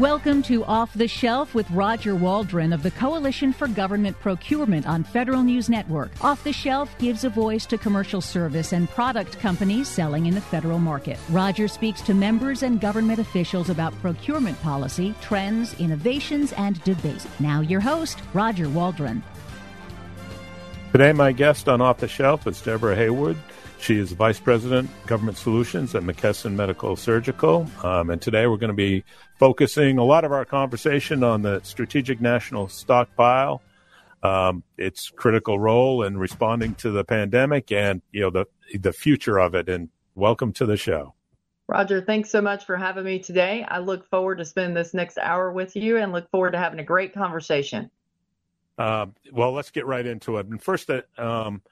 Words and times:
Welcome 0.00 0.42
to 0.44 0.64
Off 0.64 0.94
the 0.94 1.06
Shelf 1.06 1.54
with 1.54 1.70
Roger 1.72 2.14
Waldron 2.14 2.72
of 2.72 2.82
the 2.82 2.90
Coalition 2.90 3.52
for 3.52 3.68
Government 3.68 4.18
Procurement 4.18 4.86
on 4.86 5.04
Federal 5.04 5.42
News 5.42 5.68
Network. 5.68 6.10
Off 6.24 6.42
the 6.42 6.54
Shelf 6.54 6.96
gives 6.96 7.24
a 7.24 7.28
voice 7.28 7.66
to 7.66 7.76
commercial 7.76 8.22
service 8.22 8.72
and 8.72 8.88
product 8.88 9.38
companies 9.38 9.88
selling 9.88 10.24
in 10.24 10.34
the 10.34 10.40
federal 10.40 10.78
market. 10.78 11.18
Roger 11.28 11.68
speaks 11.68 12.00
to 12.00 12.14
members 12.14 12.62
and 12.62 12.80
government 12.80 13.18
officials 13.18 13.68
about 13.68 13.92
procurement 14.00 14.58
policy, 14.62 15.14
trends, 15.20 15.78
innovations, 15.78 16.54
and 16.54 16.82
debates. 16.82 17.26
Now, 17.38 17.60
your 17.60 17.80
host, 17.80 18.22
Roger 18.32 18.70
Waldron. 18.70 19.22
Today, 20.92 21.12
my 21.12 21.32
guest 21.32 21.68
on 21.68 21.82
Off 21.82 21.98
the 21.98 22.08
Shelf 22.08 22.46
is 22.46 22.62
Deborah 22.62 22.96
Haywood. 22.96 23.36
She 23.80 23.96
is 23.96 24.12
Vice 24.12 24.38
President, 24.38 24.90
Government 25.06 25.38
Solutions 25.38 25.94
at 25.94 26.02
McKesson 26.02 26.52
Medical 26.52 26.96
Surgical. 26.96 27.66
Um, 27.82 28.10
and 28.10 28.20
today 28.20 28.46
we're 28.46 28.58
going 28.58 28.68
to 28.68 28.74
be 28.74 29.04
focusing 29.38 29.96
a 29.96 30.04
lot 30.04 30.24
of 30.24 30.32
our 30.32 30.44
conversation 30.44 31.24
on 31.24 31.40
the 31.40 31.60
Strategic 31.62 32.20
National 32.20 32.68
Stockpile, 32.68 33.62
um, 34.22 34.62
its 34.76 35.08
critical 35.08 35.58
role 35.58 36.02
in 36.02 36.18
responding 36.18 36.74
to 36.76 36.90
the 36.90 37.04
pandemic, 37.04 37.72
and 37.72 38.02
you 38.12 38.20
know 38.20 38.30
the 38.30 38.44
the 38.78 38.92
future 38.92 39.38
of 39.38 39.54
it. 39.54 39.70
And 39.70 39.88
welcome 40.14 40.52
to 40.54 40.66
the 40.66 40.76
show. 40.76 41.14
Roger, 41.66 42.02
thanks 42.02 42.30
so 42.30 42.42
much 42.42 42.66
for 42.66 42.76
having 42.76 43.04
me 43.04 43.18
today. 43.18 43.64
I 43.66 43.78
look 43.78 44.08
forward 44.10 44.38
to 44.38 44.44
spending 44.44 44.74
this 44.74 44.92
next 44.92 45.16
hour 45.16 45.50
with 45.50 45.74
you 45.74 45.96
and 45.96 46.12
look 46.12 46.30
forward 46.30 46.50
to 46.50 46.58
having 46.58 46.80
a 46.80 46.84
great 46.84 47.14
conversation. 47.14 47.90
Uh, 48.76 49.06
well, 49.32 49.52
let's 49.52 49.70
get 49.70 49.86
right 49.86 50.04
into 50.04 50.36
it. 50.36 50.46
And 50.46 50.62
first, 50.62 50.90
uh, 50.90 51.02
um, 51.16 51.62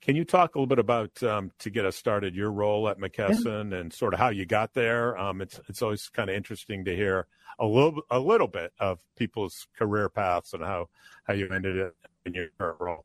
can 0.00 0.16
you 0.16 0.24
talk 0.24 0.54
a 0.54 0.58
little 0.58 0.66
bit 0.66 0.78
about 0.78 1.22
um, 1.22 1.50
to 1.58 1.70
get 1.70 1.84
us 1.84 1.96
started 1.96 2.34
your 2.34 2.50
role 2.50 2.88
at 2.88 2.98
McKesson 2.98 3.72
yeah. 3.72 3.78
and 3.78 3.92
sort 3.92 4.14
of 4.14 4.20
how 4.20 4.28
you 4.28 4.46
got 4.46 4.74
there? 4.74 5.16
Um, 5.18 5.40
it's 5.40 5.60
it's 5.68 5.82
always 5.82 6.08
kind 6.08 6.30
of 6.30 6.36
interesting 6.36 6.84
to 6.84 6.94
hear 6.94 7.26
a 7.58 7.66
little 7.66 8.02
a 8.10 8.18
little 8.18 8.46
bit 8.46 8.72
of 8.78 8.98
people's 9.16 9.66
career 9.76 10.08
paths 10.08 10.52
and 10.52 10.62
how 10.62 10.88
how 11.24 11.34
you 11.34 11.48
ended 11.48 11.80
up 11.80 11.94
in 12.24 12.34
your 12.34 12.48
current 12.58 12.80
role. 12.80 13.04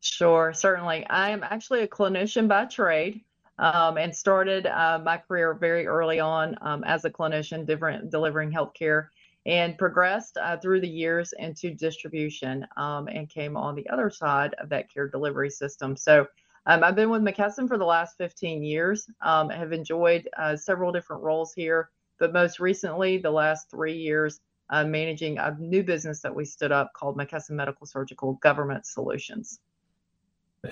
Sure, 0.00 0.52
certainly. 0.52 1.06
I 1.06 1.30
am 1.30 1.42
actually 1.42 1.80
a 1.80 1.88
clinician 1.88 2.48
by 2.48 2.66
trade. 2.66 3.22
Um, 3.56 3.98
and 3.98 4.12
started 4.12 4.66
uh, 4.66 4.98
my 5.04 5.16
career 5.16 5.54
very 5.54 5.86
early 5.86 6.18
on 6.18 6.56
um, 6.60 6.82
as 6.82 7.04
a 7.04 7.10
clinician, 7.10 7.64
different, 7.64 8.10
delivering 8.10 8.50
healthcare 8.50 9.10
and 9.46 9.76
progressed 9.76 10.38
uh, 10.38 10.56
through 10.56 10.80
the 10.80 10.88
years 10.88 11.34
into 11.38 11.74
distribution 11.74 12.66
um, 12.76 13.08
and 13.08 13.28
came 13.28 13.56
on 13.56 13.74
the 13.74 13.88
other 13.90 14.10
side 14.10 14.54
of 14.54 14.68
that 14.70 14.92
care 14.92 15.08
delivery 15.08 15.50
system. 15.50 15.96
So 15.96 16.26
um, 16.66 16.82
I've 16.82 16.96
been 16.96 17.10
with 17.10 17.22
McKesson 17.22 17.68
for 17.68 17.76
the 17.76 17.84
last 17.84 18.16
15 18.16 18.62
years, 18.62 19.06
um, 19.20 19.50
have 19.50 19.72
enjoyed 19.72 20.28
uh, 20.38 20.56
several 20.56 20.92
different 20.92 21.22
roles 21.22 21.52
here, 21.52 21.90
but 22.18 22.32
most 22.32 22.58
recently, 22.58 23.18
the 23.18 23.30
last 23.30 23.70
three 23.70 23.96
years, 23.96 24.40
uh, 24.70 24.84
managing 24.84 25.36
a 25.38 25.54
new 25.58 25.82
business 25.82 26.20
that 26.20 26.34
we 26.34 26.44
stood 26.46 26.72
up 26.72 26.90
called 26.94 27.18
McKesson 27.18 27.50
Medical 27.50 27.86
Surgical 27.86 28.34
Government 28.34 28.86
Solutions. 28.86 29.60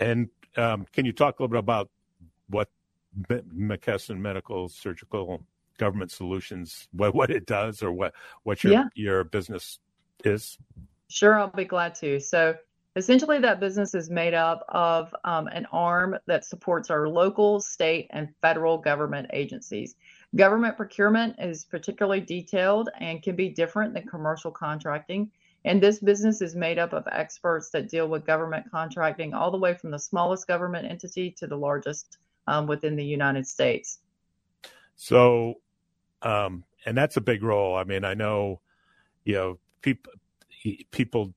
And 0.00 0.30
um, 0.56 0.86
can 0.92 1.04
you 1.04 1.12
talk 1.12 1.38
a 1.38 1.42
little 1.42 1.52
bit 1.52 1.58
about 1.58 1.90
what 2.48 2.70
McKesson 3.28 4.16
Medical 4.16 4.70
Surgical 4.70 5.44
government 5.78 6.10
solutions 6.10 6.88
what, 6.92 7.14
what 7.14 7.30
it 7.30 7.46
does 7.46 7.82
or 7.82 7.92
what 7.92 8.14
what 8.42 8.62
your 8.62 8.72
yeah. 8.72 8.84
your 8.94 9.24
business 9.24 9.78
is? 10.24 10.58
Sure 11.08 11.38
i'll 11.38 11.48
be 11.48 11.64
glad 11.64 11.94
to. 11.96 12.20
So 12.20 12.54
essentially 12.96 13.38
that 13.40 13.60
business 13.60 13.94
is 13.94 14.10
made 14.10 14.34
up 14.34 14.64
of 14.68 15.14
um, 15.24 15.46
an 15.48 15.66
arm 15.72 16.16
that 16.26 16.44
supports 16.44 16.90
our 16.90 17.08
local 17.08 17.60
state 17.60 18.06
and 18.10 18.28
federal 18.40 18.78
government 18.78 19.28
agencies. 19.32 19.96
Government 20.34 20.76
procurement 20.76 21.36
is 21.38 21.64
particularly 21.64 22.20
detailed 22.20 22.88
and 23.00 23.22
can 23.22 23.36
be 23.36 23.48
different 23.48 23.94
than 23.94 24.06
commercial 24.06 24.50
contracting 24.50 25.30
and 25.64 25.80
this 25.80 26.00
business 26.00 26.42
is 26.42 26.56
made 26.56 26.78
up 26.78 26.92
of 26.92 27.06
experts 27.10 27.70
that 27.70 27.88
deal 27.88 28.08
with 28.08 28.26
government 28.26 28.70
contracting 28.70 29.32
all 29.32 29.50
the 29.50 29.58
way 29.58 29.74
from 29.74 29.90
the 29.90 29.98
smallest 29.98 30.46
government 30.46 30.90
entity 30.90 31.30
to 31.32 31.46
the 31.46 31.56
largest 31.56 32.18
um, 32.48 32.66
within 32.66 32.96
the 32.96 33.04
united 33.04 33.46
states. 33.46 33.98
So, 34.96 35.54
um, 36.22 36.64
and 36.84 36.96
that's 36.96 37.16
a 37.16 37.20
big 37.20 37.42
role. 37.42 37.76
I 37.76 37.84
mean, 37.84 38.04
I 38.04 38.14
know, 38.14 38.60
you 39.24 39.34
know, 39.34 39.58
people, 39.82 40.12
people 40.90 41.34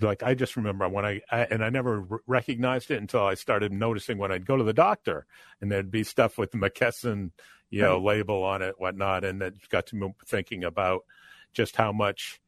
like 0.00 0.22
I 0.22 0.34
just 0.34 0.56
remember 0.56 0.88
when 0.88 1.04
I, 1.04 1.20
I, 1.30 1.40
and 1.44 1.64
I 1.64 1.70
never 1.70 2.06
recognized 2.26 2.90
it 2.90 3.00
until 3.00 3.24
I 3.24 3.34
started 3.34 3.72
noticing 3.72 4.18
when 4.18 4.30
I'd 4.30 4.46
go 4.46 4.56
to 4.56 4.64
the 4.64 4.74
doctor 4.74 5.26
and 5.60 5.72
there'd 5.72 5.90
be 5.90 6.04
stuff 6.04 6.36
with 6.36 6.50
the 6.50 6.58
McKesson, 6.58 7.30
you 7.70 7.80
know, 7.80 7.94
right. 7.94 8.18
label 8.18 8.44
on 8.44 8.62
it, 8.62 8.74
whatnot, 8.78 9.24
and 9.24 9.40
that 9.40 9.54
got 9.70 9.86
to 9.88 9.96
me 9.96 10.12
thinking 10.26 10.64
about 10.64 11.04
just 11.52 11.76
how 11.76 11.92
much 11.92 12.40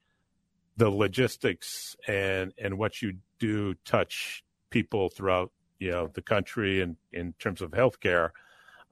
the 0.76 0.91
logistics 0.91 1.97
and 2.06 2.52
and 2.58 2.78
what 2.78 3.02
you 3.02 3.14
do 3.38 3.74
touch 3.84 4.44
people 4.70 5.08
throughout 5.08 5.50
you 5.78 5.91
know 5.91 6.08
the 6.12 6.22
country 6.22 6.80
and 6.80 6.97
in 7.12 7.32
terms 7.38 7.60
of 7.60 7.70
healthcare. 7.72 8.30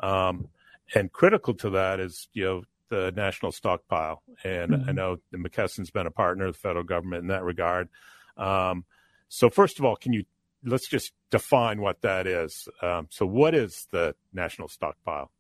Um, 0.01 0.49
and 0.95 1.13
critical 1.13 1.55
to 1.55 1.71
that 1.71 2.01
is 2.01 2.29
you 2.33 2.45
know 2.45 2.63
the 2.89 3.13
national 3.15 3.53
stockpile, 3.53 4.23
and 4.45 4.73
mm-hmm. 4.73 4.89
I 4.89 4.93
know 4.93 5.19
McKesson's 5.35 5.91
been 5.91 6.07
a 6.07 6.11
partner 6.11 6.47
of 6.47 6.55
the 6.55 6.59
federal 6.59 6.85
government 6.85 7.23
in 7.23 7.29
that 7.29 7.45
regard. 7.45 7.89
Um, 8.37 8.85
so 9.29 9.51
first 9.51 9.79
of 9.79 9.85
all, 9.85 9.97
can 9.97 10.13
you 10.13 10.25
let's 10.65 10.89
just 10.89 11.13
define 11.31 11.81
what 11.81 12.01
that 12.03 12.27
is? 12.27 12.69
Um, 12.83 13.09
so 13.11 13.27
what 13.27 13.55
is 13.55 13.87
the 13.91 14.15
national 14.33 14.69
stockpile? 14.69 15.31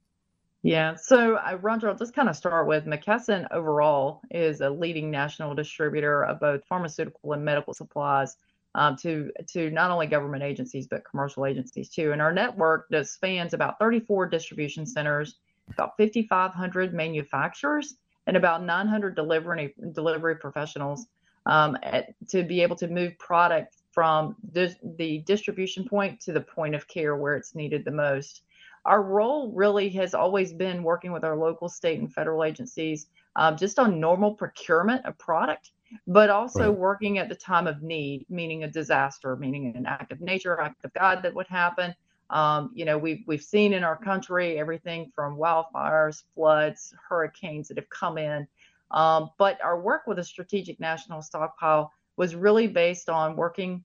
Yeah, 0.63 0.97
so 0.97 1.37
uh, 1.37 1.57
Roger, 1.61 1.89
I'll 1.89 1.97
just 1.97 2.15
kind 2.15 2.29
of 2.29 2.37
start 2.37 2.67
with 2.67 2.85
McKesson 2.85 3.47
overall 3.53 4.23
is 4.31 4.61
a 4.61 4.69
leading 4.69 5.11
national 5.11 5.55
distributor 5.55 6.25
of 6.25 6.41
both 6.41 6.65
pharmaceutical 6.67 7.33
and 7.33 7.45
medical 7.45 7.75
supplies 7.75 8.37
um, 8.75 8.97
to 8.97 9.31
to 9.49 9.71
not 9.71 9.91
only 9.91 10.07
government 10.07 10.43
agencies 10.43 10.87
but 10.87 11.05
commercial 11.05 11.47
agencies 11.47 11.89
too. 11.89 12.13
And 12.13 12.21
our 12.21 12.33
network 12.33 12.89
does 12.91 13.13
spans 13.13 13.55
about 13.55 13.79
34 13.79 14.27
distribution 14.27 14.85
centers, 14.85 15.37
about 15.71 15.97
5,500 15.97 16.95
manufacturers, 16.95 17.95
and 18.27 18.37
about 18.37 18.63
900 18.63 19.15
delivery 19.15 19.75
delivery 19.93 20.37
professionals 20.37 21.07
um, 21.47 21.77
at, 21.83 22.15
to 22.29 22.43
be 22.43 22.63
able 22.63 22.77
to 22.77 22.89
move 22.89 23.19
product 23.19 23.77
from 23.93 24.37
the, 24.53 24.75
the 24.97 25.19
distribution 25.21 25.89
point 25.89 26.21
to 26.21 26.33
the 26.33 26.41
point 26.41 26.75
of 26.75 26.87
care 26.89 27.17
where 27.17 27.37
it's 27.37 27.55
needed 27.55 27.85
the 27.85 27.91
most. 27.91 28.43
Our 28.85 29.03
role 29.03 29.51
really 29.53 29.89
has 29.91 30.15
always 30.15 30.53
been 30.53 30.83
working 30.83 31.13
with 31.13 31.25
our 31.25 31.37
local, 31.37 31.69
state, 31.69 31.99
and 31.99 32.13
federal 32.13 32.45
agencies 32.45 33.07
um, 33.37 33.57
just 33.57 33.79
on 33.79 33.99
normal 33.99 34.35
procurement 34.35 35.05
of 35.05 35.17
product 35.19 35.71
but 36.07 36.31
also 36.31 36.69
right. 36.71 36.79
working 36.79 37.19
at 37.19 37.29
the 37.29 37.35
time 37.35 37.67
of 37.67 37.83
need, 37.83 38.27
meaning 38.29 38.65
a 38.65 38.69
disaster, 38.69 39.37
meaning 39.37 39.75
an 39.77 39.87
act 39.87 40.13
of 40.13 40.21
nature, 40.21 40.61
act 40.61 40.85
of 40.85 40.93
God 40.93 41.23
that 41.23 41.35
would 41.35 41.47
happen. 41.47 41.95
Um, 42.31 42.71
you 42.75 42.85
know, 42.85 42.99
we've 42.99 43.23
we've 43.27 43.43
seen 43.43 43.73
in 43.73 43.85
our 43.85 43.97
country 43.97 44.59
everything 44.59 45.11
from 45.15 45.37
wildfires, 45.37 46.25
floods, 46.35 46.95
hurricanes 47.09 47.69
that 47.69 47.79
have 47.79 47.89
come 47.89 48.19
in. 48.19 48.47
Um, 48.91 49.31
but 49.39 49.63
our 49.63 49.81
work 49.81 50.07
with 50.07 50.19
a 50.19 50.25
strategic 50.25 50.81
national 50.81 51.23
stockpile 51.23 51.93
was 52.17 52.35
really 52.35 52.67
based 52.67 53.09
on 53.09 53.37
working 53.37 53.85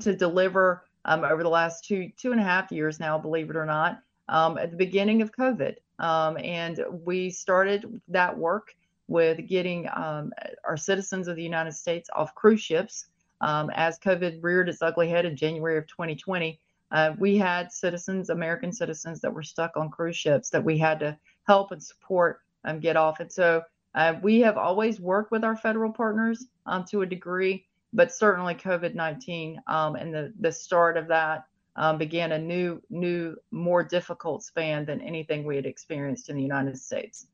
to 0.00 0.14
deliver 0.14 0.84
um, 1.04 1.24
over 1.24 1.42
the 1.42 1.48
last 1.48 1.84
two 1.84 2.10
two 2.16 2.32
and 2.32 2.40
a 2.40 2.44
half 2.44 2.72
years 2.72 2.98
now, 2.98 3.16
believe 3.16 3.50
it 3.50 3.56
or 3.56 3.66
not, 3.66 4.00
um, 4.28 4.58
at 4.58 4.70
the 4.70 4.76
beginning 4.76 5.22
of 5.22 5.32
COVID. 5.32 5.76
Um, 6.00 6.36
and 6.38 6.84
we 7.04 7.30
started 7.30 8.00
that 8.08 8.36
work 8.36 8.74
with 9.06 9.46
getting 9.46 9.88
um, 9.94 10.32
our 10.64 10.76
citizens 10.76 11.28
of 11.28 11.36
the 11.36 11.42
United 11.42 11.72
States 11.72 12.10
off 12.14 12.34
cruise 12.34 12.60
ships. 12.60 13.06
As 13.40 13.98
COVID 14.00 14.42
reared 14.42 14.68
its 14.68 14.82
ugly 14.82 15.08
head 15.08 15.24
in 15.24 15.36
January 15.36 15.78
of 15.78 15.86
2020, 15.86 16.58
uh, 16.90 17.12
we 17.18 17.36
had 17.36 17.70
citizens, 17.72 18.30
American 18.30 18.72
citizens, 18.72 19.20
that 19.20 19.32
were 19.32 19.42
stuck 19.42 19.76
on 19.76 19.90
cruise 19.90 20.16
ships 20.16 20.50
that 20.50 20.64
we 20.64 20.78
had 20.78 21.00
to 21.00 21.18
help 21.46 21.72
and 21.72 21.82
support 21.82 22.40
um, 22.64 22.80
get 22.80 22.96
off. 22.96 23.20
And 23.20 23.30
so 23.32 23.62
uh, 23.94 24.14
we 24.22 24.40
have 24.40 24.56
always 24.56 25.00
worked 25.00 25.30
with 25.30 25.44
our 25.44 25.56
federal 25.56 25.92
partners 25.92 26.46
um, 26.66 26.84
to 26.90 27.02
a 27.02 27.06
degree, 27.06 27.66
but 27.92 28.12
certainly 28.12 28.54
COVID-19 28.54 29.56
um, 29.66 29.96
and 29.96 30.14
the 30.14 30.32
the 30.40 30.52
start 30.52 30.96
of 30.96 31.08
that 31.08 31.46
um, 31.76 31.96
began 31.96 32.32
a 32.32 32.38
new, 32.38 32.82
new, 32.90 33.36
more 33.50 33.84
difficult 33.84 34.42
span 34.42 34.84
than 34.84 35.00
anything 35.00 35.44
we 35.44 35.56
had 35.56 35.66
experienced 35.66 36.28
in 36.28 36.36
the 36.36 36.42
United 36.42 36.76
States. 36.78 37.26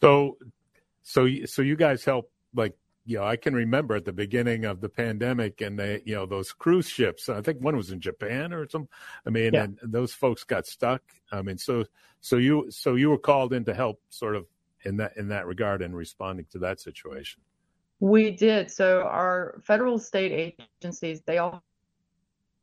So 0.00 0.36
so 1.02 1.28
so 1.46 1.62
you 1.62 1.76
guys 1.76 2.04
help 2.04 2.30
like 2.54 2.76
you 3.06 3.18
know 3.18 3.24
I 3.24 3.36
can 3.36 3.54
remember 3.54 3.94
at 3.94 4.04
the 4.04 4.12
beginning 4.12 4.64
of 4.64 4.80
the 4.80 4.88
pandemic 4.88 5.60
and 5.60 5.78
they 5.78 6.02
you 6.04 6.14
know 6.14 6.26
those 6.26 6.52
cruise 6.52 6.88
ships 6.88 7.28
I 7.28 7.40
think 7.40 7.60
one 7.60 7.76
was 7.76 7.90
in 7.90 8.00
Japan 8.00 8.52
or 8.52 8.68
some 8.68 8.88
I 9.26 9.30
mean 9.30 9.54
yeah. 9.54 9.64
and 9.64 9.78
those 9.82 10.12
folks 10.12 10.44
got 10.44 10.66
stuck 10.66 11.02
I 11.32 11.42
mean 11.42 11.58
so 11.58 11.84
so 12.20 12.36
you 12.36 12.66
so 12.70 12.96
you 12.96 13.10
were 13.10 13.18
called 13.18 13.52
in 13.52 13.64
to 13.66 13.74
help 13.74 14.00
sort 14.10 14.36
of 14.36 14.46
in 14.84 14.96
that 14.98 15.16
in 15.16 15.28
that 15.28 15.46
regard 15.46 15.82
and 15.82 15.94
responding 15.94 16.46
to 16.52 16.58
that 16.60 16.80
situation. 16.80 17.42
We 18.00 18.30
did. 18.30 18.70
So 18.70 19.02
our 19.02 19.60
federal 19.64 19.98
state 19.98 20.54
agencies, 20.82 21.22
they 21.26 21.38
all 21.38 21.62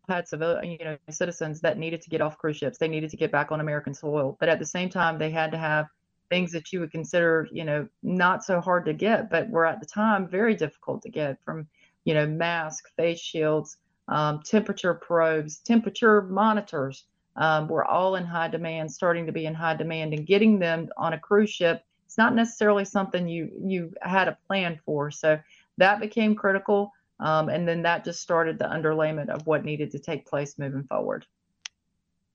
had 0.07 0.27
civil, 0.27 0.63
you 0.63 0.77
know, 0.83 0.97
citizens 1.09 1.61
that 1.61 1.77
needed 1.77 2.01
to 2.03 2.09
get 2.09 2.21
off 2.21 2.37
cruise 2.37 2.57
ships. 2.57 2.77
They 2.77 2.87
needed 2.87 3.09
to 3.11 3.17
get 3.17 3.31
back 3.31 3.51
on 3.51 3.59
American 3.59 3.93
soil, 3.93 4.37
but 4.39 4.49
at 4.49 4.59
the 4.59 4.65
same 4.65 4.89
time, 4.89 5.17
they 5.17 5.31
had 5.31 5.51
to 5.51 5.57
have 5.57 5.87
things 6.33 6.51
that 6.51 6.73
you 6.73 6.79
would 6.79 6.91
consider, 6.91 7.47
you 7.51 7.63
know, 7.63 7.87
not 8.01 8.43
so 8.43 8.59
hard 8.59 8.85
to 8.85 8.93
get, 8.93 9.29
but 9.29 9.47
were 9.51 9.67
at 9.67 9.79
the 9.79 9.85
time 9.85 10.27
very 10.27 10.55
difficult 10.55 11.03
to 11.03 11.09
get 11.09 11.37
from, 11.45 11.67
you 12.05 12.15
know, 12.15 12.25
masks, 12.25 12.89
face 12.97 13.19
shields, 13.19 13.77
um, 14.07 14.41
temperature 14.43 14.95
probes, 14.95 15.59
temperature 15.59 16.23
monitors. 16.23 17.05
Um, 17.35 17.67
were 17.67 17.85
all 17.85 18.15
in 18.15 18.25
high 18.25 18.47
demand, 18.47 18.91
starting 18.91 19.25
to 19.25 19.31
be 19.31 19.47
in 19.47 19.55
high 19.55 19.75
demand, 19.75 20.13
and 20.13 20.25
getting 20.25 20.59
them 20.59 20.89
on 20.97 21.13
a 21.13 21.19
cruise 21.19 21.49
ship. 21.49 21.83
It's 22.05 22.17
not 22.17 22.35
necessarily 22.35 22.85
something 22.85 23.27
you 23.27 23.51
you 23.63 23.91
had 24.01 24.27
a 24.27 24.37
plan 24.47 24.79
for. 24.85 25.09
So 25.11 25.39
that 25.77 25.99
became 25.99 26.35
critical. 26.35 26.91
Um, 27.19 27.49
and 27.49 27.67
then 27.67 27.81
that 27.83 28.05
just 28.05 28.21
started 28.21 28.59
the 28.59 28.65
underlayment 28.65 29.29
of 29.29 29.47
what 29.47 29.65
needed 29.65 29.91
to 29.91 29.99
take 29.99 30.27
place 30.27 30.59
moving 30.59 30.83
forward. 30.83 31.25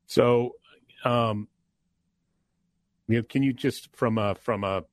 So, 0.06 0.56
um, 1.04 1.46
you 3.08 3.16
know, 3.16 3.22
can 3.22 3.43
you 3.43 3.52
just 3.52 3.94
from 3.96 4.19
a 4.19 4.34
from 4.34 4.64
a 4.64 4.84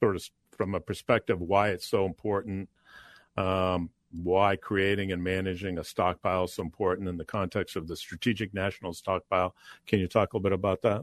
sort 0.00 0.16
of 0.16 0.28
from 0.52 0.74
a 0.74 0.80
perspective 0.80 1.40
why 1.40 1.70
it's 1.70 1.86
so 1.86 2.06
important, 2.06 2.68
um, 3.36 3.90
why 4.22 4.56
creating 4.56 5.12
and 5.12 5.22
managing 5.22 5.78
a 5.78 5.84
stockpile 5.84 6.44
is 6.44 6.54
so 6.54 6.62
important 6.62 7.08
in 7.08 7.16
the 7.16 7.24
context 7.24 7.76
of 7.76 7.88
the 7.88 7.96
strategic 7.96 8.54
national 8.54 8.92
stockpile? 8.92 9.54
Can 9.86 9.98
you 9.98 10.06
talk 10.06 10.32
a 10.32 10.36
little 10.36 10.50
bit 10.50 10.52
about 10.52 10.82
that? 10.82 11.02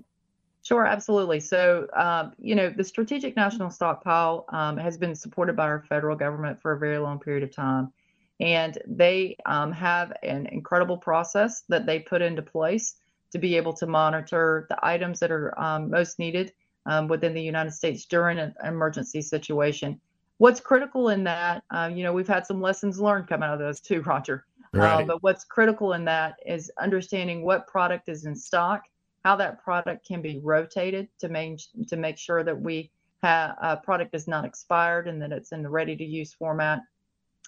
Sure, 0.64 0.86
absolutely. 0.86 1.42
So, 1.42 1.88
um, 1.94 2.32
you 2.40 2.56
know, 2.56 2.70
the 2.70 2.86
Strategic 2.86 3.36
National 3.36 3.70
Stockpile 3.70 4.46
um, 4.48 4.78
has 4.78 4.98
been 4.98 5.14
supported 5.14 5.58
by 5.58 5.66
our 5.66 5.84
federal 5.90 6.16
government 6.16 6.62
for 6.62 6.72
a 6.72 6.80
very 6.80 7.00
long 7.00 7.20
period 7.20 7.44
of 7.44 7.54
time. 7.54 7.92
And 8.40 8.78
they 8.88 9.36
um, 9.46 9.74
have 9.74 10.14
an 10.24 10.48
incredible 10.48 10.98
process 10.98 11.64
that 11.68 11.86
they 11.86 12.00
put 12.00 12.22
into 12.22 12.42
place 12.42 12.96
to 13.34 13.40
be 13.40 13.58
able 13.58 13.74
to 13.74 13.88
monitor 13.88 14.68
the 14.70 14.78
items 14.86 15.20
that 15.20 15.32
are 15.32 15.60
um, 15.60 15.90
most 15.90 16.20
needed 16.20 16.54
um, 16.86 17.08
within 17.08 17.34
the 17.34 17.42
United 17.42 17.72
States 17.72 18.06
during 18.06 18.38
an 18.38 18.54
emergency 18.64 19.22
situation. 19.22 20.00
What's 20.38 20.60
critical 20.60 21.10
in 21.10 21.24
that, 21.24 21.64
uh, 21.72 21.90
you 21.94 22.04
know, 22.04 22.14
we've 22.14 22.28
had 22.28 22.46
some 22.46 22.62
lessons 22.62 23.00
learned 23.00 23.28
come 23.28 23.42
out 23.42 23.54
of 23.54 23.60
those 23.60 23.80
too, 23.80 24.02
Roger. 24.02 24.46
Uh, 24.76 24.80
right. 24.80 25.04
Uh, 25.04 25.06
but 25.06 25.24
what's 25.24 25.46
critical 25.46 25.94
in 25.94 26.06
that 26.06 26.36
is 26.46 26.72
understanding 26.80 27.44
what 27.44 27.68
product 27.68 28.08
is 28.08 28.26
in 28.26 28.36
stock, 28.36 28.84
how 29.26 29.36
that 29.36 29.64
product 29.64 30.08
can 30.08 30.22
be 30.22 30.40
rotated 30.44 31.08
to 31.20 31.30
make 31.30 31.60
to 31.88 31.96
make 31.96 32.18
sure 32.18 32.44
that 32.44 32.60
we 32.60 32.92
have 33.24 33.56
a 33.62 33.78
product 33.78 34.14
is 34.14 34.28
not 34.28 34.46
expired 34.46 35.08
and 35.08 35.22
that 35.22 35.32
it's 35.32 35.54
in 35.54 35.64
the 35.64 35.70
ready 35.70 35.96
to 35.96 36.04
use 36.04 36.34
format 36.34 36.82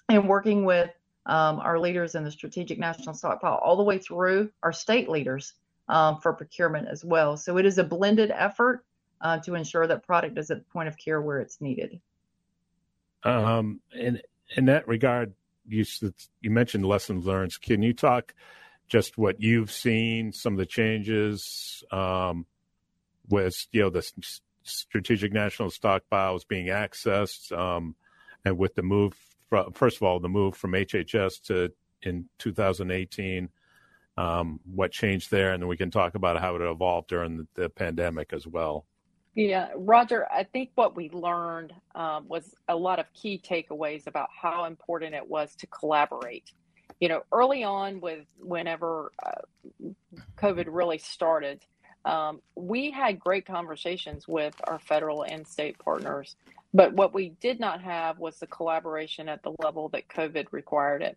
and 0.08 0.28
working 0.28 0.64
with 0.64 0.90
um, 1.26 1.58
our 1.58 1.78
leaders 1.78 2.14
in 2.14 2.24
the 2.24 2.30
strategic 2.30 2.78
national 2.78 3.14
stockpile 3.14 3.60
all 3.62 3.76
the 3.76 3.82
way 3.82 3.98
through 3.98 4.50
our 4.62 4.72
state 4.72 5.08
leaders 5.08 5.54
um, 5.88 6.20
for 6.20 6.32
procurement 6.32 6.88
as 6.88 7.04
well. 7.04 7.36
So 7.36 7.58
it 7.58 7.66
is 7.66 7.78
a 7.78 7.84
blended 7.84 8.30
effort 8.30 8.84
uh, 9.20 9.38
to 9.40 9.54
ensure 9.54 9.86
that 9.86 10.06
product 10.06 10.38
is 10.38 10.50
at 10.50 10.58
the 10.58 10.64
point 10.72 10.88
of 10.88 10.96
care 10.96 11.20
where 11.20 11.40
it's 11.40 11.60
needed. 11.60 12.00
Um, 13.24 13.80
in 13.92 14.20
in 14.56 14.66
that 14.66 14.86
regard, 14.86 15.34
you 15.66 15.84
you 16.40 16.50
mentioned 16.50 16.86
lessons 16.86 17.26
learned. 17.26 17.60
Can 17.60 17.82
you 17.82 17.92
talk 17.92 18.34
just 18.88 19.18
what 19.18 19.40
you've 19.40 19.72
seen, 19.72 20.32
some 20.32 20.52
of 20.52 20.58
the 20.58 20.66
changes 20.66 21.82
um, 21.90 22.46
with 23.28 23.66
you 23.72 23.82
know 23.82 23.90
the 23.90 24.06
strategic 24.62 25.32
national 25.32 25.70
stockpiles 25.70 26.46
being 26.46 26.66
accessed, 26.66 27.56
um, 27.56 27.96
and 28.44 28.58
with 28.58 28.74
the 28.74 28.82
move 28.82 29.14
first 29.72 29.96
of 29.96 30.02
all, 30.02 30.20
the 30.20 30.28
move 30.28 30.56
from 30.56 30.72
HHS 30.72 31.42
to 31.46 31.72
in 32.02 32.28
2018, 32.38 33.48
um, 34.16 34.60
what 34.64 34.92
changed 34.92 35.30
there, 35.30 35.52
and 35.52 35.62
then 35.62 35.68
we 35.68 35.76
can 35.76 35.90
talk 35.90 36.14
about 36.14 36.40
how 36.40 36.56
it 36.56 36.62
evolved 36.62 37.08
during 37.08 37.36
the, 37.38 37.46
the 37.54 37.68
pandemic 37.68 38.32
as 38.32 38.46
well. 38.46 38.86
Yeah, 39.34 39.68
Roger, 39.76 40.26
I 40.32 40.44
think 40.44 40.70
what 40.76 40.96
we 40.96 41.10
learned 41.10 41.74
um, 41.94 42.26
was 42.26 42.54
a 42.68 42.76
lot 42.76 42.98
of 42.98 43.12
key 43.12 43.40
takeaways 43.44 44.06
about 44.06 44.28
how 44.30 44.64
important 44.64 45.14
it 45.14 45.28
was 45.28 45.54
to 45.56 45.66
collaborate. 45.66 46.50
You 47.00 47.10
know, 47.10 47.22
early 47.32 47.62
on, 47.62 48.00
with 48.00 48.24
whenever 48.38 49.12
uh, 49.22 49.90
COVID 50.38 50.68
really 50.70 50.96
started, 50.96 51.66
um, 52.06 52.40
we 52.54 52.90
had 52.90 53.18
great 53.18 53.44
conversations 53.44 54.26
with 54.26 54.54
our 54.64 54.78
federal 54.78 55.24
and 55.24 55.46
state 55.46 55.78
partners 55.78 56.36
but 56.76 56.92
what 56.92 57.14
we 57.14 57.30
did 57.40 57.58
not 57.58 57.80
have 57.80 58.18
was 58.18 58.38
the 58.38 58.46
collaboration 58.46 59.30
at 59.30 59.42
the 59.42 59.54
level 59.62 59.88
that 59.90 60.08
COVID 60.08 60.48
required 60.50 61.00
it. 61.00 61.16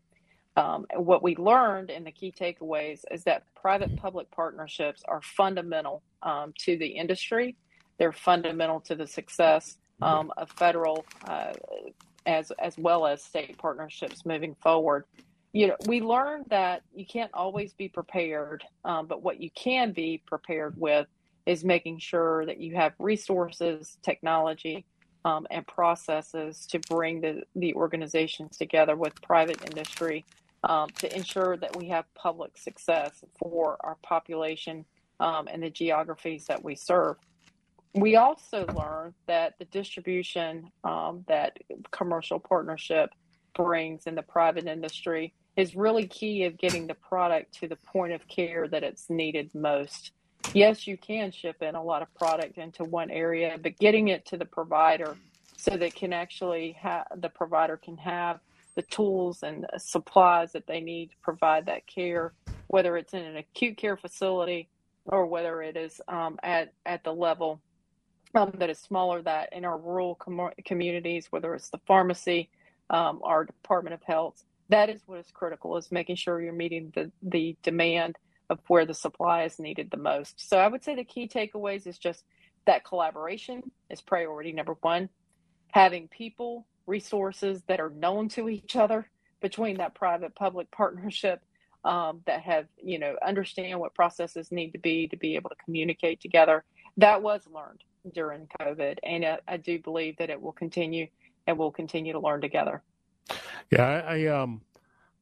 Um, 0.59 0.85
what 0.97 1.23
we 1.23 1.37
learned 1.37 1.89
in 1.89 2.03
the 2.03 2.11
key 2.11 2.33
takeaways 2.37 3.05
is 3.11 3.23
that 3.23 3.43
private 3.55 3.95
public 3.95 4.29
partnerships 4.29 5.03
are 5.07 5.21
fundamental 5.21 6.03
um, 6.21 6.53
to 6.65 6.77
the 6.77 6.85
industry. 6.85 7.55
They're 7.97 8.11
fundamental 8.11 8.81
to 8.81 8.95
the 8.95 9.07
success 9.07 9.77
um, 10.01 10.33
of 10.35 10.49
federal 10.51 11.05
uh, 11.25 11.53
as 12.25 12.51
as 12.59 12.77
well 12.77 13.07
as 13.07 13.23
state 13.23 13.57
partnerships 13.57 14.25
moving 14.25 14.53
forward. 14.61 15.05
You 15.53 15.67
know, 15.67 15.77
we 15.87 16.01
learned 16.01 16.47
that 16.49 16.81
you 16.93 17.05
can't 17.05 17.31
always 17.33 17.71
be 17.73 17.87
prepared, 17.87 18.61
um, 18.83 19.07
but 19.07 19.23
what 19.23 19.39
you 19.39 19.49
can 19.51 19.93
be 19.93 20.21
prepared 20.27 20.73
with 20.77 21.07
is 21.45 21.63
making 21.63 21.99
sure 21.99 22.45
that 22.45 22.59
you 22.59 22.75
have 22.75 22.91
resources, 22.99 23.97
technology, 24.03 24.85
um, 25.23 25.47
and 25.49 25.65
processes 25.67 26.67
to 26.67 26.79
bring 26.79 27.21
the, 27.21 27.43
the 27.55 27.73
organizations 27.75 28.57
together 28.57 28.95
with 28.97 29.19
private 29.21 29.61
industry 29.63 30.25
um, 30.63 30.89
to 30.99 31.15
ensure 31.15 31.57
that 31.57 31.75
we 31.75 31.87
have 31.89 32.05
public 32.15 32.57
success 32.57 33.23
for 33.37 33.77
our 33.81 33.95
population 34.03 34.85
um, 35.19 35.47
and 35.51 35.63
the 35.63 35.69
geographies 35.69 36.45
that 36.47 36.63
we 36.63 36.75
serve. 36.75 37.17
We 37.95 38.17
also 38.17 38.65
learned 38.67 39.15
that 39.27 39.57
the 39.57 39.65
distribution 39.65 40.71
um, 40.83 41.23
that 41.27 41.57
commercial 41.91 42.39
partnership 42.39 43.09
brings 43.55 44.05
in 44.05 44.15
the 44.15 44.21
private 44.21 44.67
industry 44.67 45.33
is 45.57 45.75
really 45.75 46.07
key 46.07 46.43
of 46.45 46.57
getting 46.57 46.87
the 46.87 46.93
product 46.93 47.53
to 47.59 47.67
the 47.67 47.75
point 47.77 48.13
of 48.13 48.27
care 48.27 48.67
that 48.67 48.83
it's 48.83 49.09
needed 49.09 49.53
most 49.55 50.11
yes, 50.53 50.87
you 50.87 50.97
can 50.97 51.31
ship 51.31 51.61
in 51.61 51.75
a 51.75 51.83
lot 51.83 52.01
of 52.01 52.13
product 52.15 52.57
into 52.57 52.83
one 52.83 53.11
area, 53.11 53.57
but 53.61 53.77
getting 53.79 54.09
it 54.09 54.25
to 54.27 54.37
the 54.37 54.45
provider 54.45 55.15
so 55.57 55.75
that 55.77 55.93
can 55.93 56.13
actually 56.13 56.71
have 56.73 57.05
the 57.17 57.29
provider 57.29 57.77
can 57.77 57.97
have 57.97 58.39
the 58.79 58.85
tools 58.95 59.43
and 59.43 59.65
supplies 59.77 60.53
that 60.53 60.65
they 60.65 60.79
need 60.79 61.09
to 61.09 61.17
provide 61.21 61.65
that 61.65 61.85
care, 61.85 62.31
whether 62.67 62.95
it's 62.95 63.13
in 63.13 63.25
an 63.25 63.35
acute 63.35 63.75
care 63.75 63.97
facility 63.97 64.69
or 65.03 65.25
whether 65.25 65.61
it 65.61 65.75
is 65.75 65.99
um, 66.07 66.39
at 66.43 66.71
at 66.85 67.03
the 67.03 67.11
level 67.11 67.59
um, 68.35 68.53
that 68.57 68.69
is 68.69 68.79
smaller 68.79 69.21
that 69.21 69.49
in 69.51 69.65
our 69.65 69.77
rural 69.77 70.15
com- 70.15 70.51
communities, 70.63 71.27
whether 71.29 71.53
it's 71.55 71.69
the 71.69 71.81
pharmacy, 71.87 72.49
um, 72.89 73.19
our 73.21 73.43
Department 73.43 73.95
of 73.95 74.03
Health. 74.03 74.45
That 74.69 74.89
is 74.89 75.01
what 75.05 75.19
is 75.19 75.31
critical: 75.33 75.75
is 75.75 75.91
making 75.91 76.15
sure 76.15 76.39
you're 76.39 76.53
meeting 76.53 76.93
the 76.95 77.11
the 77.21 77.57
demand 77.63 78.17
of 78.49 78.59
where 78.69 78.85
the 78.85 78.93
supply 78.93 79.43
is 79.43 79.59
needed 79.59 79.91
the 79.91 79.97
most. 79.97 80.47
So 80.49 80.57
I 80.57 80.69
would 80.69 80.85
say 80.85 80.95
the 80.95 81.03
key 81.03 81.27
takeaways 81.27 81.85
is 81.85 81.97
just 81.97 82.23
that 82.65 82.85
collaboration 82.85 83.71
is 83.89 83.99
priority 83.99 84.53
number 84.53 84.77
one. 84.79 85.09
Having 85.71 86.07
people, 86.07 86.65
resources 86.89 87.63
that 87.67 87.79
are 87.79 87.91
known 87.91 88.27
to 88.29 88.49
each 88.49 88.75
other 88.75 89.09
between 89.41 89.77
that 89.77 89.95
private 89.95 90.35
public 90.35 90.69
partnership 90.71 91.41
um, 91.85 92.21
that 92.25 92.41
have, 92.41 92.65
you 92.83 92.99
know, 92.99 93.15
understand 93.25 93.79
what 93.79 93.93
processes 93.93 94.51
need 94.51 94.71
to 94.71 94.79
be 94.79 95.07
to 95.07 95.15
be 95.15 95.35
able 95.35 95.49
to 95.49 95.55
communicate 95.63 96.19
together. 96.19 96.65
That 96.97 97.21
was 97.21 97.47
learned 97.53 97.83
during 98.13 98.47
COVID. 98.59 98.97
And 99.03 99.23
I, 99.23 99.39
I 99.47 99.57
do 99.57 99.79
believe 99.79 100.17
that 100.17 100.29
it 100.29 100.41
will 100.41 100.51
continue 100.51 101.07
and 101.47 101.57
we'll 101.57 101.71
continue 101.71 102.11
to 102.11 102.19
learn 102.19 102.41
together. 102.41 102.81
Yeah, 103.71 103.85
I, 103.85 104.17
I 104.17 104.25
um, 104.27 104.61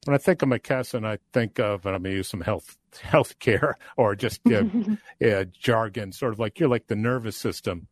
when 0.04 0.14
I 0.14 0.18
think 0.18 0.42
of 0.42 0.48
McKesson, 0.48 1.06
I 1.06 1.18
think 1.32 1.60
of, 1.60 1.84
and 1.86 1.94
I'm 1.94 2.02
going 2.02 2.12
to 2.12 2.16
use 2.16 2.28
some 2.28 2.40
health 2.40 2.76
health 3.02 3.38
care 3.38 3.76
or 3.96 4.16
just 4.16 4.40
yeah, 5.20 5.44
jargon, 5.52 6.12
sort 6.12 6.32
of 6.32 6.38
like 6.38 6.58
you're 6.58 6.68
like 6.68 6.86
the 6.88 6.96
nervous 6.96 7.36
system 7.36 7.86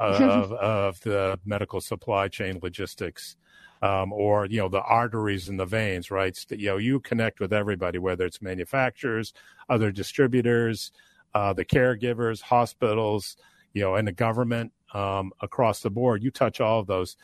of, 0.00 0.52
of 0.52 1.00
the 1.00 1.38
medical 1.44 1.80
supply 1.80 2.28
chain 2.28 2.58
logistics. 2.62 3.36
Um, 3.82 4.12
or 4.12 4.44
you 4.44 4.58
know 4.58 4.68
the 4.68 4.82
arteries 4.82 5.48
and 5.48 5.58
the 5.58 5.64
veins, 5.64 6.10
right? 6.10 6.36
You 6.50 6.66
know 6.66 6.76
you 6.76 7.00
connect 7.00 7.40
with 7.40 7.50
everybody, 7.50 7.98
whether 7.98 8.26
it's 8.26 8.42
manufacturers, 8.42 9.32
other 9.70 9.90
distributors, 9.90 10.92
uh, 11.34 11.54
the 11.54 11.64
caregivers, 11.64 12.42
hospitals, 12.42 13.38
you 13.72 13.80
know, 13.82 13.94
and 13.94 14.06
the 14.06 14.12
government 14.12 14.72
um, 14.92 15.32
across 15.40 15.80
the 15.80 15.88
board. 15.88 16.22
You 16.22 16.30
touch 16.30 16.60
all 16.60 16.80
of 16.80 16.86
those. 16.86 17.16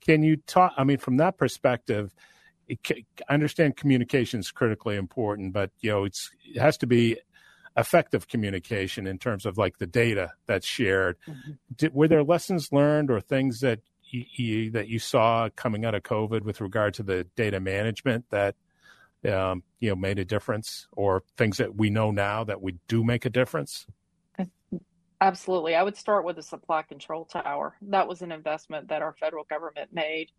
Can 0.00 0.22
you 0.22 0.36
talk? 0.36 0.72
I 0.76 0.84
mean, 0.84 0.98
from 0.98 1.18
that 1.18 1.36
perspective, 1.36 2.14
it, 2.68 2.78
I 3.28 3.34
understand 3.34 3.76
communication 3.76 4.40
is 4.40 4.50
critically 4.50 4.96
important, 4.96 5.52
but 5.52 5.70
you 5.80 5.90
know 5.90 6.04
it's 6.04 6.30
it 6.44 6.60
has 6.60 6.76
to 6.78 6.86
be 6.86 7.18
effective 7.76 8.28
communication 8.28 9.06
in 9.06 9.18
terms 9.18 9.46
of 9.46 9.58
like 9.58 9.78
the 9.78 9.86
data 9.86 10.32
that's 10.46 10.66
shared. 10.66 11.16
Mm-hmm. 11.28 11.52
Did, 11.76 11.94
were 11.94 12.08
there 12.08 12.24
lessons 12.24 12.72
learned 12.72 13.10
or 13.10 13.20
things 13.20 13.60
that 13.60 13.80
you, 14.10 14.70
that 14.70 14.88
you 14.88 14.98
saw 14.98 15.48
coming 15.54 15.84
out 15.84 15.94
of 15.94 16.02
COVID 16.02 16.42
with 16.42 16.60
regard 16.60 16.94
to 16.94 17.02
the 17.02 17.24
data 17.36 17.60
management 17.60 18.24
that 18.30 18.54
um, 19.28 19.62
you 19.80 19.90
know 19.90 19.96
made 19.96 20.18
a 20.18 20.24
difference, 20.24 20.86
or 20.92 21.24
things 21.36 21.58
that 21.58 21.74
we 21.74 21.90
know 21.90 22.10
now 22.10 22.44
that 22.44 22.62
we 22.62 22.76
do 22.86 23.02
make 23.02 23.24
a 23.24 23.30
difference? 23.30 23.86
Absolutely. 25.20 25.74
I 25.74 25.82
would 25.82 25.96
start 25.96 26.24
with 26.24 26.36
the 26.36 26.42
supply 26.42 26.82
control 26.82 27.24
tower. 27.24 27.74
That 27.82 28.06
was 28.06 28.22
an 28.22 28.30
investment 28.30 28.88
that 28.88 29.02
our 29.02 29.14
federal 29.18 29.44
government 29.44 29.92
made 29.92 30.30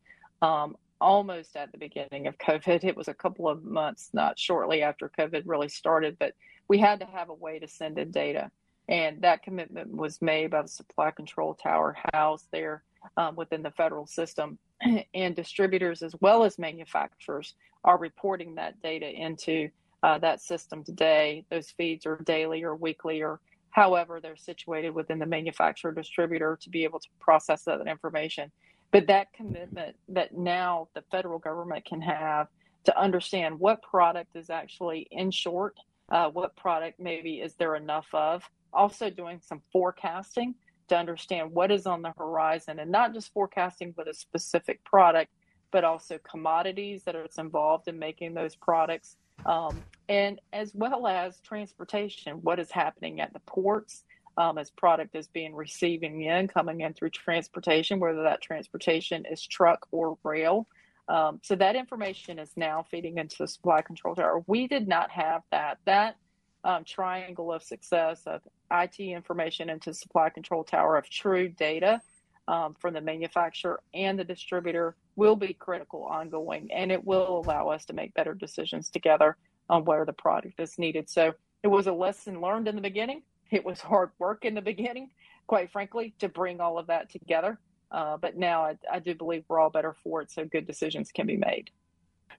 um, 0.42 0.78
almost 1.02 1.56
at 1.56 1.72
the 1.72 1.78
beginning 1.78 2.28
of 2.28 2.38
COVID. 2.38 2.84
It 2.84 2.96
was 2.96 3.08
a 3.08 3.14
couple 3.14 3.48
of 3.48 3.64
months, 3.64 4.10
not 4.14 4.38
shortly 4.38 4.82
after 4.82 5.12
COVID 5.18 5.44
really 5.46 5.70
started, 5.70 6.18
but 6.20 6.34
we 6.68 6.78
had 6.78 7.00
to 7.00 7.06
have 7.06 7.30
a 7.30 7.34
way 7.34 7.60
to 7.60 7.68
send 7.68 7.98
in 7.98 8.12
data. 8.12 8.52
And 8.88 9.22
that 9.22 9.44
commitment 9.44 9.96
was 9.96 10.22
made 10.22 10.52
by 10.52 10.64
the 10.64 10.68
supply 10.68 11.12
control 11.12 11.54
tower 11.54 11.96
housed 12.14 12.48
there 12.52 12.84
um, 13.18 13.36
within 13.36 13.62
the 13.62 13.72
federal 13.72 14.08
system. 14.08 14.58
and 15.14 15.36
distributors, 15.36 16.02
as 16.02 16.16
well 16.22 16.44
as 16.44 16.58
manufacturers, 16.58 17.56
are 17.84 17.98
reporting 17.98 18.56
that 18.56 18.82
data 18.82 19.10
into 19.10 19.70
uh, 20.04 20.18
that 20.20 20.42
system 20.42 20.84
today. 20.84 21.46
Those 21.50 21.72
feeds 21.72 22.06
are 22.06 22.18
daily 22.26 22.64
or 22.64 22.76
weekly 22.76 23.22
or 23.22 23.40
however 23.72 24.20
they're 24.20 24.36
situated 24.36 24.92
within 24.92 25.20
the 25.20 25.26
manufacturer 25.26 25.92
distributor 25.92 26.58
to 26.62 26.70
be 26.70 26.84
able 26.84 27.00
to 27.00 27.08
process 27.20 27.64
that 27.64 27.86
information. 27.88 28.52
But 28.92 29.08
that 29.08 29.34
commitment 29.34 29.96
that 30.10 30.36
now 30.36 30.88
the 30.96 31.04
federal 31.12 31.40
government 31.40 31.86
can 31.86 32.02
have 32.02 32.48
to 32.86 33.00
understand 33.00 33.60
what 33.60 33.82
product 33.84 34.36
is 34.36 34.50
actually 34.50 35.08
in 35.12 35.32
short, 35.32 35.78
uh, 36.10 36.30
what 36.30 36.56
product 36.56 37.00
maybe 37.00 37.36
is 37.36 37.54
there 37.56 37.76
enough 37.76 38.08
of, 38.14 38.50
also 38.74 39.10
doing 39.10 39.40
some 39.44 39.62
forecasting 39.72 40.56
to 40.88 40.98
understand 40.98 41.52
what 41.52 41.72
is 41.72 41.86
on 41.86 42.02
the 42.02 42.14
horizon 42.18 42.80
and 42.80 42.92
not 42.92 43.14
just 43.14 43.32
forecasting 43.32 43.94
with 43.96 44.08
a 44.08 44.14
specific 44.14 44.84
product, 44.84 45.32
but 45.72 45.84
also 45.84 46.18
commodities 46.30 47.04
that 47.04 47.16
are 47.16 47.28
involved 47.38 47.88
in 47.88 48.00
making 48.00 48.34
those 48.34 48.56
products. 48.56 49.18
Um, 49.46 49.82
and 50.08 50.42
as 50.52 50.74
well 50.74 51.06
as 51.06 51.40
transportation, 51.42 52.38
what 52.42 52.60
is 52.60 52.72
happening 52.72 53.22
at 53.22 53.34
the 53.34 53.40
ports 53.42 54.04
um, 54.40 54.58
as 54.58 54.72
product 54.72 55.16
is 55.16 55.28
being 55.28 55.54
receiving 55.54 56.22
in, 56.22 56.48
coming 56.48 56.80
in 56.80 56.94
through 56.94 57.10
transportation, 57.10 58.00
whether 58.00 58.24
that 58.24 58.42
transportation 58.42 59.26
is 59.30 59.46
truck 59.46 59.86
or 59.92 60.18
rail. 60.24 60.66
Um, 61.10 61.42
so 61.44 61.56
that 61.56 61.76
information 61.76 62.40
is 62.40 62.50
now 62.56 62.86
feeding 62.90 63.18
into 63.18 63.36
the 63.40 63.48
supply 63.48 63.82
control 63.82 64.16
tower. 64.16 64.42
We 64.48 64.68
did 64.68 64.88
not 64.88 65.12
have 65.12 65.42
that. 65.52 65.80
That 65.86 66.16
um, 66.64 66.86
triangle 66.86 67.52
of 67.52 67.64
success 67.64 68.22
of 68.26 68.42
IT 68.72 69.00
information 69.00 69.70
into 69.70 69.94
supply 69.94 70.30
control 70.30 70.64
tower 70.64 70.98
of 70.98 71.10
true 71.10 71.50
data 71.50 72.02
um, 72.48 72.76
from 72.80 72.94
the 72.94 73.02
manufacturer 73.02 73.82
and 73.94 74.18
the 74.18 74.24
distributor 74.24 74.96
will 75.18 75.36
be 75.36 75.54
critical 75.54 76.04
ongoing, 76.04 76.70
and 76.72 76.94
it 76.94 77.04
will 77.04 77.44
allow 77.44 77.68
us 77.68 77.84
to 77.86 77.94
make 77.94 78.14
better 78.14 78.34
decisions 78.34 78.90
together 78.90 79.36
on 79.70 79.84
where 79.84 80.06
the 80.06 80.14
product 80.14 80.60
is 80.62 80.80
needed. 80.80 81.10
So 81.10 81.34
it 81.62 81.68
was 81.68 81.88
a 81.88 81.94
lesson 81.94 82.40
learned 82.40 82.70
in 82.70 82.76
the 82.76 82.82
beginning. 82.82 83.24
It 83.52 83.66
was 83.66 83.82
hard 83.82 84.12
work 84.20 84.46
in 84.46 84.54
the 84.54 84.62
beginning, 84.62 85.10
quite 85.48 85.72
frankly, 85.72 86.14
to 86.20 86.30
bring 86.30 86.62
all 86.62 86.78
of 86.78 86.88
that 86.88 87.10
together. 87.10 87.60
Uh, 87.92 88.18
but 88.18 88.38
now 88.38 88.64
I, 88.64 88.78
I 88.92 89.00
do 89.00 89.16
believe 89.16 89.44
we're 89.48 89.60
all 89.60 89.72
better 89.72 89.96
for 90.04 90.22
it, 90.22 90.32
so 90.32 90.46
good 90.46 90.68
decisions 90.68 91.12
can 91.12 91.26
be 91.26 91.38
made. 91.38 91.72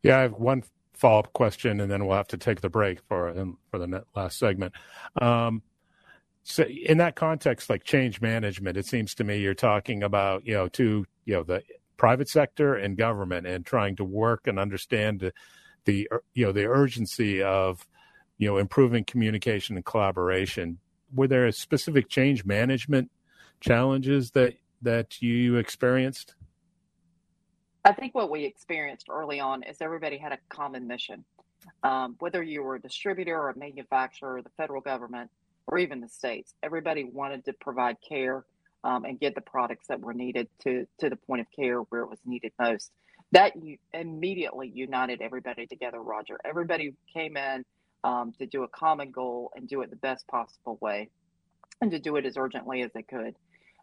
Yeah, 0.02 0.18
I 0.18 0.22
have 0.22 0.34
one 0.34 0.62
follow 0.94 1.20
up 1.20 1.32
question, 1.32 1.80
and 1.80 1.90
then 1.90 2.06
we'll 2.06 2.16
have 2.16 2.28
to 2.28 2.36
take 2.36 2.60
the 2.60 2.68
break 2.68 3.00
for 3.08 3.34
for 3.70 3.78
the 3.78 4.04
last 4.14 4.38
segment. 4.38 4.74
Um, 5.20 5.62
so 6.42 6.64
in 6.64 6.98
that 6.98 7.16
context, 7.16 7.68
like 7.68 7.84
change 7.84 8.20
management, 8.20 8.76
it 8.76 8.86
seems 8.86 9.14
to 9.16 9.24
me 9.24 9.38
you're 9.38 9.54
talking 9.54 10.02
about 10.02 10.46
you 10.46 10.54
know 10.54 10.68
to 10.68 11.04
you 11.24 11.34
know 11.34 11.42
the 11.42 11.62
private 11.96 12.28
sector 12.28 12.76
and 12.76 12.96
government 12.96 13.46
and 13.46 13.66
trying 13.66 13.96
to 13.96 14.04
work 14.04 14.46
and 14.46 14.58
understand 14.58 15.32
the 15.84 16.08
you 16.34 16.46
know 16.46 16.52
the 16.52 16.66
urgency 16.66 17.42
of 17.42 17.86
you 18.38 18.48
know 18.48 18.56
improving 18.56 19.04
communication 19.04 19.76
and 19.76 19.84
collaboration. 19.84 20.78
Were 21.14 21.26
there 21.26 21.50
specific 21.52 22.08
change 22.08 22.44
management 22.44 23.10
challenges 23.60 24.30
that 24.32 24.54
that 24.82 25.20
you 25.20 25.56
experienced? 25.56 26.34
I 27.84 27.92
think 27.92 28.14
what 28.14 28.30
we 28.30 28.44
experienced 28.44 29.06
early 29.10 29.40
on 29.40 29.62
is 29.62 29.78
everybody 29.80 30.18
had 30.18 30.32
a 30.32 30.38
common 30.48 30.86
mission. 30.86 31.24
Um, 31.82 32.16
whether 32.18 32.42
you 32.42 32.62
were 32.62 32.76
a 32.76 32.80
distributor 32.80 33.36
or 33.36 33.50
a 33.50 33.58
manufacturer, 33.58 34.40
the 34.42 34.50
federal 34.56 34.80
government, 34.80 35.30
or 35.66 35.78
even 35.78 36.00
the 36.00 36.08
states. 36.08 36.54
Everybody 36.62 37.04
wanted 37.04 37.44
to 37.46 37.52
provide 37.52 37.96
care 38.06 38.44
um, 38.82 39.04
and 39.04 39.20
get 39.20 39.34
the 39.34 39.40
products 39.40 39.86
that 39.88 40.00
were 40.00 40.14
needed 40.14 40.48
to 40.62 40.86
to 40.98 41.10
the 41.10 41.16
point 41.16 41.42
of 41.42 41.46
care 41.54 41.78
where 41.80 42.02
it 42.02 42.08
was 42.08 42.18
needed 42.24 42.52
most. 42.58 42.90
That 43.32 43.62
you 43.62 43.76
immediately 43.94 44.70
united 44.74 45.20
everybody 45.20 45.66
together, 45.66 46.02
Roger. 46.02 46.38
Everybody 46.44 46.94
came 47.12 47.36
in 47.36 47.64
um, 48.04 48.33
to 48.38 48.47
do 48.47 48.62
a 48.62 48.69
common 48.69 49.11
goal 49.11 49.50
and 49.54 49.69
do 49.69 49.83
it 49.83 49.90
the 49.90 49.97
best 49.97 50.26
possible 50.26 50.78
way, 50.80 51.11
and 51.80 51.90
to 51.90 51.99
do 51.99 52.16
it 52.16 52.26
as 52.26 52.37
urgently 52.37 52.83
as 52.83 52.90
they 52.92 53.02
could. 53.02 53.35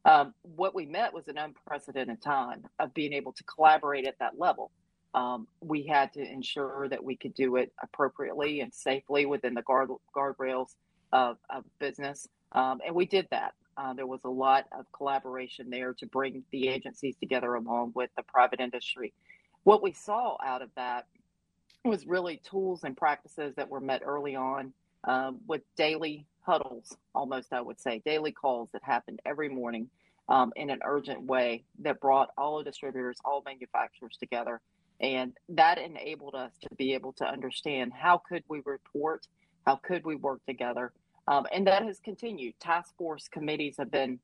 Um, 0.05 0.33
what 0.41 0.73
we 0.73 0.85
met 0.85 1.13
was 1.13 1.27
an 1.27 1.37
unprecedented 1.37 2.21
time 2.21 2.63
of 2.79 2.93
being 2.93 3.13
able 3.13 3.33
to 3.33 3.43
collaborate 3.43 4.07
at 4.07 4.19
that 4.19 4.39
level. 4.39 4.71
Um, 5.13 5.47
we 5.61 5.83
had 5.83 6.13
to 6.13 6.21
ensure 6.21 6.87
that 6.89 7.03
we 7.03 7.15
could 7.15 7.33
do 7.33 7.55
it 7.55 7.73
appropriately 7.81 8.61
and 8.61 8.73
safely 8.73 9.25
within 9.25 9.53
the 9.53 9.63
guard 9.63 9.89
guardrails 10.15 10.75
of, 11.11 11.37
of 11.49 11.63
business. 11.79 12.27
Um, 12.51 12.79
and 12.85 12.95
we 12.95 13.05
did 13.05 13.27
that. 13.31 13.53
Uh, 13.77 13.93
there 13.93 14.07
was 14.07 14.21
a 14.23 14.29
lot 14.29 14.65
of 14.77 14.85
collaboration 14.91 15.69
there 15.69 15.93
to 15.93 16.05
bring 16.05 16.43
the 16.51 16.67
agencies 16.67 17.15
together 17.19 17.53
along 17.53 17.91
with 17.93 18.09
the 18.15 18.23
private 18.23 18.59
industry. 18.59 19.13
What 19.63 19.83
we 19.83 19.91
saw 19.91 20.37
out 20.43 20.61
of 20.61 20.69
that 20.75 21.05
was 21.83 22.05
really 22.05 22.41
tools 22.43 22.83
and 22.83 22.95
practices 22.95 23.55
that 23.55 23.69
were 23.69 23.79
met 23.79 24.01
early 24.03 24.35
on 24.35 24.73
um, 25.05 25.39
with 25.47 25.61
daily 25.75 26.25
huddles, 26.41 26.95
almost, 27.13 27.53
I 27.53 27.61
would 27.61 27.79
say, 27.79 28.01
daily 28.05 28.31
calls 28.31 28.69
that 28.73 28.83
happened 28.83 29.19
every 29.25 29.49
morning 29.49 29.89
um, 30.29 30.51
in 30.55 30.69
an 30.69 30.79
urgent 30.83 31.23
way 31.23 31.63
that 31.79 31.99
brought 31.99 32.29
all 32.37 32.57
the 32.57 32.63
distributors, 32.63 33.17
all 33.23 33.41
manufacturers 33.45 34.17
together. 34.19 34.61
And 34.99 35.33
that 35.49 35.77
enabled 35.77 36.35
us 36.35 36.51
to 36.61 36.69
be 36.75 36.93
able 36.93 37.13
to 37.13 37.25
understand 37.25 37.93
how 37.93 38.17
could 38.17 38.43
we 38.47 38.61
report 38.65 39.27
how 39.67 39.75
could 39.75 40.05
we 40.05 40.15
work 40.15 40.39
together? 40.45 40.93
Um, 41.27 41.45
and 41.51 41.67
that 41.67 41.83
has 41.83 41.99
continued. 41.99 42.57
Task 42.57 42.95
force 42.97 43.27
committees 43.27 43.75
have 43.77 43.91
been 43.91 44.19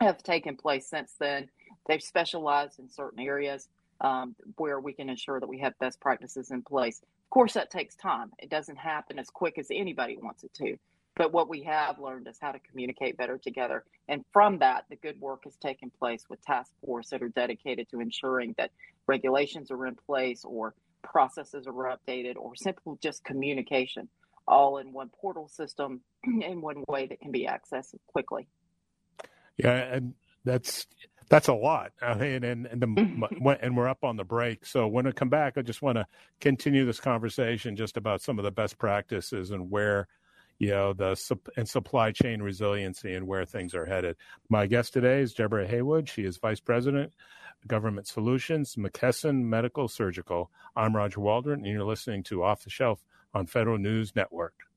have 0.00 0.22
taken 0.22 0.56
place 0.56 0.88
since 0.88 1.14
then. 1.20 1.50
They've 1.86 2.02
specialized 2.02 2.78
in 2.78 2.88
certain 2.88 3.20
areas 3.20 3.68
um, 4.00 4.34
where 4.56 4.80
we 4.80 4.92
can 4.92 5.08
ensure 5.08 5.40
that 5.40 5.48
we 5.48 5.58
have 5.58 5.78
best 5.78 6.00
practices 6.00 6.50
in 6.50 6.62
place. 6.62 7.00
Of 7.02 7.30
course, 7.30 7.54
that 7.54 7.70
takes 7.70 7.94
time. 7.94 8.30
It 8.38 8.50
doesn't 8.50 8.76
happen 8.76 9.18
as 9.18 9.28
quick 9.28 9.58
as 9.58 9.68
anybody 9.70 10.16
wants 10.16 10.44
it 10.44 10.52
to. 10.54 10.76
But 11.16 11.32
what 11.32 11.48
we 11.48 11.62
have 11.64 11.98
learned 11.98 12.28
is 12.28 12.38
how 12.40 12.52
to 12.52 12.58
communicate 12.58 13.16
better 13.16 13.36
together. 13.36 13.84
And 14.08 14.24
from 14.32 14.58
that, 14.60 14.84
the 14.88 14.96
good 14.96 15.20
work 15.20 15.44
has 15.44 15.56
taken 15.56 15.90
place 15.90 16.24
with 16.30 16.42
task 16.42 16.72
force 16.84 17.10
that 17.10 17.22
are 17.22 17.28
dedicated 17.28 17.90
to 17.90 18.00
ensuring 18.00 18.54
that 18.56 18.70
regulations 19.06 19.70
are 19.70 19.86
in 19.86 19.96
place 19.96 20.44
or 20.44 20.74
processes 21.02 21.66
are 21.66 21.96
updated 21.96 22.36
or 22.36 22.54
simply 22.54 22.96
just 23.02 23.24
communication 23.24 24.08
all 24.46 24.78
in 24.78 24.92
one 24.92 25.10
portal 25.20 25.48
system 25.48 26.00
in 26.24 26.60
one 26.60 26.84
way 26.88 27.06
that 27.06 27.20
can 27.20 27.30
be 27.30 27.46
accessed 27.46 27.94
quickly. 28.06 28.46
Yeah, 29.56 29.74
and 29.74 30.14
that's 30.44 30.86
that's 31.30 31.48
a 31.48 31.54
lot. 31.54 31.92
I 32.02 32.14
mean, 32.14 32.44
and 32.44 32.66
and, 32.66 32.82
the, 32.82 32.86
mm-hmm. 32.86 33.48
and 33.60 33.76
we're 33.76 33.88
up 33.88 34.04
on 34.04 34.16
the 34.16 34.24
break. 34.24 34.66
So 34.66 34.86
when 34.88 35.06
I 35.06 35.12
come 35.12 35.28
back, 35.30 35.56
I 35.56 35.62
just 35.62 35.80
want 35.80 35.96
to 35.96 36.06
continue 36.40 36.84
this 36.84 37.00
conversation 37.00 37.76
just 37.76 37.96
about 37.96 38.20
some 38.20 38.38
of 38.38 38.44
the 38.44 38.50
best 38.50 38.76
practices 38.78 39.52
and 39.52 39.70
where 39.70 40.08
you 40.58 40.70
know 40.70 40.92
the 40.92 41.16
and 41.56 41.68
supply 41.68 42.10
chain 42.10 42.42
resiliency 42.42 43.14
and 43.14 43.26
where 43.26 43.44
things 43.44 43.74
are 43.74 43.86
headed. 43.86 44.16
My 44.48 44.66
guest 44.66 44.92
today 44.92 45.20
is 45.20 45.32
Deborah 45.32 45.68
Haywood. 45.68 46.08
She 46.08 46.24
is 46.24 46.36
vice 46.36 46.60
president. 46.60 47.14
Government 47.66 48.08
Solutions, 48.08 48.74
McKesson 48.76 49.42
Medical 49.42 49.86
Surgical. 49.86 50.50
I'm 50.74 50.96
Roger 50.96 51.20
Waldron, 51.20 51.60
and 51.60 51.66
you're 51.66 51.84
listening 51.84 52.22
to 52.24 52.42
Off 52.42 52.64
the 52.64 52.70
Shelf 52.70 53.04
on 53.34 53.46
Federal 53.46 53.78
News 53.78 54.16
Network. 54.16 54.69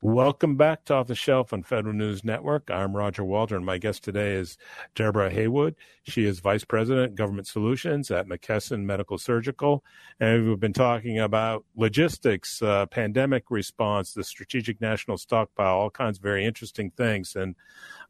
Welcome 0.00 0.54
back 0.54 0.84
to 0.84 0.94
Off 0.94 1.08
the 1.08 1.16
Shelf 1.16 1.52
on 1.52 1.64
Federal 1.64 1.92
News 1.92 2.22
Network. 2.22 2.70
I'm 2.70 2.94
Roger 2.94 3.24
Waldron. 3.24 3.64
My 3.64 3.78
guest 3.78 4.04
today 4.04 4.34
is 4.34 4.56
Deborah 4.94 5.28
Haywood. 5.28 5.74
She 6.04 6.24
is 6.24 6.38
Vice 6.38 6.62
President, 6.62 7.16
Government 7.16 7.48
Solutions 7.48 8.08
at 8.12 8.28
McKesson 8.28 8.84
Medical 8.84 9.18
Surgical. 9.18 9.82
And 10.20 10.48
we've 10.48 10.60
been 10.60 10.72
talking 10.72 11.18
about 11.18 11.64
logistics, 11.74 12.62
uh, 12.62 12.86
pandemic 12.86 13.50
response, 13.50 14.14
the 14.14 14.22
strategic 14.22 14.80
national 14.80 15.18
stockpile, 15.18 15.78
all 15.78 15.90
kinds 15.90 16.18
of 16.18 16.22
very 16.22 16.46
interesting 16.46 16.92
things. 16.92 17.34
And 17.34 17.56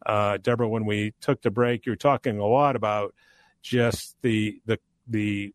uh, 0.04 0.36
Deborah, 0.36 0.68
when 0.68 0.84
we 0.84 1.14
took 1.22 1.40
the 1.40 1.50
break, 1.50 1.86
you 1.86 1.92
were 1.92 1.96
talking 1.96 2.38
a 2.38 2.46
lot 2.46 2.76
about 2.76 3.14
just 3.62 4.14
the 4.20 4.60
the 4.66 4.78
the 5.06 5.54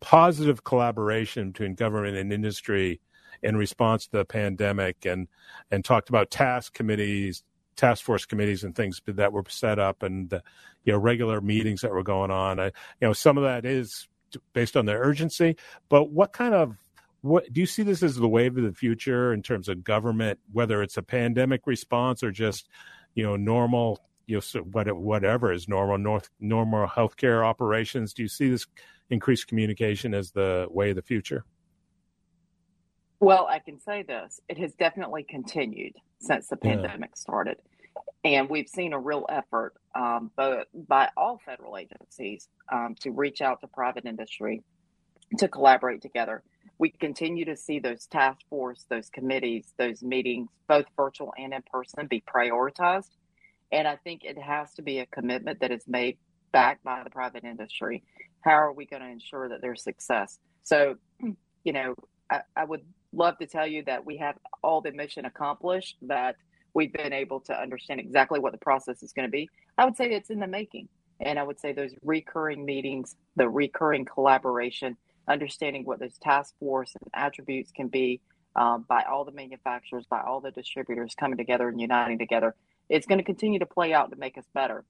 positive 0.00 0.64
collaboration 0.64 1.50
between 1.50 1.74
government 1.74 2.18
and 2.18 2.30
industry 2.30 3.00
in 3.42 3.56
response 3.56 4.06
to 4.06 4.18
the 4.18 4.24
pandemic 4.24 5.04
and 5.04 5.28
and 5.70 5.84
talked 5.84 6.08
about 6.08 6.30
task 6.30 6.74
committees 6.74 7.42
task 7.76 8.04
force 8.04 8.24
committees 8.24 8.64
and 8.64 8.74
things 8.74 9.00
that 9.06 9.32
were 9.32 9.44
set 9.48 9.78
up, 9.78 10.02
and 10.02 10.32
you 10.84 10.92
know 10.92 10.98
regular 10.98 11.40
meetings 11.40 11.80
that 11.82 11.90
were 11.90 12.02
going 12.02 12.30
on. 12.30 12.60
I, 12.60 12.66
you 12.66 12.72
know, 13.02 13.12
some 13.12 13.36
of 13.38 13.44
that 13.44 13.64
is 13.64 14.08
based 14.52 14.76
on 14.76 14.86
the 14.86 14.94
urgency, 14.94 15.56
but 15.88 16.10
what 16.10 16.32
kind 16.32 16.54
of 16.54 16.76
what 17.20 17.52
do 17.52 17.60
you 17.60 17.66
see 17.66 17.82
this 17.82 18.02
as 18.02 18.16
the 18.16 18.28
wave 18.28 18.56
of 18.56 18.64
the 18.64 18.72
future 18.72 19.32
in 19.32 19.42
terms 19.42 19.68
of 19.68 19.84
government, 19.84 20.38
whether 20.52 20.82
it's 20.82 20.96
a 20.96 21.02
pandemic 21.02 21.66
response 21.66 22.22
or 22.22 22.30
just 22.30 22.68
you 23.14 23.22
know 23.24 23.36
normal 23.36 24.00
you 24.26 24.40
know 24.54 24.62
whatever 24.62 25.52
is 25.52 25.68
normal 25.68 25.98
north 25.98 26.30
normal 26.40 26.86
healthcare 26.86 27.44
operations? 27.44 28.12
Do 28.12 28.22
you 28.22 28.28
see 28.28 28.50
this 28.50 28.66
increased 29.10 29.46
communication 29.46 30.14
as 30.14 30.30
the 30.32 30.66
way 30.70 30.90
of 30.90 30.96
the 30.96 31.02
future? 31.02 31.44
Well, 33.22 33.46
I 33.46 33.60
can 33.60 33.78
say 33.78 34.02
this: 34.02 34.40
it 34.48 34.58
has 34.58 34.74
definitely 34.74 35.22
continued 35.22 35.94
since 36.18 36.48
the 36.48 36.56
pandemic 36.56 37.10
yeah. 37.12 37.20
started, 37.20 37.56
and 38.24 38.50
we've 38.50 38.68
seen 38.68 38.92
a 38.92 38.98
real 38.98 39.26
effort, 39.28 39.74
um, 39.94 40.32
both 40.36 40.66
by 40.74 41.08
all 41.16 41.40
federal 41.46 41.76
agencies, 41.76 42.48
um, 42.72 42.96
to 42.98 43.12
reach 43.12 43.40
out 43.40 43.60
to 43.60 43.68
private 43.68 44.06
industry 44.06 44.64
to 45.38 45.46
collaborate 45.46 46.02
together. 46.02 46.42
We 46.78 46.90
continue 46.90 47.44
to 47.44 47.56
see 47.56 47.78
those 47.78 48.06
task 48.06 48.40
force, 48.50 48.86
those 48.88 49.08
committees, 49.08 49.72
those 49.78 50.02
meetings, 50.02 50.48
both 50.66 50.86
virtual 50.96 51.32
and 51.38 51.54
in 51.54 51.62
person, 51.72 52.08
be 52.08 52.22
prioritized. 52.22 53.10
And 53.70 53.86
I 53.86 53.96
think 54.02 54.24
it 54.24 54.36
has 54.36 54.74
to 54.74 54.82
be 54.82 54.98
a 54.98 55.06
commitment 55.06 55.60
that 55.60 55.70
is 55.70 55.84
made 55.86 56.18
back 56.52 56.82
by 56.82 57.04
the 57.04 57.10
private 57.10 57.44
industry. 57.44 58.02
How 58.40 58.50
are 58.50 58.72
we 58.72 58.84
going 58.84 59.02
to 59.02 59.08
ensure 59.08 59.48
that 59.48 59.60
there's 59.62 59.84
success? 59.84 60.40
So, 60.64 60.96
you 61.64 61.72
know, 61.72 61.94
I, 62.28 62.40
I 62.56 62.64
would 62.64 62.82
love 63.12 63.38
to 63.38 63.46
tell 63.46 63.66
you 63.66 63.82
that 63.84 64.04
we 64.04 64.16
have 64.18 64.36
all 64.62 64.80
the 64.80 64.92
mission 64.92 65.24
accomplished, 65.24 65.96
that 66.02 66.36
we've 66.74 66.92
been 66.92 67.12
able 67.12 67.40
to 67.40 67.60
understand 67.60 68.00
exactly 68.00 68.40
what 68.40 68.52
the 68.52 68.58
process 68.58 69.02
is 69.02 69.12
going 69.12 69.26
to 69.26 69.30
be. 69.30 69.48
I 69.78 69.84
would 69.84 69.96
say 69.96 70.10
it's 70.10 70.30
in 70.30 70.40
the 70.40 70.46
making. 70.46 70.88
And 71.20 71.38
I 71.38 71.42
would 71.44 71.60
say 71.60 71.72
those 71.72 71.94
recurring 72.02 72.64
meetings, 72.64 73.16
the 73.36 73.48
recurring 73.48 74.04
collaboration, 74.04 74.96
understanding 75.28 75.84
what 75.84 76.00
those 76.00 76.18
task 76.18 76.54
force 76.58 76.92
and 77.00 77.10
attributes 77.14 77.70
can 77.70 77.88
be 77.88 78.20
um, 78.56 78.84
by 78.88 79.04
all 79.04 79.24
the 79.24 79.32
manufacturers, 79.32 80.04
by 80.06 80.20
all 80.20 80.40
the 80.40 80.50
distributors 80.50 81.14
coming 81.14 81.38
together 81.38 81.68
and 81.68 81.80
uniting 81.80 82.18
together, 82.18 82.54
it's 82.88 83.06
going 83.06 83.18
to 83.18 83.24
continue 83.24 83.58
to 83.60 83.66
play 83.66 83.92
out 83.92 84.10
to 84.10 84.16
make 84.16 84.36
us 84.36 84.44
better. 84.52 84.84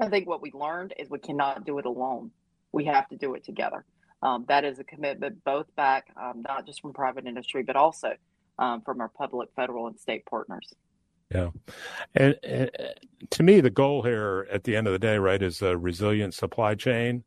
I 0.00 0.08
think 0.08 0.26
what 0.26 0.42
we 0.42 0.50
learned 0.52 0.94
is 0.98 1.10
we 1.10 1.18
cannot 1.18 1.64
do 1.64 1.78
it 1.78 1.86
alone. 1.86 2.30
We 2.72 2.86
have 2.86 3.08
to 3.08 3.16
do 3.16 3.34
it 3.34 3.44
together. 3.44 3.84
Um, 4.26 4.44
that 4.48 4.64
is 4.64 4.80
a 4.80 4.84
commitment 4.84 5.44
both 5.44 5.66
back, 5.76 6.08
um, 6.20 6.42
not 6.48 6.66
just 6.66 6.80
from 6.80 6.92
private 6.92 7.26
industry, 7.26 7.62
but 7.62 7.76
also 7.76 8.14
um, 8.58 8.82
from 8.82 9.00
our 9.00 9.08
public, 9.08 9.50
federal, 9.54 9.86
and 9.86 9.96
state 10.00 10.26
partners. 10.26 10.74
Yeah. 11.32 11.50
And, 12.12 12.34
and, 12.42 12.70
to 13.30 13.42
me, 13.44 13.60
the 13.60 13.70
goal 13.70 14.02
here 14.02 14.48
at 14.50 14.64
the 14.64 14.74
end 14.74 14.88
of 14.88 14.92
the 14.92 14.98
day, 14.98 15.16
right, 15.18 15.40
is 15.40 15.62
a 15.62 15.76
resilient 15.76 16.34
supply 16.34 16.74
chain, 16.74 17.22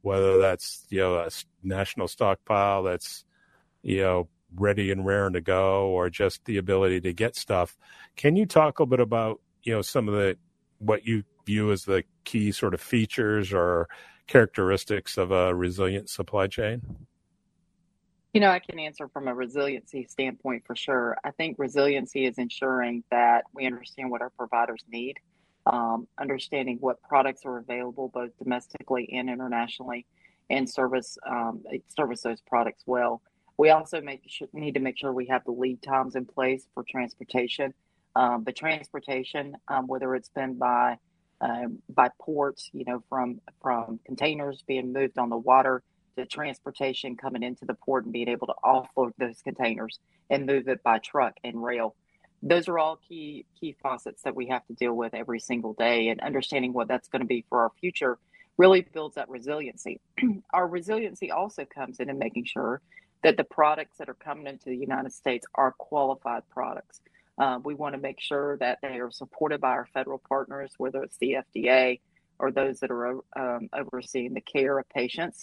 whether 0.00 0.38
that's, 0.38 0.86
you 0.88 1.00
know, 1.00 1.16
a 1.16 1.28
national 1.62 2.08
stockpile 2.08 2.84
that's, 2.84 3.26
you 3.82 4.00
know, 4.00 4.28
ready 4.54 4.90
and 4.90 5.04
raring 5.04 5.34
to 5.34 5.42
go 5.42 5.88
or 5.88 6.08
just 6.08 6.42
the 6.46 6.56
ability 6.56 7.02
to 7.02 7.12
get 7.12 7.36
stuff. 7.36 7.76
Can 8.16 8.34
you 8.36 8.46
talk 8.46 8.80
a 8.80 8.86
bit 8.86 9.00
about, 9.00 9.42
you 9.62 9.74
know, 9.74 9.82
some 9.82 10.08
of 10.08 10.14
the, 10.14 10.38
what 10.78 11.06
you 11.06 11.22
view 11.44 11.70
as 11.70 11.84
the 11.84 12.02
key 12.24 12.50
sort 12.50 12.72
of 12.72 12.80
features 12.80 13.52
or 13.52 13.88
characteristics 14.30 15.18
of 15.18 15.32
a 15.32 15.54
resilient 15.54 16.08
supply 16.08 16.46
chain? 16.46 16.80
You 18.32 18.40
know, 18.40 18.50
I 18.50 18.60
can 18.60 18.78
answer 18.78 19.08
from 19.08 19.26
a 19.26 19.34
resiliency 19.34 20.06
standpoint 20.08 20.62
for 20.64 20.76
sure. 20.76 21.16
I 21.24 21.32
think 21.32 21.56
resiliency 21.58 22.26
is 22.26 22.38
ensuring 22.38 23.02
that 23.10 23.42
we 23.52 23.66
understand 23.66 24.08
what 24.08 24.22
our 24.22 24.30
providers 24.30 24.84
need, 24.88 25.16
um, 25.66 26.06
understanding 26.18 26.78
what 26.78 27.02
products 27.02 27.42
are 27.44 27.58
available 27.58 28.08
both 28.14 28.30
domestically 28.38 29.10
and 29.12 29.28
internationally, 29.28 30.06
and 30.48 30.70
service 30.70 31.18
um, 31.28 31.64
service 31.88 32.22
those 32.22 32.40
products 32.40 32.84
well. 32.86 33.20
We 33.56 33.70
also 33.70 34.00
sure, 34.28 34.48
need 34.52 34.74
to 34.74 34.80
make 34.80 34.96
sure 34.96 35.12
we 35.12 35.26
have 35.26 35.44
the 35.44 35.50
lead 35.50 35.82
times 35.82 36.14
in 36.14 36.24
place 36.24 36.66
for 36.72 36.84
transportation. 36.88 37.74
Um, 38.16 38.42
but 38.42 38.56
transportation, 38.56 39.56
um, 39.68 39.86
whether 39.86 40.14
it's 40.14 40.30
been 40.30 40.54
by 40.54 40.98
um, 41.40 41.78
by 41.88 42.08
ports, 42.20 42.70
you 42.72 42.84
know, 42.84 43.02
from 43.08 43.40
from 43.62 44.00
containers 44.04 44.62
being 44.66 44.92
moved 44.92 45.18
on 45.18 45.30
the 45.30 45.36
water 45.36 45.82
to 46.16 46.26
transportation 46.26 47.16
coming 47.16 47.42
into 47.42 47.64
the 47.64 47.74
port 47.74 48.04
and 48.04 48.12
being 48.12 48.28
able 48.28 48.46
to 48.46 48.54
offload 48.64 49.12
those 49.18 49.40
containers 49.42 49.98
and 50.28 50.46
move 50.46 50.68
it 50.68 50.82
by 50.82 50.98
truck 50.98 51.34
and 51.44 51.62
rail. 51.62 51.94
Those 52.42 52.68
are 52.68 52.78
all 52.78 52.98
key 53.08 53.46
key 53.58 53.76
faucets 53.82 54.22
that 54.22 54.34
we 54.34 54.46
have 54.48 54.66
to 54.66 54.74
deal 54.74 54.94
with 54.94 55.14
every 55.14 55.40
single 55.40 55.74
day, 55.74 56.08
and 56.08 56.20
understanding 56.20 56.72
what 56.72 56.88
that's 56.88 57.08
going 57.08 57.20
to 57.20 57.26
be 57.26 57.44
for 57.48 57.60
our 57.60 57.72
future 57.80 58.18
really 58.56 58.82
builds 58.82 59.14
that 59.14 59.28
resiliency. 59.28 60.00
our 60.52 60.66
resiliency 60.68 61.30
also 61.30 61.64
comes 61.64 62.00
in 62.00 62.10
in 62.10 62.18
making 62.18 62.44
sure 62.44 62.82
that 63.22 63.36
the 63.36 63.44
products 63.44 63.98
that 63.98 64.08
are 64.08 64.14
coming 64.14 64.46
into 64.46 64.66
the 64.66 64.76
United 64.76 65.12
States 65.12 65.46
are 65.54 65.72
qualified 65.72 66.42
products. 66.50 67.00
Uh, 67.40 67.58
we 67.64 67.72
want 67.74 67.94
to 67.94 68.00
make 68.00 68.20
sure 68.20 68.58
that 68.58 68.78
they 68.82 68.98
are 69.00 69.10
supported 69.10 69.62
by 69.62 69.70
our 69.70 69.88
federal 69.94 70.18
partners, 70.28 70.74
whether 70.76 71.02
it's 71.02 71.16
the 71.16 71.38
FDA 71.56 71.98
or 72.38 72.50
those 72.50 72.80
that 72.80 72.90
are 72.90 73.16
um, 73.34 73.70
overseeing 73.72 74.34
the 74.34 74.42
care 74.42 74.78
of 74.78 74.86
patients. 74.90 75.42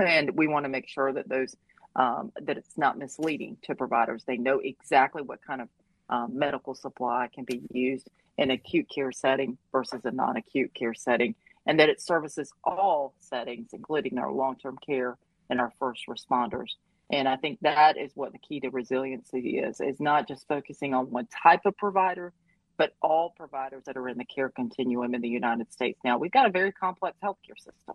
And 0.00 0.32
we 0.32 0.48
want 0.48 0.64
to 0.64 0.68
make 0.68 0.88
sure 0.88 1.12
that 1.12 1.28
those 1.28 1.54
um, 1.94 2.32
that 2.40 2.56
it's 2.56 2.76
not 2.76 2.98
misleading 2.98 3.58
to 3.64 3.74
providers. 3.74 4.24
They 4.26 4.36
know 4.38 4.58
exactly 4.58 5.22
what 5.22 5.40
kind 5.46 5.60
of 5.60 5.68
um, 6.08 6.36
medical 6.36 6.74
supply 6.74 7.28
can 7.32 7.44
be 7.44 7.60
used 7.70 8.08
in 8.38 8.50
acute 8.50 8.88
care 8.92 9.12
setting 9.12 9.58
versus 9.70 10.00
a 10.04 10.10
non-acute 10.10 10.74
care 10.74 10.94
setting, 10.94 11.34
and 11.66 11.78
that 11.78 11.88
it 11.88 12.00
services 12.00 12.50
all 12.64 13.14
settings, 13.20 13.70
including 13.74 14.18
our 14.18 14.32
long-term 14.32 14.78
care 14.84 15.18
and 15.50 15.60
our 15.60 15.72
first 15.78 16.04
responders. 16.08 16.70
And 17.12 17.28
I 17.28 17.36
think 17.36 17.58
that 17.60 17.98
is 17.98 18.10
what 18.14 18.32
the 18.32 18.38
key 18.38 18.58
to 18.60 18.70
resiliency 18.70 19.58
is, 19.58 19.80
is 19.80 20.00
not 20.00 20.26
just 20.26 20.48
focusing 20.48 20.94
on 20.94 21.10
one 21.10 21.28
type 21.42 21.60
of 21.66 21.76
provider, 21.76 22.32
but 22.78 22.94
all 23.02 23.34
providers 23.36 23.84
that 23.84 23.98
are 23.98 24.08
in 24.08 24.16
the 24.16 24.24
care 24.24 24.48
continuum 24.48 25.14
in 25.14 25.20
the 25.20 25.28
United 25.28 25.70
States. 25.70 26.00
Now, 26.02 26.16
we've 26.16 26.32
got 26.32 26.46
a 26.46 26.50
very 26.50 26.72
complex 26.72 27.18
healthcare 27.22 27.58
system. 27.58 27.94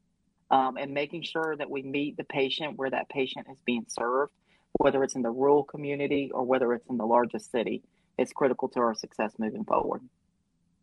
Um, 0.50 0.78
and 0.78 0.94
making 0.94 1.24
sure 1.24 1.58
that 1.58 1.70
we 1.70 1.82
meet 1.82 2.16
the 2.16 2.24
patient 2.24 2.78
where 2.78 2.90
that 2.90 3.10
patient 3.10 3.48
is 3.52 3.58
being 3.66 3.86
served, 3.90 4.32
whether 4.80 5.04
it's 5.04 5.16
in 5.16 5.22
the 5.22 5.30
rural 5.30 5.66
community 5.66 6.32
or 6.34 6.46
whether 6.46 6.72
it's 6.74 6.88
in 6.90 6.96
the 6.96 7.06
largest 7.06 7.52
city, 7.52 7.84
is 8.18 8.32
critical 8.32 8.70
to 8.70 8.80
our 8.80 8.96
success 8.96 9.34
moving 9.38 9.66
forward. 9.66 10.02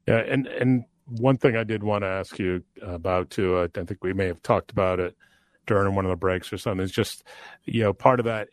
Yeah, 0.06 0.18
and 0.18 0.46
and 0.48 0.84
one 1.06 1.38
thing 1.38 1.56
I 1.56 1.64
did 1.64 1.82
want 1.82 2.02
to 2.02 2.08
ask 2.08 2.38
you 2.38 2.62
about 2.82 3.30
too, 3.30 3.58
I 3.58 3.68
think 3.68 4.04
we 4.04 4.12
may 4.12 4.26
have 4.26 4.42
talked 4.42 4.70
about 4.70 5.00
it 5.00 5.16
during 5.66 5.94
one 5.94 6.04
of 6.04 6.10
the 6.10 6.16
breaks 6.16 6.52
or 6.52 6.58
something. 6.58 6.82
It's 6.84 6.92
just, 6.92 7.24
you 7.64 7.82
know, 7.82 7.92
part 7.92 8.20
of 8.20 8.26
that, 8.26 8.48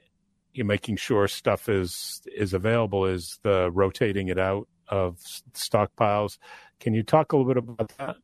you 0.54 0.63
know, 0.63 0.67
making 0.67 0.97
sure 0.97 1.28
stuff 1.28 1.69
is 1.69 2.21
is 2.36 2.54
available 2.54 3.06
is 3.06 3.39
the 3.43 3.71
rotating 3.71 4.28
it 4.28 4.39
out 4.39 4.67
of 4.88 5.17
stockpiles. 5.54 6.38
Can 6.80 6.93
you 6.93 7.04
talk 7.04 7.32
a 7.32 7.38
little 7.38 7.54
bit 7.54 7.58
about 7.58 7.97
that? 7.97 8.17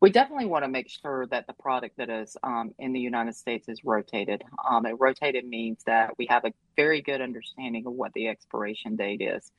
We 0.00 0.10
definitely 0.10 0.46
want 0.46 0.64
to 0.64 0.68
make 0.68 0.88
sure 0.88 1.26
that 1.26 1.46
the 1.46 1.52
product 1.52 1.96
that 1.98 2.10
is 2.10 2.36
um, 2.42 2.74
in 2.80 2.92
the 2.92 2.98
United 2.98 3.36
States 3.36 3.68
is 3.68 3.84
rotated. 3.84 4.42
Um, 4.68 4.84
it 4.84 4.96
rotated 4.98 5.46
means 5.46 5.84
that 5.86 6.18
we 6.18 6.26
have 6.28 6.44
a 6.44 6.52
very 6.74 7.00
good 7.00 7.20
understanding 7.20 7.86
of 7.86 7.92
what 7.92 8.12
the 8.12 8.26
expiration 8.26 8.96
date 8.96 9.20
is. 9.20 9.52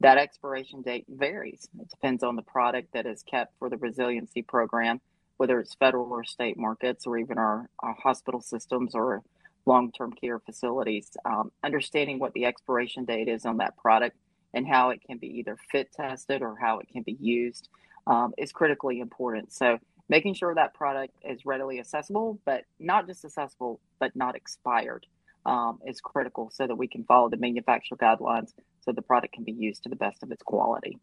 That 0.00 0.16
expiration 0.16 0.80
date 0.80 1.04
varies. 1.06 1.68
It 1.78 1.90
depends 1.90 2.22
on 2.22 2.34
the 2.34 2.42
product 2.42 2.94
that 2.94 3.04
is 3.04 3.22
kept 3.22 3.52
for 3.58 3.68
the 3.68 3.76
resiliency 3.76 4.40
program 4.40 5.02
whether 5.40 5.58
it's 5.58 5.74
federal 5.74 6.12
or 6.12 6.22
state 6.22 6.58
markets 6.58 7.06
or 7.06 7.16
even 7.16 7.38
our, 7.38 7.66
our 7.78 7.94
hospital 7.94 8.42
systems 8.42 8.94
or 8.94 9.22
long 9.64 9.90
term 9.90 10.12
care 10.12 10.38
facilities, 10.38 11.16
um, 11.24 11.50
understanding 11.64 12.18
what 12.18 12.34
the 12.34 12.44
expiration 12.44 13.06
date 13.06 13.26
is 13.26 13.46
on 13.46 13.56
that 13.56 13.74
product 13.78 14.18
and 14.52 14.68
how 14.68 14.90
it 14.90 15.00
can 15.00 15.16
be 15.16 15.28
either 15.38 15.56
fit 15.72 15.90
tested 15.94 16.42
or 16.42 16.58
how 16.60 16.78
it 16.78 16.88
can 16.92 17.02
be 17.04 17.16
used 17.18 17.70
um, 18.06 18.34
is 18.36 18.52
critically 18.52 19.00
important. 19.00 19.50
So, 19.50 19.78
making 20.10 20.34
sure 20.34 20.54
that 20.54 20.74
product 20.74 21.14
is 21.24 21.46
readily 21.46 21.80
accessible, 21.80 22.38
but 22.44 22.64
not 22.78 23.06
just 23.06 23.24
accessible, 23.24 23.80
but 23.98 24.14
not 24.14 24.36
expired. 24.36 25.06
Um, 25.46 25.78
is 25.86 26.02
critical 26.02 26.50
so 26.52 26.66
that 26.66 26.76
we 26.76 26.86
can 26.86 27.04
follow 27.04 27.30
the 27.30 27.38
manufacturer 27.38 27.96
guidelines 27.96 28.52
so 28.82 28.92
the 28.92 29.00
product 29.00 29.32
can 29.32 29.44
be 29.44 29.52
used 29.52 29.84
to 29.84 29.88
the 29.88 29.96
best 29.96 30.22
of 30.22 30.30
its 30.30 30.42
quality. 30.42 30.98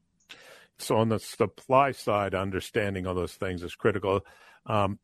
So 0.80 0.98
on 0.98 1.10
the 1.10 1.20
supply 1.20 1.92
side, 1.92 2.36
understanding 2.36 3.08
all 3.08 3.16
those 3.16 3.34
things 3.34 3.64
is 3.64 3.76
critical. 3.76 4.22
Um, 4.66 5.00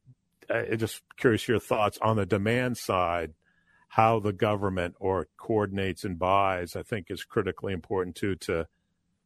I 0.50 0.76
just 0.76 1.02
curious 1.18 1.48
your 1.48 1.60
thoughts 1.60 1.98
on 2.02 2.16
the 2.16 2.26
demand 2.26 2.78
side. 2.78 3.34
How 3.88 4.20
the 4.20 4.34
government 4.34 4.96
or 5.00 5.28
coordinates 5.38 6.04
and 6.04 6.18
buys, 6.18 6.76
I 6.76 6.82
think, 6.82 7.12
is 7.12 7.24
critically 7.24 7.74
important 7.74 8.16
too 8.16 8.36
to 8.38 8.68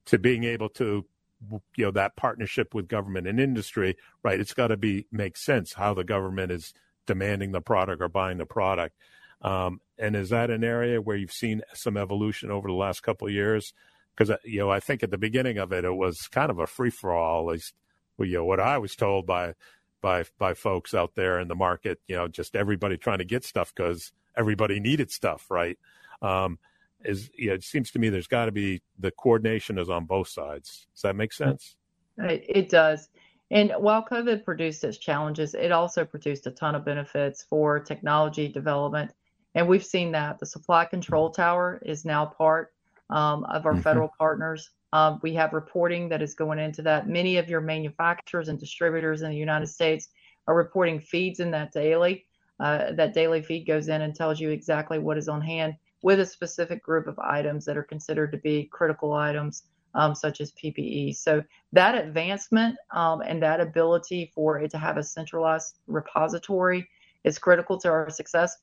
to 0.08 0.20
being 0.20 0.44
able 0.44 0.70
to 0.70 1.06
you 1.50 1.86
know 1.86 1.92
that 1.92 2.18
partnership 2.18 2.74
with 2.74 2.90
government 2.90 3.28
and 3.28 3.40
industry. 3.40 3.96
Right, 4.24 4.40
it's 4.40 4.54
got 4.54 4.68
to 4.68 4.78
be 4.78 5.06
make 5.12 5.38
sense 5.38 5.74
how 5.74 5.94
the 5.94 6.04
government 6.04 6.52
is 6.52 6.74
demanding 7.06 7.54
the 7.54 7.62
product 7.62 8.02
or 8.02 8.10
buying 8.10 8.38
the 8.38 8.46
product. 8.46 8.96
Um, 9.42 9.80
and 9.98 10.16
is 10.16 10.30
that 10.30 10.50
an 10.50 10.64
area 10.64 11.02
where 11.02 11.16
you've 11.16 11.32
seen 11.32 11.62
some 11.74 11.96
evolution 11.96 12.52
over 12.52 12.68
the 12.68 12.74
last 12.74 13.04
couple 13.04 13.28
of 13.28 13.34
years 13.34 13.74
because 14.18 14.32
uh, 14.32 14.38
you 14.44 14.60
know 14.60 14.72
I 14.72 14.80
think 14.80 15.04
at 15.04 15.12
the 15.12 15.18
beginning 15.18 15.58
of 15.58 15.72
it 15.72 15.86
it 15.86 15.94
was 15.94 16.28
kind 16.28 16.50
of 16.50 16.60
a 16.60 16.68
free 16.68 16.90
for 16.90 17.14
all. 17.14 17.50
At 17.50 17.54
least 17.54 17.74
you 18.20 18.38
know 18.38 18.46
what 18.46 18.60
I 18.60 18.78
was 18.78 18.96
told 18.96 19.28
by 19.28 19.54
by 20.02 20.26
by 20.38 20.54
folks 20.54 20.94
out 20.94 21.16
there 21.16 21.40
in 21.40 21.48
the 21.48 21.56
market. 21.56 22.00
You 22.08 22.16
know, 22.16 22.28
just 22.28 22.56
everybody 22.56 22.98
trying 22.98 23.20
to 23.20 23.26
get 23.26 23.44
stuff 23.44 23.74
because 23.76 24.12
everybody 24.36 24.80
needed 24.80 25.12
stuff, 25.12 25.50
right? 25.50 25.78
Um, 26.22 26.58
is 27.04 27.30
you 27.36 27.50
know, 27.50 27.54
it 27.54 27.64
seems 27.64 27.92
to 27.92 28.00
me 28.00 28.10
there's 28.10 28.28
got 28.28 28.46
to 28.46 28.52
be 28.52 28.82
the 28.98 29.12
coordination 29.12 29.78
is 29.78 29.90
on 29.90 30.06
both 30.06 30.30
sides. 30.30 30.88
Does 30.94 31.04
that 31.04 31.16
make 31.16 31.34
sense? 31.34 31.76
It, 32.18 32.46
it 32.48 32.70
does. 32.70 33.10
And 33.50 33.72
while 33.78 34.04
COVID 34.04 34.44
produced 34.44 34.84
its 34.84 34.98
challenges, 34.98 35.54
it 35.54 35.72
also 35.72 36.04
produced 36.04 36.48
a 36.48 36.52
ton 36.52 36.76
of 36.76 36.84
benefits 36.84 37.44
for 37.44 37.80
technology 37.80 38.50
development. 38.50 39.12
And 39.56 39.68
we've 39.68 39.86
seen 39.86 40.12
that 40.12 40.40
the 40.40 40.46
supply 40.46 40.86
control 40.86 41.30
tower 41.30 41.82
is 41.86 42.04
now 42.04 42.26
part 42.26 42.74
um, 43.10 43.44
of 43.46 43.66
our 43.66 43.74
mm-hmm. 43.74 43.82
federal 43.82 44.12
partners. 44.18 44.70
Um, 44.94 45.20
we 45.22 45.34
have 45.34 45.54
reporting 45.54 46.10
that 46.10 46.22
is 46.22 46.34
going 46.34 46.60
into 46.60 46.82
that. 46.84 47.08
Many 47.08 47.38
of 47.38 47.50
your 47.50 47.62
manufacturers 47.62 48.48
and 48.48 48.60
distributors 48.60 49.22
in 49.22 49.30
the 49.30 49.38
United 49.38 49.68
States 49.68 50.10
are 50.48 50.56
reporting 50.56 51.00
feeds 51.00 51.40
in 51.40 51.52
that 51.52 51.72
daily. 51.72 52.26
Uh, 52.60 52.94
that 52.94 53.14
daily 53.14 53.42
feed 53.42 53.68
goes 53.68 53.88
in 53.90 54.02
and 54.02 54.16
tells 54.16 54.40
you 54.40 54.50
exactly 54.50 54.98
what 54.98 55.18
is 55.18 55.30
on 55.30 55.42
hand 55.42 55.76
with 56.02 56.20
a 56.20 56.26
specific 56.26 56.82
group 56.84 57.08
of 57.08 57.20
items 57.20 57.66
that 57.66 57.78
are 57.78 57.84
considered 57.84 58.32
to 58.32 58.38
be 58.38 58.70
critical 58.72 59.14
items, 59.14 59.64
um, 59.94 60.16
such 60.16 60.42
as 60.42 60.54
PPE. 60.54 61.16
So 61.16 61.44
that 61.74 61.96
advancement 61.96 62.76
um, 62.92 63.22
and 63.22 63.42
that 63.44 63.60
ability 63.60 64.32
for 64.34 64.60
it 64.60 64.72
to 64.72 64.78
have 64.78 64.98
a 64.98 65.04
centralized 65.04 65.80
repository 65.88 66.88
is 67.24 67.38
critical 67.38 67.78
to 67.80 67.90
our 67.90 68.10
success. 68.10 68.58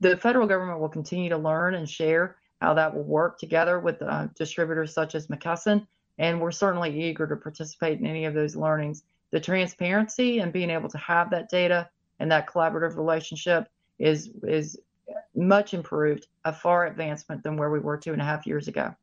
The 0.00 0.16
federal 0.16 0.46
government 0.46 0.80
will 0.80 0.88
continue 0.88 1.30
to 1.30 1.38
learn 1.38 1.74
and 1.74 1.88
share 1.88 2.36
how 2.62 2.72
that 2.74 2.94
will 2.94 3.02
work 3.02 3.38
together 3.38 3.80
with 3.80 4.00
uh, 4.00 4.28
distributors 4.36 4.94
such 4.94 5.16
as 5.16 5.26
McKesson. 5.26 5.84
And 6.18 6.40
we're 6.40 6.52
certainly 6.52 7.02
eager 7.02 7.26
to 7.26 7.34
participate 7.34 7.98
in 7.98 8.06
any 8.06 8.24
of 8.24 8.34
those 8.34 8.54
learnings. 8.54 9.02
The 9.32 9.40
transparency 9.40 10.38
and 10.38 10.52
being 10.52 10.70
able 10.70 10.88
to 10.90 10.98
have 10.98 11.28
that 11.30 11.50
data 11.50 11.90
and 12.20 12.30
that 12.30 12.46
collaborative 12.46 12.96
relationship 12.96 13.68
is 13.98 14.30
is 14.44 14.78
much 15.34 15.74
improved, 15.74 16.28
a 16.44 16.52
far 16.52 16.86
advancement 16.86 17.42
than 17.42 17.56
where 17.56 17.70
we 17.70 17.80
were 17.80 17.96
two 17.96 18.12
and 18.12 18.22
a 18.22 18.24
half 18.24 18.46
years 18.46 18.68
ago. 18.68 18.94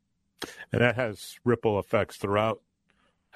And 0.71 0.81
that 0.81 0.95
has 0.95 1.37
ripple 1.43 1.79
effects 1.79 2.15
throughout 2.15 2.61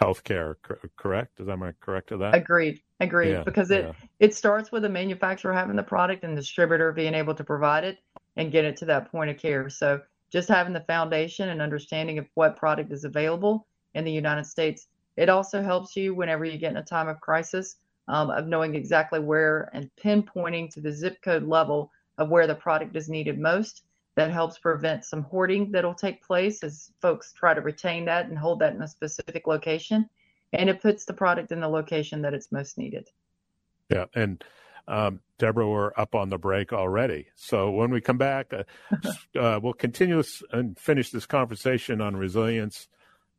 healthcare, 0.01 0.55
correct? 0.95 1.39
Is 1.41 1.47
that 1.47 1.57
my 1.57 1.73
correct 1.81 2.09
to 2.09 2.17
that? 2.17 2.33
Agreed. 2.33 2.81
Agreed. 3.01 3.31
Yeah, 3.31 3.43
because 3.43 3.71
it 3.71 3.85
yeah. 3.85 4.07
it 4.19 4.33
starts 4.33 4.71
with 4.71 4.83
the 4.83 4.89
manufacturer 4.89 5.51
having 5.51 5.75
the 5.75 5.83
product 5.83 6.23
and 6.23 6.37
the 6.37 6.41
distributor 6.41 6.93
being 6.93 7.13
able 7.13 7.35
to 7.35 7.43
provide 7.43 7.83
it 7.83 7.97
and 8.37 8.51
get 8.51 8.63
it 8.63 8.77
to 8.77 8.85
that 8.85 9.11
point 9.11 9.29
of 9.29 9.37
care. 9.37 9.69
So 9.69 10.01
just 10.33 10.49
having 10.49 10.73
the 10.73 10.81
foundation 10.81 11.49
and 11.49 11.61
understanding 11.61 12.17
of 12.17 12.25
what 12.33 12.57
product 12.57 12.91
is 12.91 13.03
available 13.05 13.67
in 13.93 14.03
the 14.03 14.11
United 14.11 14.45
States. 14.45 14.87
It 15.15 15.29
also 15.29 15.61
helps 15.61 15.95
you 15.95 16.15
whenever 16.15 16.43
you 16.43 16.57
get 16.57 16.71
in 16.71 16.77
a 16.77 16.83
time 16.83 17.07
of 17.07 17.21
crisis 17.21 17.77
um, 18.07 18.31
of 18.31 18.47
knowing 18.47 18.73
exactly 18.73 19.19
where 19.19 19.69
and 19.73 19.91
pinpointing 20.03 20.73
to 20.73 20.81
the 20.81 20.91
zip 20.91 21.21
code 21.21 21.43
level 21.43 21.91
of 22.17 22.29
where 22.29 22.47
the 22.47 22.55
product 22.55 22.95
is 22.95 23.09
needed 23.09 23.39
most. 23.39 23.83
That 24.15 24.31
helps 24.31 24.59
prevent 24.59 25.05
some 25.05 25.23
hoarding 25.23 25.71
that'll 25.71 25.93
take 25.93 26.23
place 26.23 26.63
as 26.63 26.91
folks 27.01 27.33
try 27.33 27.53
to 27.53 27.61
retain 27.61 28.05
that 28.05 28.27
and 28.27 28.37
hold 28.37 28.59
that 28.59 28.73
in 28.73 28.81
a 28.81 28.87
specific 28.87 29.47
location. 29.47 30.09
And 30.51 30.69
it 30.69 30.81
puts 30.81 31.05
the 31.05 31.13
product 31.13 31.51
in 31.51 31.59
the 31.59 31.67
location 31.67 32.21
that 32.21 32.33
it's 32.33 32.51
most 32.51 32.77
needed. 32.77 33.09
Yeah. 33.89 34.05
And 34.15 34.43
um, 34.87 35.21
Deborah, 35.37 35.69
we're 35.69 35.91
up 35.97 36.15
on 36.15 36.29
the 36.29 36.37
break 36.37 36.73
already. 36.73 37.27
So 37.35 37.71
when 37.71 37.91
we 37.91 38.01
come 38.01 38.17
back, 38.17 38.53
uh, 38.53 38.63
uh, 39.39 39.59
we'll 39.61 39.73
continue 39.73 40.23
and 40.51 40.77
finish 40.77 41.11
this 41.11 41.25
conversation 41.25 42.01
on 42.01 42.15
resilience 42.15 42.87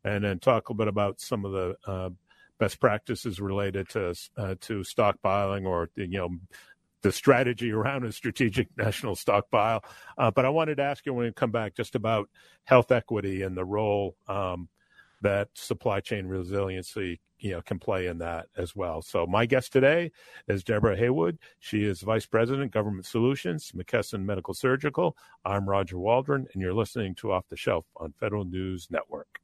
and 0.04 0.24
then 0.24 0.38
talk 0.38 0.68
a 0.68 0.72
little 0.72 0.84
bit 0.84 0.88
about 0.88 1.20
some 1.20 1.44
of 1.44 1.52
the 1.52 1.76
uh, 1.86 2.10
best 2.58 2.80
practices 2.80 3.40
related 3.40 3.88
to 3.90 4.14
uh, 4.36 4.54
to 4.60 4.80
stockpiling 4.80 5.66
or 5.66 5.90
you 5.96 6.06
know 6.18 6.30
the 7.02 7.12
strategy 7.12 7.70
around 7.70 8.04
a 8.04 8.12
strategic 8.12 8.68
national 8.76 9.14
stockpile. 9.14 9.84
Uh, 10.16 10.30
but 10.30 10.44
I 10.44 10.48
wanted 10.48 10.76
to 10.76 10.82
ask 10.82 11.04
you 11.06 11.14
when 11.14 11.26
we 11.26 11.32
come 11.32 11.50
back 11.50 11.74
just 11.74 11.94
about 11.94 12.28
health 12.64 12.90
equity 12.90 13.42
and 13.42 13.56
the 13.56 13.64
role 13.64 14.16
um, 14.26 14.68
that 15.20 15.48
supply 15.54 16.00
chain 16.00 16.26
resiliency 16.26 17.20
you 17.44 17.50
know 17.50 17.60
can 17.60 17.78
play 17.78 18.06
in 18.06 18.18
that 18.18 18.46
as 18.56 18.74
well. 18.74 19.02
So 19.02 19.26
my 19.26 19.44
guest 19.44 19.70
today 19.70 20.10
is 20.48 20.64
Deborah 20.64 20.96
Haywood. 20.96 21.38
She 21.58 21.84
is 21.84 22.00
Vice 22.00 22.24
President 22.24 22.72
Government 22.72 23.04
Solutions, 23.04 23.70
McKesson 23.76 24.24
Medical 24.24 24.54
Surgical. 24.54 25.14
I'm 25.44 25.68
Roger 25.68 25.98
Waldron, 25.98 26.46
and 26.52 26.62
you're 26.62 26.72
listening 26.72 27.14
to 27.16 27.32
Off 27.32 27.44
the 27.50 27.56
Shelf 27.56 27.84
on 27.98 28.14
Federal 28.18 28.46
News 28.46 28.88
Network. 28.90 29.40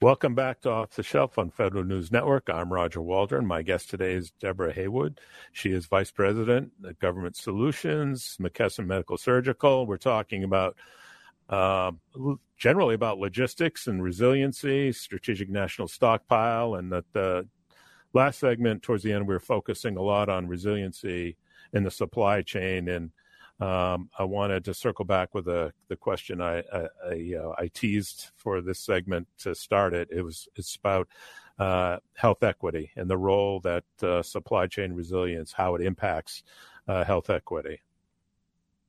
Welcome 0.00 0.34
back 0.34 0.62
to 0.62 0.70
Off 0.70 0.96
the 0.96 1.04
Shelf 1.04 1.38
on 1.38 1.50
Federal 1.50 1.84
News 1.84 2.10
Network. 2.10 2.50
I'm 2.50 2.72
Roger 2.72 3.00
Waldron. 3.00 3.46
My 3.46 3.62
guest 3.62 3.88
today 3.88 4.14
is 4.14 4.32
Deborah 4.32 4.72
Haywood. 4.72 5.20
She 5.52 5.70
is 5.70 5.86
Vice 5.86 6.10
President 6.10 6.72
of 6.82 6.98
Government 6.98 7.36
Solutions, 7.36 8.36
McKesson 8.40 8.86
Medical 8.86 9.16
Surgical. 9.16 9.86
We're 9.86 9.96
talking 9.96 10.42
about 10.42 10.76
uh, 11.48 11.92
generally 12.62 12.94
about 12.94 13.18
logistics 13.18 13.88
and 13.88 14.00
resiliency, 14.00 14.92
strategic 14.92 15.50
national 15.50 15.88
stockpile, 15.88 16.76
and 16.76 16.92
that 16.92 17.04
the 17.12 17.44
last 18.12 18.38
segment 18.38 18.84
towards 18.84 19.02
the 19.02 19.12
end 19.12 19.26
we 19.26 19.34
were 19.34 19.40
focusing 19.40 19.96
a 19.96 20.00
lot 20.00 20.28
on 20.28 20.46
resiliency 20.46 21.36
in 21.72 21.82
the 21.82 21.90
supply 21.90 22.40
chain 22.40 22.88
and 22.88 23.10
um, 23.60 24.10
I 24.16 24.22
wanted 24.22 24.64
to 24.66 24.74
circle 24.74 25.04
back 25.04 25.34
with 25.34 25.46
the 25.46 25.72
the 25.88 25.96
question 25.96 26.40
I 26.40 26.58
I, 26.72 26.88
I, 27.04 27.34
uh, 27.36 27.52
I, 27.58 27.68
teased 27.72 28.30
for 28.36 28.60
this 28.60 28.80
segment 28.80 29.28
to 29.38 29.54
start 29.54 29.92
it. 29.92 30.08
It 30.10 30.22
was 30.22 30.48
it's 30.56 30.74
about 30.76 31.08
uh, 31.58 31.98
health 32.14 32.42
equity 32.42 32.90
and 32.96 33.08
the 33.10 33.18
role 33.18 33.60
that 33.60 33.84
uh, 34.02 34.22
supply 34.22 34.66
chain 34.68 34.92
resilience, 34.92 35.52
how 35.52 35.74
it 35.74 35.82
impacts 35.82 36.42
uh, 36.88 37.04
health 37.04 37.28
equity. 37.28 37.82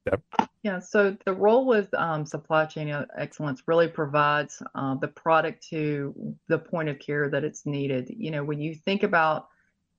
Yep. 0.06 0.22
Yeah, 0.64 0.80
so 0.80 1.18
the 1.26 1.34
role 1.34 1.66
with 1.66 1.94
um, 1.94 2.26
supply 2.26 2.66
chain 2.66 2.94
excellence 3.18 3.64
really 3.68 3.88
provides 3.88 4.62
uh, 4.76 4.96
the 4.96 5.10
product 5.10 5.68
to 5.70 6.36
the 6.48 6.58
point 6.58 6.90
of 6.90 7.00
care 7.00 7.30
that 7.30 7.44
it's 7.44 7.66
needed. 7.66 8.10
You 8.10 8.32
know, 8.32 8.44
when 8.44 8.62
you 8.62 8.74
think 8.74 9.04
about 9.04 9.48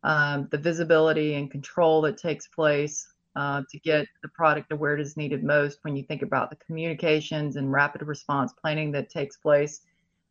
um, 0.02 0.48
the 0.50 0.58
visibility 0.58 1.34
and 1.34 1.50
control 1.50 2.00
that 2.02 2.16
takes 2.16 2.48
place 2.48 3.06
uh, 3.36 3.62
to 3.70 3.78
get 3.80 4.06
the 4.22 4.28
product 4.28 4.70
to 4.70 4.76
where 4.76 4.94
it 4.94 5.00
is 5.00 5.16
needed 5.16 5.44
most, 5.44 5.80
when 5.82 5.96
you 5.96 6.02
think 6.02 6.22
about 6.22 6.50
the 6.50 6.56
communications 6.56 7.56
and 7.56 7.70
rapid 7.70 8.02
response 8.02 8.52
planning 8.52 8.90
that 8.92 9.10
takes 9.10 9.36
place, 9.36 9.82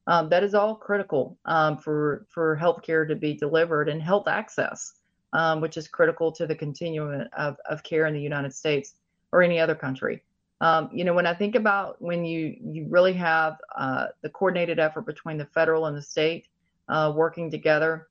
um, 0.07 0.29
that 0.29 0.43
is 0.43 0.55
all 0.55 0.75
critical 0.75 1.38
um, 1.45 1.77
for 1.77 2.25
for 2.29 2.57
healthcare 2.59 3.07
to 3.07 3.15
be 3.15 3.36
delivered 3.36 3.88
and 3.88 4.01
health 4.01 4.27
access, 4.27 4.93
um, 5.33 5.62
which 5.62 5.77
is 5.77 5.88
critical 5.88 6.31
to 6.31 6.47
the 6.47 6.55
continuum 6.55 7.27
of, 7.38 7.57
of 7.69 7.83
care 7.83 8.07
in 8.07 8.13
the 8.13 8.21
United 8.21 8.53
States 8.53 8.95
or 9.34 9.41
any 9.41 9.60
other 9.60 9.76
country. 9.76 10.24
Um, 10.62 10.89
you 10.93 11.04
know, 11.04 11.13
when 11.13 11.26
I 11.26 11.34
think 11.34 11.56
about 11.56 12.02
when 12.02 12.24
you 12.24 12.56
you 12.62 12.88
really 12.88 13.13
have 13.13 13.58
uh, 13.76 14.08
the 14.22 14.30
coordinated 14.30 14.80
effort 14.80 15.06
between 15.06 15.38
the 15.38 15.46
federal 15.48 15.88
and 15.88 15.98
the 15.98 16.02
state 16.02 16.48
uh, 16.88 17.12
working 17.13 17.52
together, 17.52 18.08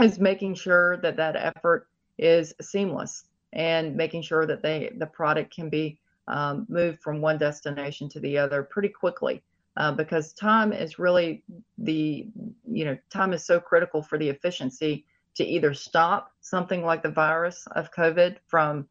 is 0.00 0.18
making 0.18 0.54
sure 0.54 0.96
that 0.98 1.16
that 1.16 1.36
effort 1.36 1.88
is 2.16 2.54
seamless 2.62 3.24
and 3.52 3.94
making 3.94 4.22
sure 4.22 4.46
that 4.46 4.62
they 4.62 4.92
the 4.96 5.06
product 5.06 5.54
can 5.54 5.68
be 5.68 5.98
um, 6.28 6.64
moved 6.68 7.02
from 7.02 7.20
one 7.20 7.36
destination 7.36 8.08
to 8.08 8.20
the 8.20 8.38
other 8.38 8.62
pretty 8.62 8.88
quickly. 8.88 9.42
Uh, 9.76 9.90
because 9.90 10.34
time 10.34 10.72
is 10.72 10.98
really 10.98 11.42
the 11.78 12.28
you 12.70 12.84
know 12.84 12.96
time 13.10 13.32
is 13.32 13.44
so 13.44 13.58
critical 13.58 14.02
for 14.02 14.18
the 14.18 14.28
efficiency 14.28 15.04
to 15.34 15.44
either 15.44 15.74
stop 15.74 16.30
something 16.40 16.84
like 16.84 17.02
the 17.02 17.10
virus 17.10 17.66
of 17.74 17.90
COVID 17.90 18.36
from 18.46 18.86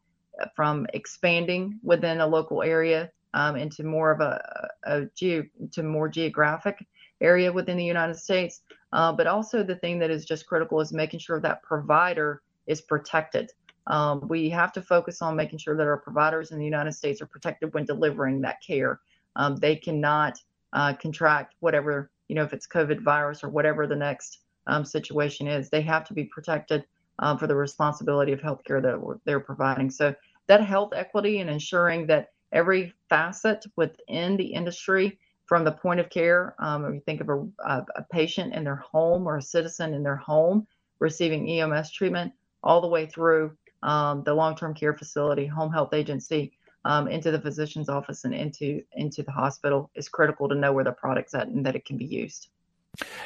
from 0.54 0.86
expanding 0.94 1.78
within 1.82 2.20
a 2.20 2.26
local 2.26 2.62
area 2.62 3.10
um, 3.34 3.56
into 3.56 3.82
more 3.82 4.10
of 4.10 4.20
a, 4.20 4.68
a, 4.84 5.04
geo, 5.16 5.44
to 5.72 5.82
more 5.82 6.08
geographic 6.08 6.86
area 7.20 7.52
within 7.52 7.76
the 7.76 7.84
United 7.84 8.16
States. 8.16 8.62
Uh, 8.92 9.12
but 9.12 9.26
also 9.26 9.62
the 9.62 9.76
thing 9.76 9.98
that 9.98 10.10
is 10.10 10.24
just 10.24 10.46
critical 10.46 10.80
is 10.80 10.92
making 10.92 11.20
sure 11.20 11.40
that 11.40 11.62
provider 11.62 12.42
is 12.66 12.80
protected. 12.80 13.50
Um, 13.86 14.26
we 14.28 14.48
have 14.50 14.72
to 14.74 14.82
focus 14.82 15.22
on 15.22 15.34
making 15.34 15.58
sure 15.58 15.76
that 15.76 15.86
our 15.86 15.96
providers 15.96 16.52
in 16.52 16.58
the 16.58 16.64
United 16.64 16.92
States 16.92 17.20
are 17.20 17.26
protected 17.26 17.72
when 17.74 17.84
delivering 17.84 18.40
that 18.42 18.62
care. 18.62 19.00
Um, 19.34 19.56
they 19.56 19.76
cannot 19.76 20.38
uh, 20.72 20.94
contract 20.94 21.54
whatever, 21.60 22.10
you 22.28 22.36
know, 22.36 22.44
if 22.44 22.52
it's 22.52 22.66
COVID 22.66 23.00
virus 23.00 23.42
or 23.42 23.48
whatever 23.48 23.86
the 23.86 23.96
next 23.96 24.40
um, 24.66 24.84
situation 24.84 25.46
is, 25.46 25.68
they 25.68 25.82
have 25.82 26.04
to 26.06 26.14
be 26.14 26.24
protected 26.24 26.84
um, 27.22 27.38
for 27.38 27.46
the 27.46 27.54
responsibility 27.54 28.32
of 28.32 28.40
healthcare 28.40 28.82
that 28.82 29.20
they're 29.24 29.40
providing. 29.40 29.90
So 29.90 30.14
that 30.48 30.62
health 30.62 30.92
equity 30.94 31.38
and 31.38 31.48
ensuring 31.48 32.06
that 32.08 32.32
every 32.52 32.92
facet 33.08 33.64
within 33.76 34.36
the 34.36 34.44
industry, 34.44 35.18
from 35.46 35.64
the 35.64 35.72
point 35.72 36.00
of 36.00 36.10
care, 36.10 36.54
um, 36.58 36.84
if 36.84 36.94
you 36.94 37.00
think 37.00 37.20
of 37.20 37.28
a, 37.28 37.86
a 37.96 38.02
patient 38.10 38.54
in 38.54 38.64
their 38.64 38.76
home 38.76 39.26
or 39.26 39.36
a 39.36 39.42
citizen 39.42 39.94
in 39.94 40.02
their 40.02 40.16
home 40.16 40.66
receiving 40.98 41.48
EMS 41.48 41.92
treatment, 41.92 42.32
all 42.62 42.80
the 42.80 42.88
way 42.88 43.06
through 43.06 43.56
um, 43.82 44.22
the 44.24 44.34
long-term 44.34 44.74
care 44.74 44.94
facility, 44.94 45.46
home 45.46 45.72
health 45.72 45.94
agency, 45.94 46.52
um, 46.84 47.06
into 47.06 47.30
the 47.30 47.40
physician's 47.40 47.88
office 47.88 48.24
and 48.24 48.34
into 48.34 48.82
into 48.94 49.22
the 49.22 49.30
hospital 49.30 49.90
is 49.94 50.08
critical 50.08 50.48
to 50.48 50.54
know 50.56 50.72
where 50.72 50.82
the 50.82 50.90
product's 50.90 51.34
at 51.34 51.46
and 51.46 51.64
that 51.64 51.76
it 51.76 51.84
can 51.84 51.96
be 51.96 52.04
used. 52.04 52.48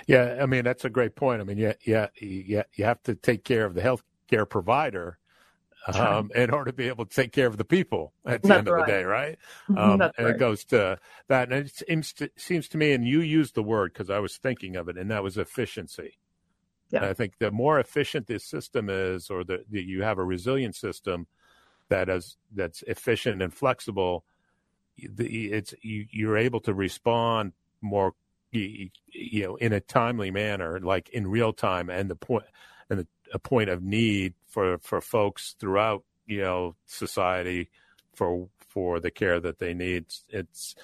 Yeah, 0.07 0.39
I 0.41 0.47
mean 0.47 0.65
that's 0.65 0.85
a 0.85 0.91
great 0.91 1.17
point. 1.17 1.41
I 1.41 1.45
mean, 1.45 1.59
yeah, 1.59 1.75
yeah, 1.85 2.09
yeah, 2.21 2.63
you 2.75 2.85
have 2.85 3.03
to 3.05 3.15
take 3.15 3.45
care 3.45 3.65
of 3.65 3.75
the 3.75 3.81
healthcare 3.81 4.49
provider 4.49 5.19
um, 5.95 6.31
in 6.35 6.51
order 6.51 6.71
to 6.71 6.77
be 6.77 6.89
able 6.89 7.07
to 7.07 7.15
take 7.15 7.33
care 7.33 7.47
of 7.47 7.57
the 7.57 7.65
people 7.65 8.13
at 8.25 8.43
the 8.43 8.49
That's 8.49 8.59
end 8.59 8.69
of 8.69 8.75
right. 8.75 8.87
the 8.87 8.93
day, 8.93 9.05
right? 9.05 9.39
Um, 9.77 9.99
That's 9.99 10.17
and 10.19 10.27
right. 10.27 10.35
it 10.35 10.39
goes 10.39 10.65
to 10.67 10.99
that. 11.29 11.53
And 11.53 11.67
it 11.67 11.75
seems 11.75 12.13
to, 12.15 12.31
seems 12.37 12.69
to 12.69 12.79
me, 12.79 12.93
and 12.93 13.07
you 13.07 13.21
used 13.21 13.55
the 13.55 13.63
word 13.63 13.93
because 13.93 14.11
I 14.11 14.19
was 14.19 14.37
thinking 14.37 14.77
of 14.77 14.89
it, 14.89 14.99
and 14.99 15.11
that 15.11 15.23
was 15.23 15.37
efficiency. 15.37 16.19
Yeah. 16.91 17.01
And 17.01 17.07
I 17.07 17.15
think 17.15 17.39
the 17.39 17.51
more 17.51 17.79
efficient 17.79 18.27
this 18.27 18.45
system 18.45 18.89
is, 18.89 19.31
or 19.31 19.45
that 19.45 19.65
you 19.71 20.03
have 20.03 20.19
a 20.19 20.25
resilient 20.25 20.77
system 20.77 21.27
that 21.89 22.09
is 22.09 22.37
that's 22.55 22.83
efficient 22.83 23.43
and 23.43 23.55
flexible, 23.55 24.25
the, 24.97 25.53
it's 25.53 25.75
you, 25.83 26.07
you're 26.11 26.37
able 26.37 26.61
to 26.61 26.75
respond 26.75 27.53
more, 27.81 28.15
you, 29.13 29.43
know, 29.45 29.57
in 29.57 29.73
a 29.73 29.81
timely 29.81 30.31
manner, 30.31 30.81
like 30.81 31.09
in 31.11 31.27
real 31.27 31.53
time, 31.53 31.91
and 31.91 32.11
the 32.11 32.17
point 32.17 32.45
and 32.91 33.01
the, 33.01 33.07
a 33.33 33.39
point 33.39 33.71
of 33.71 33.83
need 33.83 34.35
for 34.49 34.79
for 34.79 35.01
folks 35.01 35.57
throughout 35.59 36.05
you 36.27 36.41
know 36.41 36.77
society 36.87 37.71
for 38.15 38.49
for 38.69 39.01
the 39.01 39.11
care 39.11 39.41
that 39.41 39.59
they 39.59 39.75
need. 39.75 40.07
It's 40.29 40.75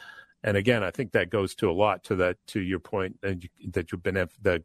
and 0.44 0.56
again, 0.56 0.82
I 0.82 0.90
think 0.90 1.12
that 1.12 1.30
goes 1.30 1.54
to 1.56 1.70
a 1.70 1.72
lot 1.72 2.04
to 2.04 2.16
that 2.16 2.36
to 2.48 2.60
your 2.60 2.80
point 2.80 3.20
that, 3.20 3.42
you, 3.42 3.48
that 3.70 3.92
you've 3.92 4.02
been 4.02 4.28
the 4.40 4.64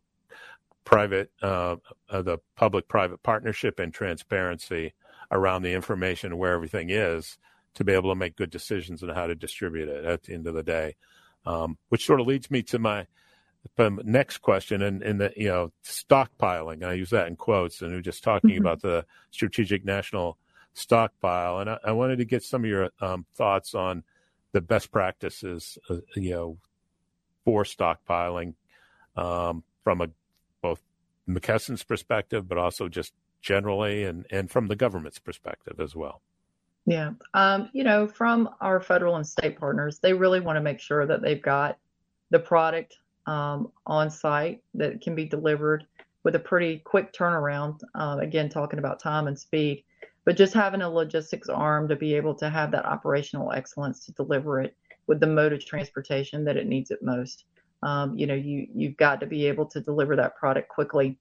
private 0.83 1.31
uh, 1.41 1.75
uh, 2.09 2.21
the 2.21 2.37
public 2.55 2.87
private 2.87 3.21
partnership 3.21 3.79
and 3.79 3.93
transparency 3.93 4.93
around 5.31 5.61
the 5.61 5.73
information 5.73 6.37
where 6.37 6.53
everything 6.53 6.89
is 6.89 7.37
to 7.73 7.83
be 7.83 7.93
able 7.93 8.09
to 8.09 8.15
make 8.15 8.35
good 8.35 8.49
decisions 8.49 9.03
on 9.03 9.09
how 9.09 9.27
to 9.27 9.35
distribute 9.35 9.89
it 9.89 10.05
at 10.05 10.23
the 10.23 10.33
end 10.33 10.47
of 10.47 10.55
the 10.55 10.63
day. 10.63 10.95
Um, 11.47 11.77
which 11.87 12.05
sort 12.05 12.19
of 12.19 12.27
leads 12.27 12.51
me 12.51 12.61
to 12.63 12.77
my 12.79 13.07
next 14.03 14.39
question 14.39 14.81
and 14.81 15.01
in, 15.01 15.17
the 15.17 15.31
you 15.37 15.47
know 15.47 15.71
stockpiling. 15.83 16.83
I 16.83 16.93
use 16.93 17.09
that 17.11 17.27
in 17.27 17.35
quotes, 17.37 17.81
and 17.81 17.93
we're 17.93 18.01
just 18.01 18.23
talking 18.23 18.51
Mhm. 18.51 18.59
about 18.59 18.81
the 18.81 19.05
strategic 19.31 19.85
national 19.85 20.37
stockpile. 20.73 21.59
And 21.59 21.69
I, 21.69 21.79
I 21.85 21.91
wanted 21.93 22.17
to 22.17 22.25
get 22.25 22.43
some 22.43 22.63
of 22.63 22.69
your 22.69 22.89
um, 22.99 23.25
thoughts 23.33 23.73
on 23.73 24.03
the 24.51 24.61
best 24.61 24.91
practices, 24.91 25.77
uh, 25.89 25.97
you 26.15 26.31
know, 26.31 26.57
for 27.45 27.63
stockpiling 27.63 28.55
um, 29.15 29.63
from 29.83 30.01
a 30.01 30.09
both 30.61 30.81
McKesson's 31.27 31.83
perspective, 31.83 32.47
but 32.47 32.57
also 32.57 32.89
just 32.89 33.13
generally, 33.41 34.03
and 34.03 34.25
and 34.29 34.51
from 34.51 34.67
the 34.67 34.75
government's 34.75 35.19
perspective 35.19 35.79
as 35.79 35.95
well. 35.95 36.21
Yeah. 36.87 37.11
Um, 37.33 37.69
you 37.73 37.83
know, 37.83 38.07
from 38.07 38.49
our 38.61 38.79
federal 38.79 39.17
and 39.17 39.27
state 39.27 39.59
partners, 39.59 39.99
they 39.99 40.13
really 40.13 40.39
want 40.39 40.55
to 40.55 40.61
make 40.61 40.79
sure 40.79 41.05
that 41.05 41.21
they've 41.21 41.41
got 41.41 41.77
the 42.29 42.39
product 42.39 42.97
um, 43.25 43.73
on 43.85 44.09
site 44.09 44.63
that 44.73 45.01
can 45.01 45.13
be 45.13 45.25
delivered 45.25 45.85
with 46.23 46.35
a 46.35 46.39
pretty 46.39 46.77
quick 46.79 47.11
turnaround. 47.11 47.81
Uh, 47.93 48.17
again, 48.21 48.47
talking 48.47 48.79
about 48.79 49.01
time 49.01 49.27
and 49.27 49.37
speed, 49.37 49.83
but 50.23 50.37
just 50.37 50.53
having 50.53 50.81
a 50.81 50.89
logistics 50.89 51.49
arm 51.49 51.89
to 51.89 51.95
be 51.97 52.13
able 52.13 52.33
to 52.35 52.49
have 52.49 52.71
that 52.71 52.85
operational 52.85 53.51
excellence 53.51 54.05
to 54.05 54.13
deliver 54.13 54.61
it 54.61 54.73
with 55.07 55.19
the 55.19 55.27
mode 55.27 55.51
of 55.51 55.65
transportation 55.65 56.45
that 56.45 56.55
it 56.55 56.67
needs 56.67 56.89
it 56.89 57.03
most. 57.03 57.43
Um, 57.83 58.17
you 58.17 58.27
know, 58.27 58.33
you 58.33 58.65
you've 58.73 58.95
got 58.95 59.19
to 59.19 59.25
be 59.25 59.45
able 59.45 59.65
to 59.67 59.81
deliver 59.81 60.15
that 60.15 60.37
product 60.37 60.69
quickly. 60.69 61.17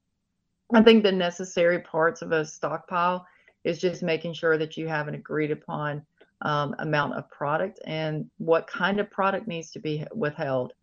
I 0.73 0.81
think 0.81 1.03
the 1.03 1.11
necessary 1.11 1.79
parts 1.79 2.21
of 2.21 2.31
a 2.31 2.45
stockpile 2.45 3.27
is 3.63 3.79
just 3.79 4.03
making 4.03 4.33
sure 4.33 4.57
that 4.57 4.77
you 4.77 4.87
have 4.87 5.07
an 5.07 5.15
agreed 5.15 5.51
upon 5.51 6.05
um, 6.41 6.75
amount 6.79 7.13
of 7.13 7.29
product 7.29 7.79
and 7.85 8.29
what 8.37 8.67
kind 8.67 8.99
of 8.99 9.09
product 9.09 9.47
needs 9.47 9.71
to 9.71 9.79
be 9.79 10.05
withheld. 10.13 10.73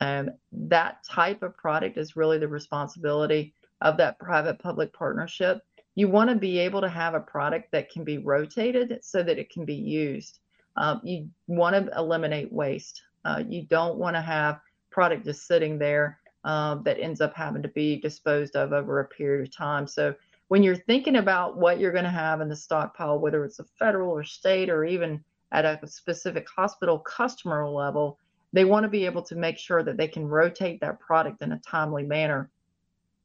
Um, 0.00 0.30
that 0.52 1.04
type 1.08 1.42
of 1.42 1.56
product 1.56 1.96
is 1.96 2.16
really 2.16 2.38
the 2.38 2.48
responsibility 2.48 3.54
of 3.80 3.96
that 3.98 4.18
private 4.18 4.58
public 4.58 4.92
partnership. 4.92 5.60
You 5.94 6.08
want 6.08 6.30
to 6.30 6.36
be 6.36 6.58
able 6.58 6.80
to 6.80 6.88
have 6.88 7.14
a 7.14 7.20
product 7.20 7.70
that 7.72 7.90
can 7.90 8.02
be 8.02 8.18
rotated 8.18 8.98
so 9.02 9.22
that 9.22 9.38
it 9.38 9.50
can 9.50 9.64
be 9.64 9.74
used. 9.74 10.40
Um, 10.76 11.00
you 11.04 11.28
want 11.46 11.76
to 11.76 11.96
eliminate 11.96 12.52
waste. 12.52 13.02
Uh, 13.24 13.44
you 13.46 13.62
don't 13.62 13.98
want 13.98 14.16
to 14.16 14.22
have 14.22 14.60
product 14.90 15.24
just 15.24 15.46
sitting 15.46 15.78
there 15.78 16.18
um, 16.44 16.82
that 16.84 16.98
ends 16.98 17.20
up 17.20 17.34
having 17.34 17.62
to 17.62 17.68
be 17.68 18.00
disposed 18.00 18.56
of 18.56 18.72
over 18.72 19.00
a 19.00 19.06
period 19.06 19.46
of 19.46 19.54
time. 19.54 19.86
So 19.86 20.14
when 20.52 20.62
you're 20.62 20.76
thinking 20.76 21.16
about 21.16 21.56
what 21.56 21.80
you're 21.80 21.92
going 21.92 22.04
to 22.04 22.10
have 22.10 22.42
in 22.42 22.48
the 22.50 22.54
stockpile, 22.54 23.18
whether 23.18 23.42
it's 23.42 23.58
a 23.58 23.64
federal 23.78 24.10
or 24.10 24.22
state 24.22 24.68
or 24.68 24.84
even 24.84 25.18
at 25.50 25.64
a 25.64 25.80
specific 25.86 26.46
hospital 26.54 26.98
customer 26.98 27.66
level, 27.66 28.18
they 28.52 28.66
want 28.66 28.84
to 28.84 28.88
be 28.90 29.06
able 29.06 29.22
to 29.22 29.34
make 29.34 29.56
sure 29.56 29.82
that 29.82 29.96
they 29.96 30.06
can 30.06 30.28
rotate 30.28 30.78
that 30.82 31.00
product 31.00 31.40
in 31.40 31.52
a 31.52 31.60
timely 31.60 32.02
manner. 32.02 32.50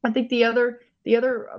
I 0.05 0.11
think 0.11 0.29
the 0.29 0.45
other 0.45 0.79
the 1.03 1.17
other 1.17 1.49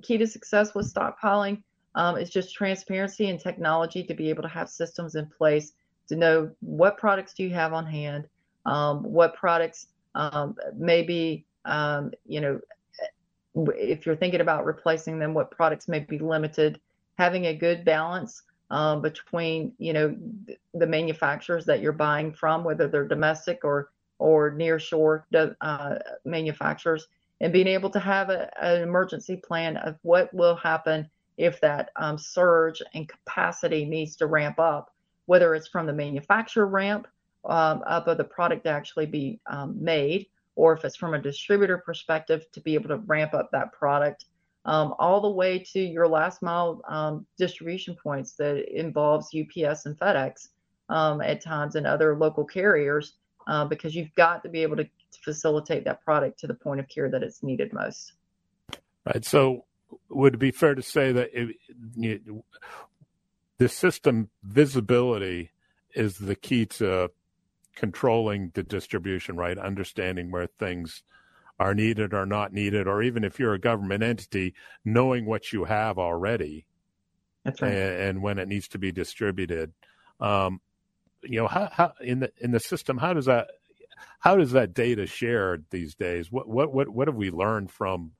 key 0.00 0.16
to 0.16 0.26
success 0.26 0.74
with 0.74 0.90
stockpiling 0.90 1.62
um, 1.94 2.16
is 2.16 2.30
just 2.30 2.54
transparency 2.54 3.28
and 3.28 3.38
technology 3.38 4.02
to 4.04 4.14
be 4.14 4.30
able 4.30 4.44
to 4.44 4.48
have 4.48 4.70
systems 4.70 5.14
in 5.14 5.26
place 5.26 5.74
to 6.08 6.16
know 6.16 6.50
what 6.60 6.96
products 6.96 7.34
do 7.34 7.42
you 7.42 7.50
have 7.50 7.74
on 7.74 7.84
hand, 7.84 8.26
um, 8.64 9.02
what 9.02 9.34
products 9.34 9.88
um, 10.14 10.56
maybe 10.74 11.44
um, 11.66 12.12
you 12.24 12.40
know 12.40 12.58
if 13.76 14.06
you're 14.06 14.16
thinking 14.16 14.40
about 14.40 14.64
replacing 14.64 15.18
them, 15.18 15.34
what 15.34 15.50
products 15.50 15.88
may 15.88 16.00
be 16.00 16.18
limited, 16.18 16.80
having 17.16 17.46
a 17.46 17.54
good 17.54 17.84
balance 17.84 18.42
um, 18.70 19.00
between 19.00 19.72
you 19.78 19.92
know 19.92 20.16
the 20.74 20.86
manufacturers 20.86 21.64
that 21.66 21.80
you're 21.80 21.92
buying 21.92 22.32
from, 22.32 22.64
whether 22.64 22.88
they're 22.88 23.08
domestic 23.08 23.64
or 23.64 23.90
or 24.18 24.50
near 24.50 24.78
shore 24.78 25.26
uh, 25.60 25.94
manufacturers, 26.24 27.06
and 27.40 27.52
being 27.52 27.68
able 27.68 27.90
to 27.90 28.00
have 28.00 28.30
a, 28.30 28.50
an 28.62 28.82
emergency 28.82 29.36
plan 29.36 29.76
of 29.78 29.96
what 30.02 30.32
will 30.34 30.56
happen 30.56 31.08
if 31.36 31.60
that 31.60 31.90
um, 31.96 32.18
surge 32.18 32.82
and 32.94 33.08
capacity 33.08 33.84
needs 33.84 34.16
to 34.16 34.26
ramp 34.26 34.58
up, 34.58 34.92
whether 35.26 35.54
it's 35.54 35.68
from 35.68 35.86
the 35.86 35.92
manufacturer 35.92 36.66
ramp 36.66 37.06
um, 37.44 37.82
up 37.86 38.08
of 38.08 38.18
the 38.18 38.24
product 38.24 38.64
to 38.64 38.70
actually 38.70 39.06
be 39.06 39.38
um, 39.46 39.76
made, 39.82 40.26
or 40.58 40.72
if 40.72 40.84
it's 40.84 40.96
from 40.96 41.14
a 41.14 41.22
distributor 41.22 41.78
perspective 41.78 42.44
to 42.50 42.60
be 42.60 42.74
able 42.74 42.88
to 42.88 42.96
ramp 43.06 43.32
up 43.32 43.48
that 43.52 43.72
product 43.72 44.24
um, 44.64 44.92
all 44.98 45.20
the 45.20 45.30
way 45.30 45.60
to 45.60 45.80
your 45.80 46.08
last 46.08 46.42
mile 46.42 46.82
um, 46.88 47.24
distribution 47.38 47.96
points 48.02 48.32
that 48.32 48.68
involves 48.76 49.28
UPS 49.28 49.86
and 49.86 49.96
FedEx 49.98 50.48
um, 50.88 51.20
at 51.20 51.40
times 51.40 51.76
and 51.76 51.86
other 51.86 52.16
local 52.16 52.44
carriers 52.44 53.14
uh, 53.46 53.64
because 53.64 53.94
you've 53.94 54.14
got 54.16 54.42
to 54.42 54.48
be 54.48 54.62
able 54.62 54.76
to 54.76 54.86
facilitate 55.24 55.84
that 55.84 56.04
product 56.04 56.40
to 56.40 56.48
the 56.48 56.54
point 56.54 56.80
of 56.80 56.88
care 56.88 57.08
that 57.08 57.22
it's 57.22 57.42
needed 57.42 57.72
most. 57.72 58.14
Right. 59.06 59.24
So, 59.24 59.64
would 60.10 60.34
it 60.34 60.38
be 60.38 60.50
fair 60.50 60.74
to 60.74 60.82
say 60.82 61.12
that 61.12 61.30
it, 61.32 61.56
you, 61.94 62.42
the 63.58 63.68
system 63.68 64.28
visibility 64.42 65.52
is 65.94 66.18
the 66.18 66.34
key 66.34 66.66
to 66.66 67.10
controlling 67.78 68.50
the 68.54 68.62
distribution, 68.64 69.36
right? 69.36 69.56
Understanding 69.56 70.30
where 70.30 70.48
things 70.58 71.04
are 71.60 71.74
needed 71.74 72.12
or 72.12 72.26
not 72.26 72.52
needed, 72.52 72.88
or 72.88 73.02
even 73.02 73.24
if 73.24 73.38
you're 73.38 73.54
a 73.54 73.58
government 73.58 74.02
entity, 74.02 74.54
knowing 74.84 75.26
what 75.26 75.52
you 75.52 75.64
have 75.64 75.98
already 75.98 76.66
That's 77.44 77.62
right. 77.62 77.72
and, 77.72 78.02
and 78.02 78.22
when 78.22 78.38
it 78.38 78.48
needs 78.48 78.68
to 78.68 78.78
be 78.78 78.92
distributed. 78.92 79.72
Um, 80.20 80.60
you 81.22 81.40
know, 81.40 81.48
how, 81.48 81.68
how 81.72 81.92
in 82.00 82.20
the 82.20 82.32
in 82.40 82.50
the 82.50 82.60
system, 82.60 82.98
how 82.98 83.12
does 83.12 83.26
that 83.26 83.48
how 84.18 84.36
does 84.36 84.52
that 84.52 84.74
data 84.74 85.06
shared 85.06 85.64
these 85.70 85.94
days? 85.94 86.30
What 86.30 86.48
what 86.48 86.72
what 86.72 86.88
what 86.88 87.08
have 87.08 87.16
we 87.16 87.30
learned 87.30 87.70
from 87.70 88.12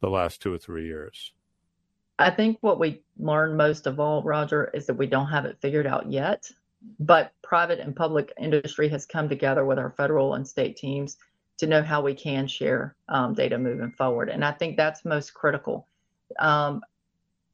the 0.00 0.08
last 0.08 0.40
two 0.40 0.52
or 0.52 0.58
three 0.58 0.86
years? 0.86 1.32
I 2.18 2.30
think 2.30 2.58
what 2.60 2.78
we 2.78 3.02
learned 3.18 3.56
most 3.56 3.86
of 3.86 3.98
all, 3.98 4.22
Roger, 4.22 4.70
is 4.74 4.86
that 4.86 4.94
we 4.94 5.06
don't 5.06 5.28
have 5.28 5.46
it 5.46 5.58
figured 5.60 5.86
out 5.86 6.10
yet. 6.12 6.50
But 6.98 7.32
private 7.42 7.80
and 7.80 7.94
public 7.94 8.32
industry 8.38 8.88
has 8.88 9.06
come 9.06 9.28
together 9.28 9.64
with 9.64 9.78
our 9.78 9.90
federal 9.90 10.34
and 10.34 10.46
state 10.46 10.76
teams 10.76 11.16
to 11.58 11.66
know 11.66 11.82
how 11.82 12.00
we 12.00 12.14
can 12.14 12.46
share 12.46 12.96
um, 13.08 13.34
data 13.34 13.58
moving 13.58 13.92
forward. 13.92 14.30
And 14.30 14.44
I 14.44 14.52
think 14.52 14.76
that's 14.76 15.04
most 15.04 15.34
critical. 15.34 15.86
Um, 16.38 16.82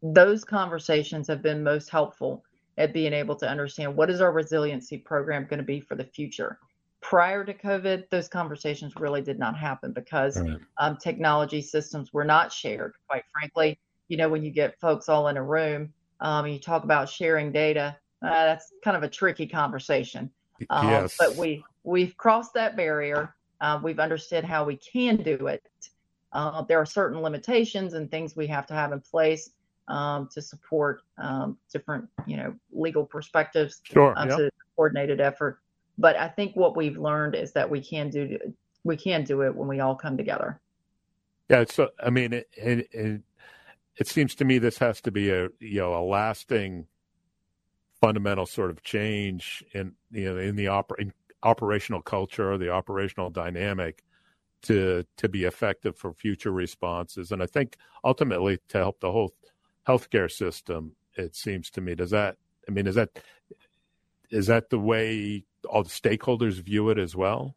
those 0.03 0.45
conversations 0.45 1.27
have 1.27 1.43
been 1.43 1.63
most 1.63 1.91
helpful 1.91 2.45
at 2.79 2.93
being 2.93 3.13
able 3.13 3.35
to 3.37 3.49
understand 3.49 3.97
what 3.97 4.11
is 4.11 4.21
our 4.21 4.33
resiliency 4.33 4.99
program 4.99 5.47
going 5.47 5.59
to 5.59 5.65
be 5.65 5.81
for 5.81 5.97
the 5.97 6.05
future. 6.05 6.59
Prior 7.01 7.45
to 7.45 7.55
COVID, 7.55 8.09
those 8.11 8.29
conversations 8.29 8.95
really 8.97 9.23
did 9.23 9.39
not 9.39 9.57
happen 9.57 9.93
because 9.93 10.41
Right. 10.41 10.59
um, 10.79 10.97
technology 10.97 11.61
systems 11.61 12.13
were 12.13 12.25
not 12.25 12.53
shared. 12.53 12.95
Quite 13.09 13.25
frankly, 13.33 13.79
you 14.09 14.17
know, 14.17 14.29
when 14.29 14.45
you 14.45 14.51
get 14.51 14.79
folks 14.79 15.09
all 15.09 15.29
in 15.29 15.37
a 15.37 15.43
room 15.43 15.93
um, 16.21 16.45
and 16.45 16.55
you 16.55 16.61
talk 16.61 16.85
about 16.85 17.09
sharing 17.09 17.51
data, 17.51 17.97
uh, 18.23 18.29
that's 18.31 18.73
kind 18.83 18.97
of 18.97 19.03
a 19.03 19.09
tricky 19.09 19.47
conversation. 19.47 20.31
Um, 20.71 20.89
yes, 20.89 21.17
But 21.19 21.37
we 21.37 21.65
we've 21.85 22.17
crossed 22.17 22.55
that 22.55 22.77
barrier. 22.77 23.35
Uh, 23.61 23.79
we've 23.83 23.99
understood 24.01 24.45
how 24.45 24.65
we 24.65 24.77
can 24.77 25.17
do 25.17 25.47
it. 25.47 25.63
Uh, 26.33 26.63
there 26.63 26.79
are 26.79 26.87
certain 26.87 27.21
limitations 27.21 27.95
and 27.95 28.11
things 28.11 28.37
we 28.37 28.47
have 28.47 28.67
to 28.67 28.75
have 28.75 28.93
in 28.93 29.01
place. 29.01 29.51
um, 29.89 30.29
to 30.33 30.43
support 30.43 31.03
um, 31.19 31.57
different, 31.73 32.09
you 32.27 32.37
know, 32.37 32.55
legal 32.73 33.05
perspectives 33.05 33.81
sure, 33.85 34.19
uh, 34.19 34.27
yep. 34.27 34.39
to 34.39 34.51
coordinated 34.75 35.21
effort. 35.21 35.61
But 35.99 36.17
I 36.17 36.29
think 36.29 36.57
what 36.57 36.77
we've 36.77 36.99
learned 36.99 37.35
is 37.35 37.53
that 37.53 37.69
we 37.69 37.81
can 37.81 38.11
do 38.11 38.39
we 38.85 38.97
can 38.97 39.25
do 39.25 39.43
it 39.43 39.55
when 39.55 39.69
we 39.69 39.81
all 39.81 39.97
come 39.97 40.17
together. 40.17 40.61
Yeah, 41.49 41.65
so 41.69 41.91
I 42.05 42.11
mean, 42.11 42.33
it, 42.33 42.49
it, 42.57 42.89
it, 42.93 43.21
it 43.97 44.09
seems 44.09 44.35
to 44.37 44.45
me 44.45 44.59
this 44.59 44.79
has 44.79 45.01
to 45.03 45.11
be 45.11 45.31
a 45.31 45.49
you 45.61 45.81
know 45.81 45.95
a 45.97 46.05
lasting, 46.05 46.87
fundamental 48.01 48.47
sort 48.47 48.71
of 48.71 48.83
change 48.83 49.65
in 49.73 49.93
you 50.11 50.33
know 50.33 50.39
in 50.39 50.57
the 50.57 50.67
oper- 50.67 50.99
in 50.99 51.13
operational 51.43 52.03
culture 52.03 52.59
the 52.59 52.71
operational 52.71 53.31
dynamic 53.31 54.03
to 54.63 55.05
to 55.17 55.29
be 55.29 55.45
effective 55.45 55.97
for 55.97 56.13
future 56.13 56.51
responses, 56.53 57.33
and 57.33 57.43
I 57.43 57.47
think 57.47 57.77
ultimately 58.05 58.59
to 58.69 58.79
help 58.79 59.01
the 59.01 59.13
whole 59.13 59.33
healthcare 59.87 60.31
system. 60.31 60.93
It 61.15 61.35
seems 61.35 61.71
to 61.71 61.81
me. 61.81 61.95
Does 61.95 62.11
that? 62.11 62.37
I 62.69 62.73
mean, 62.73 62.87
is 62.87 62.97
that 62.97 63.11
is 64.31 64.49
that 64.49 64.71
the 64.71 64.79
way 64.79 65.45
all 65.69 65.83
the 65.83 65.89
stakeholders 65.89 66.55
view 66.55 66.91
it 66.91 66.99
as 66.99 67.15
well? 67.15 67.55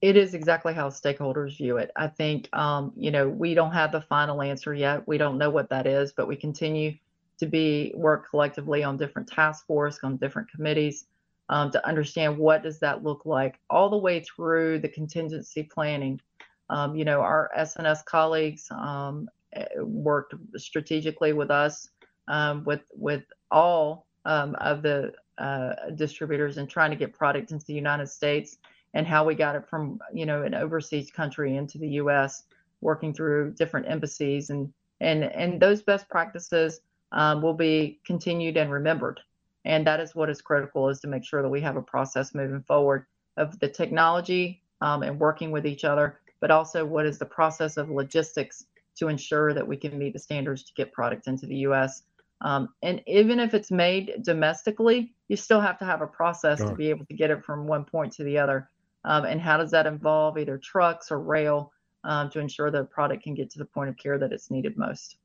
It 0.00 0.16
is 0.16 0.34
exactly 0.34 0.74
how 0.74 0.88
stakeholders 0.88 1.56
view 1.56 1.78
it. 1.78 1.90
I 1.96 2.06
think, 2.08 2.54
um, 2.54 2.92
you 2.96 3.10
know, 3.10 3.28
we 3.28 3.54
don't 3.54 3.72
have 3.72 3.92
the 3.92 4.02
final 4.02 4.42
answer 4.42 4.74
yet. 4.74 5.08
We 5.08 5.16
don't 5.16 5.38
know 5.38 5.48
what 5.48 5.70
that 5.70 5.86
is, 5.86 6.12
but 6.12 6.28
we 6.28 6.36
continue 6.36 6.94
to 7.40 7.46
be 7.46 7.92
work 7.96 8.30
collectively 8.30 8.84
on 8.84 8.96
different 8.96 9.28
task 9.28 9.66
force, 9.66 9.98
on 10.02 10.16
different 10.16 10.50
committees, 10.50 11.06
um, 11.48 11.70
to 11.72 11.86
understand 11.86 12.38
what 12.38 12.62
does 12.62 12.78
that 12.78 13.02
look 13.02 13.26
like, 13.26 13.58
all 13.68 13.90
the 13.90 13.96
way 13.96 14.20
through 14.20 14.78
the 14.78 14.88
contingency 14.88 15.62
planning. 15.62 16.20
Um, 16.68 16.94
you 16.94 17.04
know, 17.04 17.20
our 17.20 17.50
SNS 17.58 18.04
colleagues 18.04 18.68
um, 18.70 19.28
eh, 19.54 19.64
worked 19.80 20.34
strategically 20.56 21.32
with 21.32 21.50
us, 21.50 21.88
um, 22.28 22.62
with 22.64 22.82
with 22.94 23.24
all 23.50 24.06
um, 24.24 24.54
of 24.56 24.82
the 24.82 25.12
uh, 25.38 25.90
distributors, 25.96 26.58
and 26.58 26.68
trying 26.68 26.90
to 26.90 26.96
get 26.96 27.12
product 27.12 27.50
into 27.50 27.66
the 27.66 27.74
United 27.74 28.06
States 28.06 28.58
and 28.94 29.06
how 29.06 29.24
we 29.24 29.34
got 29.34 29.56
it 29.56 29.68
from 29.68 29.98
you 30.12 30.26
know 30.26 30.42
an 30.42 30.54
overseas 30.54 31.10
country 31.10 31.56
into 31.56 31.78
the 31.78 31.88
U.S. 31.88 32.44
working 32.80 33.12
through 33.12 33.54
different 33.54 33.88
embassies 33.88 34.50
and 34.50 34.72
and 35.00 35.24
and 35.24 35.60
those 35.60 35.82
best 35.82 36.08
practices 36.08 36.80
um, 37.12 37.42
will 37.42 37.54
be 37.54 38.00
continued 38.04 38.56
and 38.56 38.70
remembered. 38.70 39.20
And 39.64 39.86
that 39.86 40.00
is 40.00 40.14
what 40.14 40.30
is 40.30 40.40
critical 40.40 40.88
is 40.88 41.00
to 41.00 41.08
make 41.08 41.24
sure 41.24 41.42
that 41.42 41.48
we 41.48 41.60
have 41.60 41.76
a 41.76 41.82
process 41.82 42.34
moving 42.34 42.62
forward 42.62 43.06
of 43.36 43.58
the 43.60 43.68
technology 43.68 44.62
um, 44.80 45.02
and 45.02 45.18
working 45.18 45.50
with 45.50 45.66
each 45.66 45.84
other, 45.84 46.20
but 46.40 46.50
also 46.50 46.84
what 46.84 47.06
is 47.06 47.18
the 47.18 47.26
process 47.26 47.76
of 47.76 47.90
logistics 47.90 48.64
to 48.96 49.08
ensure 49.08 49.52
that 49.54 49.66
we 49.66 49.76
can 49.76 49.98
meet 49.98 50.12
the 50.12 50.18
standards 50.18 50.62
to 50.64 50.72
get 50.74 50.92
product 50.92 51.26
into 51.26 51.46
the 51.46 51.56
U.S. 51.56 52.02
Um, 52.42 52.68
and 52.82 53.02
even 53.06 53.38
if 53.38 53.54
it's 53.54 53.70
made 53.70 54.22
domestically, 54.22 55.12
you 55.28 55.36
still 55.36 55.60
have 55.60 55.78
to 55.78 55.84
have 55.84 56.00
a 56.00 56.06
process 56.06 56.58
sure. 56.58 56.70
to 56.70 56.74
be 56.74 56.90
able 56.90 57.04
to 57.06 57.14
get 57.14 57.30
it 57.30 57.44
from 57.44 57.66
one 57.66 57.84
point 57.84 58.12
to 58.14 58.24
the 58.24 58.38
other. 58.38 58.68
Um, 59.04 59.24
and 59.24 59.40
how 59.40 59.56
does 59.56 59.70
that 59.70 59.86
involve 59.86 60.38
either 60.38 60.58
trucks 60.58 61.10
or 61.10 61.20
rail 61.20 61.72
um, 62.04 62.30
to 62.30 62.40
ensure 62.40 62.70
that 62.70 62.80
a 62.80 62.84
product 62.84 63.22
can 63.22 63.34
get 63.34 63.50
to 63.50 63.58
the 63.58 63.64
point 63.64 63.90
of 63.90 63.96
care 63.96 64.18
that 64.18 64.32
it's 64.32 64.50
needed 64.50 64.76
most? 64.76 65.16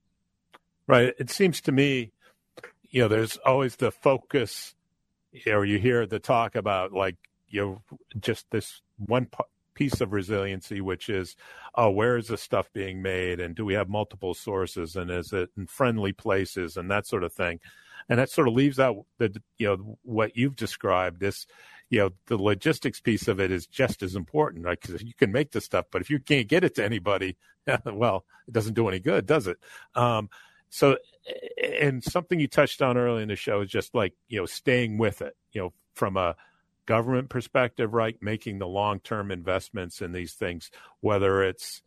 Right. 0.87 1.13
It 1.17 1.29
seems 1.29 1.61
to 1.61 1.71
me, 1.71 2.11
you 2.89 3.01
know, 3.03 3.07
there's 3.07 3.37
always 3.37 3.75
the 3.77 3.91
focus, 3.91 4.75
you 5.31 5.51
know, 5.51 5.61
you 5.63 5.79
hear 5.79 6.05
the 6.05 6.19
talk 6.19 6.55
about 6.55 6.93
like, 6.93 7.17
you 7.49 7.61
know, 7.61 7.83
just 8.19 8.47
this 8.51 8.81
one 8.97 9.27
piece 9.75 10.01
of 10.01 10.13
resiliency, 10.13 10.81
which 10.81 11.09
is, 11.09 11.35
oh, 11.75 11.91
where 11.91 12.17
is 12.17 12.27
the 12.27 12.37
stuff 12.37 12.69
being 12.73 13.01
made? 13.01 13.39
And 13.39 13.55
do 13.55 13.65
we 13.65 13.75
have 13.75 13.89
multiple 13.89 14.33
sources? 14.33 14.95
And 14.95 15.11
is 15.11 15.33
it 15.33 15.49
in 15.57 15.67
friendly 15.67 16.13
places 16.13 16.77
and 16.77 16.91
that 16.91 17.07
sort 17.07 17.23
of 17.23 17.33
thing? 17.33 17.59
And 18.09 18.19
that 18.19 18.29
sort 18.29 18.47
of 18.47 18.53
leaves 18.55 18.79
out 18.79 19.05
the, 19.19 19.41
you 19.57 19.67
know, 19.67 19.97
what 20.03 20.37
you've 20.37 20.55
described, 20.55 21.19
this, 21.21 21.47
you 21.89 21.99
know, 21.99 22.11
the 22.27 22.37
logistics 22.37 23.01
piece 23.01 23.27
of 23.27 23.39
it 23.39 23.51
is 23.51 23.67
just 23.67 24.03
as 24.03 24.15
important, 24.15 24.65
right? 24.65 24.79
Because 24.79 25.01
you 25.03 25.13
can 25.17 25.31
make 25.31 25.51
the 25.51 25.61
stuff, 25.61 25.85
but 25.91 26.01
if 26.01 26.09
you 26.09 26.19
can't 26.19 26.47
get 26.47 26.63
it 26.63 26.75
to 26.75 26.85
anybody, 26.85 27.37
well, 27.85 28.25
it 28.47 28.53
doesn't 28.53 28.75
do 28.75 28.87
any 28.89 28.99
good, 28.99 29.25
does 29.25 29.47
it? 29.47 29.57
Um, 29.95 30.29
so, 30.69 30.97
and 31.81 32.03
something 32.03 32.39
you 32.39 32.47
touched 32.47 32.81
on 32.81 32.97
early 32.97 33.23
in 33.23 33.29
the 33.29 33.35
show 33.35 33.61
is 33.61 33.69
just 33.69 33.95
like, 33.95 34.13
you 34.27 34.39
know, 34.39 34.45
staying 34.45 34.97
with 34.97 35.21
it, 35.21 35.35
you 35.51 35.61
know, 35.61 35.73
from 35.93 36.17
a 36.17 36.35
government 36.85 37.29
perspective, 37.29 37.93
right? 37.93 38.17
Making 38.21 38.59
the 38.59 38.67
long 38.67 38.99
term 38.99 39.31
investments 39.31 40.01
in 40.01 40.11
these 40.11 40.33
things, 40.33 40.69
whether 41.01 41.43
it's, 41.43 41.81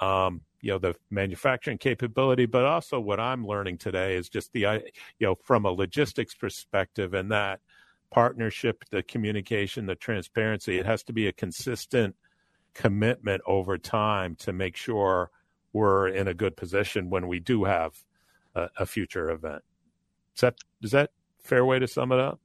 um, 0.00 0.42
you 0.60 0.72
know, 0.72 0.78
the 0.78 0.94
manufacturing 1.10 1.78
capability, 1.78 2.46
but 2.46 2.64
also 2.64 3.00
what 3.00 3.20
I'm 3.20 3.46
learning 3.46 3.78
today 3.78 4.16
is 4.16 4.28
just 4.28 4.52
the, 4.52 4.60
you 5.18 5.26
know, 5.26 5.36
from 5.42 5.64
a 5.64 5.70
logistics 5.70 6.34
perspective 6.34 7.14
and 7.14 7.30
that, 7.32 7.60
partnership, 8.10 8.84
the 8.90 9.02
communication, 9.02 9.86
the 9.86 9.94
transparency. 9.94 10.78
It 10.78 10.86
has 10.86 11.02
to 11.04 11.12
be 11.12 11.26
a 11.26 11.32
consistent 11.32 12.14
commitment 12.74 13.42
over 13.46 13.78
time 13.78 14.36
to 14.36 14.52
make 14.52 14.76
sure 14.76 15.30
we're 15.72 16.08
in 16.08 16.28
a 16.28 16.34
good 16.34 16.56
position 16.56 17.10
when 17.10 17.26
we 17.28 17.40
do 17.40 17.64
have 17.64 18.04
a, 18.56 18.70
a 18.78 18.86
future 18.86 19.30
event. 19.30 19.62
Is 20.34 20.40
that 20.40 20.54
is 20.82 20.90
that 20.90 21.10
fair 21.38 21.64
way 21.64 21.78
to 21.78 21.86
sum 21.86 22.12
it 22.12 22.18
up? 22.18 22.40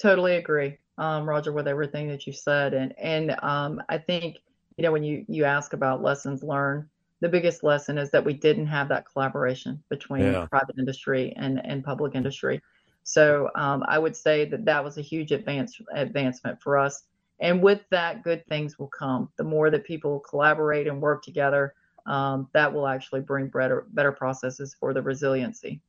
Totally 0.00 0.36
agree, 0.36 0.78
um, 0.98 1.28
Roger, 1.28 1.52
with 1.52 1.68
everything 1.68 2.08
that 2.08 2.26
you 2.26 2.32
said, 2.32 2.74
and 2.74 2.94
and 2.98 3.36
um, 3.42 3.82
I 3.88 3.98
think 3.98 4.38
you 4.76 4.82
know 4.82 4.92
when 4.92 5.04
you 5.04 5.24
you 5.28 5.44
ask 5.44 5.72
about 5.72 6.02
lessons 6.02 6.42
learned, 6.42 6.86
the 7.20 7.28
biggest 7.28 7.62
lesson 7.62 7.98
is 7.98 8.10
that 8.10 8.24
we 8.24 8.34
didn't 8.34 8.66
have 8.66 8.88
that 8.88 9.06
collaboration 9.10 9.82
between 9.88 10.32
yeah. 10.32 10.46
private 10.46 10.76
industry 10.78 11.32
and 11.36 11.64
and 11.64 11.84
public 11.84 12.14
industry. 12.14 12.60
So 13.04 13.50
um, 13.54 13.84
I 13.86 13.98
would 13.98 14.16
say 14.16 14.44
that 14.46 14.64
that 14.64 14.82
was 14.82 14.98
a 14.98 15.02
huge 15.02 15.30
advance 15.32 15.80
advancement 15.94 16.60
for 16.60 16.76
us. 16.76 17.04
And 17.38 17.62
with 17.62 17.82
that, 17.90 18.22
good 18.24 18.46
things 18.46 18.78
will 18.78 18.88
come. 18.88 19.28
The 19.36 19.44
more 19.44 19.70
that 19.70 19.84
people 19.84 20.20
collaborate 20.20 20.86
and 20.86 21.02
work 21.02 21.22
together, 21.22 21.74
um, 22.06 22.48
that 22.52 22.72
will 22.72 22.86
actually 22.86 23.20
bring 23.20 23.48
better 23.48 23.86
better 23.92 24.12
processes 24.12 24.74
for 24.78 24.94
the 24.94 25.02
resiliency. 25.02 25.80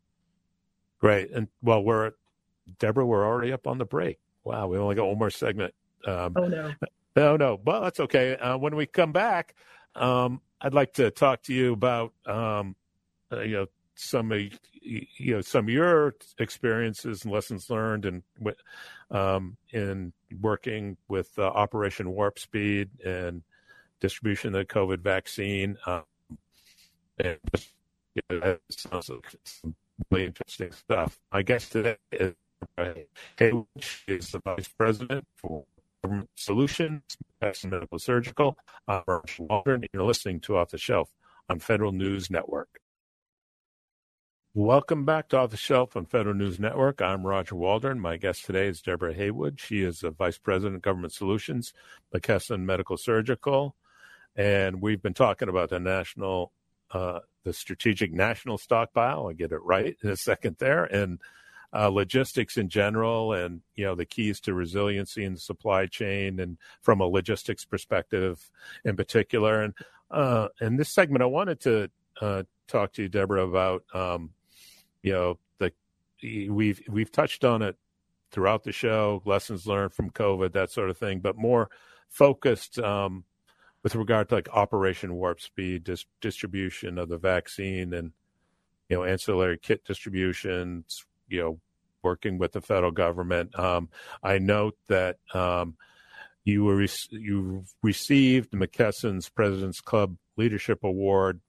Great. 0.99 1.32
And 1.32 1.47
well, 1.62 1.84
we're 1.84 2.12
Deborah, 2.80 3.06
we're 3.06 3.25
already 3.25 3.53
up 3.53 3.67
on 3.67 3.77
the 3.77 3.86
break. 3.86 4.19
Wow, 4.43 4.67
we 4.67 4.77
only 4.77 4.95
got 4.95 5.08
one 5.08 5.17
more 5.19 5.30
segment. 5.30 5.73
Um, 6.06 6.34
oh 6.36 6.47
no. 6.47 6.73
No, 7.15 7.36
no. 7.36 7.60
Well, 7.65 7.82
that's 7.82 7.99
okay. 7.99 8.36
Uh, 8.36 8.60
when 8.60 8.75
we 8.75 8.86
come 8.86 9.12
back, 9.12 9.56
um, 9.95 10.39
I'd 10.62 10.75
like 10.75 10.93
to 10.93 11.10
talk 11.10 11.41
to 11.43 11.53
you 11.53 11.73
about 11.73 12.13
um, 12.27 12.75
uh, 13.32 13.39
you 13.39 13.53
know 13.53 13.65
some 13.95 14.32
of 14.32 14.39
you 14.39 15.34
know 15.34 15.41
some 15.41 15.65
of 15.65 15.69
your 15.69 16.13
experiences 16.38 17.23
and 17.23 17.34
lessons 17.34 17.71
learned 17.71 18.06
and 18.06 18.21
um, 19.10 19.58
in 19.71 20.13
working 20.39 20.95
with 21.08 21.32
uh, 21.39 21.47
Operation 21.47 22.12
Warp 22.12 22.38
Speed 22.38 22.89
and 23.03 23.41
distribution 23.99 24.55
of 24.55 24.67
the 24.67 24.73
COVID 24.73 24.99
vaccine. 24.99 25.77
Um, 25.86 26.03
and 27.17 27.38
just, 27.55 27.73
you 28.15 28.21
know, 28.29 28.39
that 28.39 28.60
sounds 28.69 29.10
like 29.10 29.25
some 29.43 29.75
really 30.12 30.25
interesting 30.25 30.71
stuff. 30.71 31.19
My 31.31 31.41
guest 31.41 31.71
today 31.71 31.97
is 32.12 32.36
uh, 32.77 32.93
is 34.07 34.31
the 34.31 34.39
vice 34.43 34.67
president 34.67 35.25
for 35.36 35.63
Government 36.03 36.29
Solutions, 36.36 37.01
McKesson 37.41 37.71
Medical 37.71 37.99
Surgical. 37.99 38.57
I'm 38.88 39.03
Waldron, 39.39 39.81
and 39.81 39.89
you're 39.93 40.03
listening 40.03 40.39
to 40.41 40.57
Off 40.57 40.69
the 40.69 40.77
Shelf 40.77 41.10
on 41.49 41.60
Federal 41.60 41.91
News 41.91 42.29
Network. 42.29 42.79
Welcome 44.53 45.05
back 45.05 45.29
to 45.29 45.38
Off 45.38 45.51
the 45.51 45.57
Shelf 45.57 45.95
on 45.95 46.05
Federal 46.05 46.33
News 46.33 46.60
Network. 46.60 47.01
I'm 47.01 47.25
Roger 47.25 47.55
Waldron. 47.55 47.99
My 47.99 48.17
guest 48.17 48.45
today 48.45 48.67
is 48.67 48.81
Deborah 48.81 49.13
Haywood. 49.13 49.60
She 49.60 49.81
is 49.81 49.99
the 49.99 50.10
Vice 50.10 50.39
President 50.39 50.77
of 50.77 50.81
Government 50.81 51.13
Solutions, 51.13 51.73
McKesson 52.13 52.62
Medical 52.62 52.97
Surgical. 52.97 53.75
And 54.38 54.82
we've 54.82 55.02
been 55.02 55.13
talking 55.13 55.50
about 55.50 55.69
the 55.69 55.80
national, 55.80 56.54
uh, 56.91 57.19
the 57.43 57.54
strategic 57.54 58.13
national 58.13 58.58
stockpile. 58.58 59.28
I 59.28 59.34
get 59.34 59.52
it 59.52 59.63
right 59.63 59.97
in 60.02 60.10
a 60.10 60.15
second 60.15 60.58
there. 60.60 60.86
And 60.86 61.19
uh, 61.73 61.89
logistics 61.89 62.56
in 62.56 62.69
general 62.69 63.34
and, 63.34 63.62
you 63.76 63.84
know, 63.84 63.95
the 63.95 64.06
keys 64.06 64.39
to 64.41 64.54
resiliency 64.54 65.26
in 65.26 65.34
the 65.34 65.39
supply 65.39 65.86
chain 65.88 66.39
and 66.39 66.58
from 66.82 67.02
a 67.02 67.06
logistics 67.06 67.65
perspective 67.65 68.50
in 68.86 68.95
particular. 68.95 69.62
And 69.62 69.73
uh, 70.10 70.48
in 70.62 70.77
this 70.77 70.94
segment, 70.94 71.23
I 71.23 71.25
wanted 71.25 71.60
to 71.62 71.90
uh, 72.21 72.44
talk 72.67 72.94
to 72.94 73.04
you, 73.04 73.10
Deborah, 73.10 73.46
about 73.46 73.83
um, 73.94 74.31
you 75.08 75.13
know 75.13 75.40
the 75.60 75.71
we've 76.50 76.81
we've 76.90 77.12
touched 77.12 77.44
on 77.44 77.62
it 77.62 77.77
throughout 78.31 78.63
the 78.63 78.71
show 78.71 79.21
lessons 79.25 79.65
learned 79.65 79.94
from 79.94 80.10
covid 80.10 80.52
that 80.52 80.69
sort 80.69 80.90
of 80.90 80.98
thing 80.98 81.19
but 81.19 81.38
more 81.38 81.69
focused 82.10 82.77
um, 82.79 83.23
with 83.88 83.96
regard 83.96 84.27
to 84.27 84.35
like 84.35 84.50
operation 84.50 85.13
warp 85.13 85.40
speed 85.40 85.85
dis- 85.85 86.06
distribution 86.19 86.98
of 86.98 87.08
the 87.08 87.17
vaccine 87.17 87.94
and 87.94 88.12
you 88.90 88.98
know 88.98 89.06
ancillary 89.06 89.58
kit 89.58 89.81
distributions 89.85 91.06
you 91.29 91.40
know 91.40 91.58
working 92.04 92.38
with 92.38 92.52
the 92.52 92.60
federal 92.60 92.92
government. 92.92 93.58
Um, 93.58 93.88
i 94.21 94.40
note 94.40 94.75
that 94.90 95.19
um, 95.33 95.77
you 96.44 96.65
were 96.65 96.75
re- 96.75 96.90
you 97.12 97.63
received 97.81 98.52
mckesson's 98.52 99.29
president's 99.29 99.79
club 99.79 100.17
leadership 100.35 100.83
award 100.83 101.40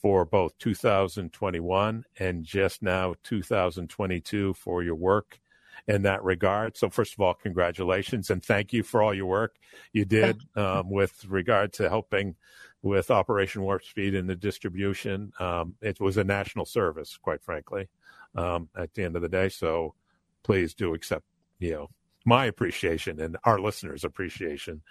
for 0.00 0.24
both 0.24 0.56
2021 0.56 2.06
and 2.18 2.42
just 2.42 2.82
now 2.82 3.14
2022 3.22 4.54
for 4.54 4.82
your 4.82 4.94
work 4.94 5.38
in 5.86 6.02
that 6.02 6.22
regard. 6.24 6.76
So, 6.76 6.88
first 6.90 7.14
of 7.14 7.20
all, 7.20 7.34
congratulations 7.34 8.30
and 8.30 8.44
thank 8.44 8.72
you 8.72 8.82
for 8.82 9.02
all 9.02 9.14
your 9.14 9.26
work 9.26 9.56
you 9.92 10.04
did 10.04 10.40
um, 10.56 10.90
with 10.90 11.24
regard 11.26 11.72
to 11.74 11.88
helping 11.88 12.36
with 12.82 13.10
Operation 13.10 13.62
Warp 13.62 13.84
Speed 13.84 14.14
and 14.14 14.28
the 14.28 14.36
distribution. 14.36 15.32
Um, 15.38 15.74
it 15.80 16.00
was 16.00 16.16
a 16.16 16.24
national 16.24 16.64
service, 16.64 17.16
quite 17.16 17.42
frankly, 17.42 17.88
um, 18.34 18.68
at 18.76 18.94
the 18.94 19.04
end 19.04 19.16
of 19.16 19.22
the 19.22 19.28
day. 19.28 19.48
So, 19.48 19.94
please 20.42 20.74
do 20.74 20.94
accept, 20.94 21.24
you 21.58 21.72
know, 21.72 21.90
my 22.24 22.44
appreciation 22.46 23.20
and 23.20 23.36
our 23.44 23.58
listeners' 23.58 24.04
appreciation. 24.04 24.82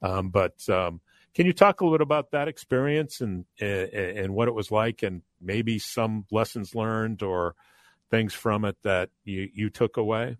Um, 0.00 0.30
but 0.30 0.68
um, 0.68 1.00
can 1.34 1.46
you 1.46 1.52
talk 1.52 1.80
a 1.80 1.84
little 1.84 1.98
bit 1.98 2.02
about 2.02 2.30
that 2.30 2.46
experience 2.46 3.20
and, 3.20 3.44
and, 3.60 3.90
and 3.92 4.34
what 4.34 4.48
it 4.48 4.54
was 4.54 4.70
like, 4.70 5.02
and 5.02 5.22
maybe 5.40 5.78
some 5.80 6.24
lessons 6.30 6.74
learned 6.74 7.22
or 7.22 7.56
things 8.14 8.32
from 8.32 8.64
it 8.64 8.76
that 8.82 9.10
you 9.24 9.48
you 9.52 9.68
took 9.68 9.96
away? 9.96 10.36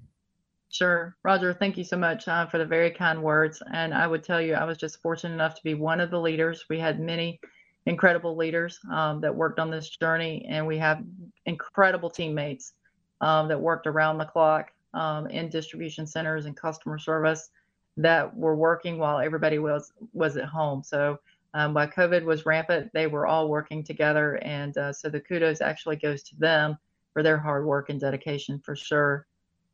Sure, 0.71 1.17
Roger. 1.25 1.53
Thank 1.53 1.77
you 1.77 1.85
so 1.85 1.97
much 1.97 2.27
uh, 2.29 2.47
for 2.47 2.59
the 2.59 2.65
very 2.65 2.91
kind 2.91 3.23
words. 3.23 3.63
And 3.73 3.93
I 3.93 4.07
would 4.07 4.23
tell 4.23 4.41
you, 4.41 4.55
I 4.55 4.65
was 4.65 4.79
just 4.79 5.03
fortunate 5.03 5.35
enough 5.35 5.55
to 5.57 5.63
be 5.65 5.75
one 5.75 6.01
of 6.01 6.11
the 6.11 6.21
leaders. 6.21 6.65
We 6.69 6.79
had 6.79 7.01
many 7.01 7.41
incredible 7.87 8.37
leaders 8.37 8.79
um, 8.91 9.21
that 9.21 9.35
worked 9.35 9.59
on 9.59 9.71
this 9.71 9.89
journey, 9.89 10.47
and 10.49 10.67
we 10.67 10.79
have 10.79 11.03
incredible 11.47 12.11
teammates 12.11 12.73
um, 13.21 13.49
that 13.49 13.61
worked 13.61 13.87
around 13.87 14.19
the 14.19 14.25
clock 14.25 14.71
um, 14.95 15.27
in 15.27 15.49
distribution 15.49 16.07
centers 16.07 16.47
and 16.47 16.57
customer 16.57 16.99
service 16.99 17.51
that 17.97 18.37
were 18.37 18.57
working 18.57 18.99
while 18.99 19.19
everybody 19.19 19.59
was 19.59 19.93
was 20.13 20.37
at 20.37 20.47
home. 20.47 20.83
So 20.85 21.19
um, 21.55 21.75
while 21.75 21.89
COVID 21.89 22.25
was 22.25 22.47
rampant, 22.47 22.91
they 22.95 23.09
were 23.09 23.27
all 23.27 23.49
working 23.49 23.83
together, 23.83 24.37
and 24.43 24.77
uh, 24.79 24.93
so 24.93 25.09
the 25.09 25.21
kudos 25.21 25.61
actually 25.61 25.97
goes 25.97 26.23
to 26.25 26.37
them 26.37 26.79
for 27.15 27.23
their 27.23 27.39
hard 27.39 27.65
work 27.65 27.89
and 27.89 27.99
dedication 27.99 28.61
for 28.63 28.77
sure. 28.77 29.27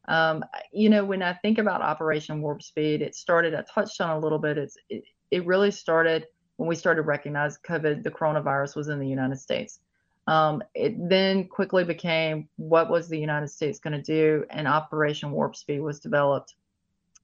Um, 0.06 0.44
you 0.72 0.88
know, 0.88 1.04
when 1.04 1.22
I 1.22 1.34
think 1.34 1.58
about 1.58 1.82
Operation 1.82 2.40
Warp 2.40 2.62
Speed, 2.62 3.02
it 3.02 3.16
started. 3.16 3.54
I 3.54 3.62
touched 3.62 4.00
on 4.00 4.10
a 4.10 4.18
little 4.20 4.38
bit. 4.38 4.56
It's 4.58 4.76
it, 4.88 5.02
it 5.32 5.46
really 5.46 5.72
started 5.72 6.26
when 6.60 6.68
we 6.68 6.76
started 6.76 7.00
to 7.00 7.06
recognize 7.08 7.58
COVID, 7.66 8.02
the 8.02 8.10
coronavirus 8.10 8.76
was 8.76 8.88
in 8.88 8.98
the 8.98 9.08
United 9.08 9.38
States. 9.38 9.80
Um, 10.26 10.62
it 10.74 10.94
then 11.08 11.48
quickly 11.48 11.84
became 11.84 12.50
what 12.56 12.90
was 12.90 13.08
the 13.08 13.18
United 13.18 13.48
States 13.48 13.78
going 13.78 13.94
to 13.94 14.02
do, 14.02 14.44
and 14.50 14.68
Operation 14.68 15.30
Warp 15.30 15.56
Speed 15.56 15.80
was 15.80 16.00
developed. 16.00 16.54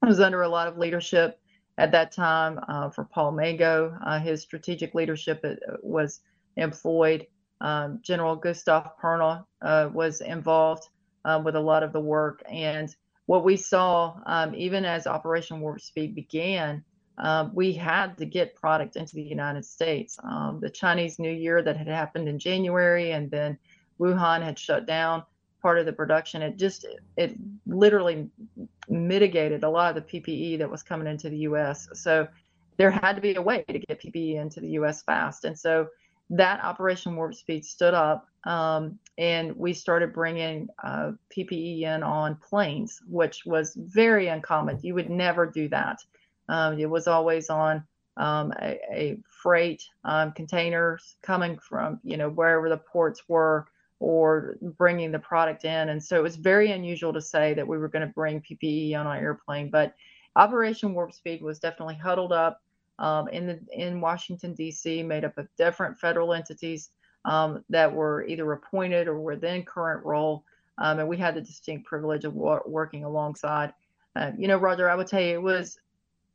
It 0.02 0.08
was 0.08 0.20
under 0.20 0.40
a 0.40 0.48
lot 0.48 0.68
of 0.68 0.78
leadership 0.78 1.38
at 1.76 1.92
that 1.92 2.12
time 2.12 2.58
uh, 2.66 2.88
for 2.88 3.04
Paul 3.04 3.32
Mango. 3.32 3.94
Uh, 4.06 4.18
his 4.18 4.40
strategic 4.40 4.94
leadership 4.94 5.44
uh, 5.44 5.76
was 5.82 6.20
employed. 6.56 7.26
Um, 7.61 8.00
General 8.02 8.36
Gustave 8.36 8.90
Perna 9.00 9.44
uh, 9.62 9.90
was 9.92 10.20
involved 10.20 10.88
uh, 11.24 11.40
with 11.44 11.57
a 11.57 11.61
lot 11.61 11.82
of 11.82 11.92
the 11.92 12.00
work. 12.00 12.42
And 12.48 12.94
what 13.26 13.44
we 13.44 13.57
saw, 13.57 14.20
um, 14.26 14.54
even 14.54 14.84
as 14.84 15.07
Operation 15.07 15.61
Warp 15.61 15.80
Speed 15.80 16.14
began, 16.14 16.84
uh, 17.18 17.48
we 17.52 17.72
had 17.72 18.16
to 18.18 18.26
get 18.26 18.54
product 18.54 18.96
into 18.96 19.14
the 19.14 19.22
United 19.22 19.64
States. 19.64 20.18
Um, 20.22 20.61
the 20.61 20.70
Chinese 20.70 21.18
New 21.18 21.32
Year 21.32 21.62
that 21.62 21.76
had 21.76 21.88
happened 21.88 22.28
in 22.28 22.38
January, 22.38 23.12
and 23.12 23.30
then 23.30 23.59
Wuhan 23.98 24.42
had 24.42 24.59
shut 24.59 24.86
down 24.86 25.22
part 25.62 25.78
of 25.78 25.86
the 25.86 25.92
production. 25.92 26.42
It 26.42 26.57
just 26.57 26.86
it 27.16 27.34
literally 27.66 28.28
mitigated 28.88 29.64
a 29.64 29.70
lot 29.70 29.96
of 29.96 30.07
the 30.07 30.20
PPE 30.20 30.59
that 30.59 30.70
was 30.70 30.82
coming 30.82 31.07
into 31.07 31.30
the 31.30 31.38
U.S. 31.38 31.88
So 31.94 32.28
there 32.76 32.90
had 32.90 33.14
to 33.14 33.22
be 33.22 33.34
a 33.34 33.42
way 33.42 33.64
to 33.66 33.78
get 33.78 34.00
PPE 34.00 34.36
into 34.36 34.61
the 34.61 34.68
U.S. 34.80 35.02
fast, 35.02 35.44
and 35.44 35.59
so 35.59 35.88
that 36.30 36.62
Operation 36.62 37.16
Warp 37.16 37.34
Speed 37.34 37.64
stood 37.64 37.94
up, 37.94 38.28
um, 38.44 38.98
and 39.18 39.56
we 39.56 39.72
started 39.72 40.12
bringing 40.12 40.68
uh, 40.82 41.12
PPE 41.34 41.82
in 41.82 42.02
on 42.02 42.36
planes, 42.36 43.00
which 43.08 43.44
was 43.46 43.74
very 43.76 44.28
uncommon. 44.28 44.78
You 44.82 44.94
would 44.94 45.10
never 45.10 45.46
do 45.46 45.68
that. 45.68 46.02
Um, 46.48 46.78
it 46.78 46.88
was 46.88 47.06
always 47.06 47.50
on 47.50 47.84
um, 48.16 48.52
a, 48.60 48.78
a, 48.90 49.18
freight 49.42 49.84
um, 50.04 50.32
containers 50.32 51.16
coming 51.22 51.58
from 51.58 52.00
you 52.02 52.16
know 52.16 52.30
wherever 52.30 52.68
the 52.68 52.78
ports 52.78 53.22
were 53.28 53.66
or 53.98 54.56
bringing 54.60 55.10
the 55.10 55.18
product 55.18 55.64
in. 55.64 55.88
And 55.88 56.02
so 56.02 56.16
it 56.16 56.22
was 56.22 56.36
very 56.36 56.72
unusual 56.72 57.12
to 57.12 57.20
say 57.20 57.54
that 57.54 57.66
we 57.66 57.78
were 57.78 57.88
going 57.88 58.06
to 58.06 58.12
bring 58.12 58.42
PPE 58.42 58.94
on 58.94 59.06
our 59.06 59.16
airplane. 59.16 59.70
But 59.70 59.94
Operation 60.34 60.92
Warp 60.92 61.12
Speed 61.12 61.42
was 61.42 61.58
definitely 61.58 61.94
huddled 61.94 62.32
up 62.32 62.62
um, 62.99 63.28
in 63.28 63.47
the 63.47 63.61
in 63.72 64.01
Washington 64.01 64.55
D.C., 64.55 65.03
made 65.03 65.24
up 65.24 65.36
of 65.38 65.49
different 65.57 65.99
federal 65.99 66.32
entities 66.32 66.90
um, 67.24 67.64
that 67.68 67.92
were 67.92 68.24
either 68.26 68.51
appointed 68.53 69.09
or 69.09 69.20
were 69.20 69.36
then 69.36 69.64
current 69.64 70.05
role. 70.05 70.44
Um, 70.78 70.99
and 70.99 71.09
we 71.09 71.16
had 71.16 71.34
the 71.34 71.40
distinct 71.40 71.86
privilege 71.86 72.24
of 72.24 72.34
wa- 72.34 72.61
working 72.66 73.05
alongside. 73.05 73.72
Uh, 74.14 74.32
you 74.38 74.49
know, 74.49 74.59
Roger, 74.59 74.90
I 74.90 74.94
would 74.94 75.07
tell 75.07 75.20
you 75.20 75.34
it 75.34 75.42
was 75.42 75.78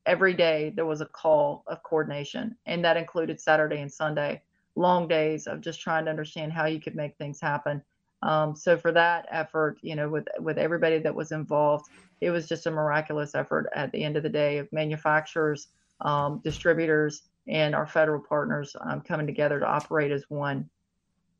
every 0.05 0.33
day 0.33 0.73
there 0.75 0.85
was 0.85 1.01
a 1.01 1.05
call 1.05 1.63
of 1.67 1.83
coordination, 1.83 2.55
and 2.65 2.83
that 2.83 2.97
included 2.97 3.39
Saturday 3.39 3.81
and 3.81 3.91
Sunday 3.91 4.41
long 4.75 5.07
days 5.07 5.47
of 5.47 5.61
just 5.61 5.81
trying 5.81 6.05
to 6.05 6.11
understand 6.11 6.51
how 6.51 6.65
you 6.65 6.79
could 6.79 6.95
make 6.95 7.17
things 7.17 7.41
happen. 7.41 7.81
Um, 8.23 8.55
so 8.55 8.77
for 8.77 8.91
that 8.91 9.27
effort, 9.31 9.77
you 9.81 9.95
know, 9.95 10.07
with 10.07 10.27
with 10.39 10.57
everybody 10.57 10.99
that 10.99 11.15
was 11.15 11.31
involved, 11.31 11.89
it 12.21 12.29
was 12.29 12.47
just 12.47 12.67
a 12.67 12.71
miraculous 12.71 13.33
effort 13.33 13.67
at 13.75 13.91
the 13.91 14.03
end 14.03 14.15
of 14.15 14.23
the 14.23 14.29
day 14.29 14.59
of 14.59 14.71
manufacturers, 14.71 15.69
um, 16.01 16.41
distributors, 16.43 17.23
and 17.47 17.73
our 17.73 17.87
federal 17.87 18.21
partners 18.21 18.75
um, 18.81 19.01
coming 19.01 19.25
together 19.25 19.59
to 19.59 19.65
operate 19.65 20.11
as 20.11 20.23
one. 20.29 20.69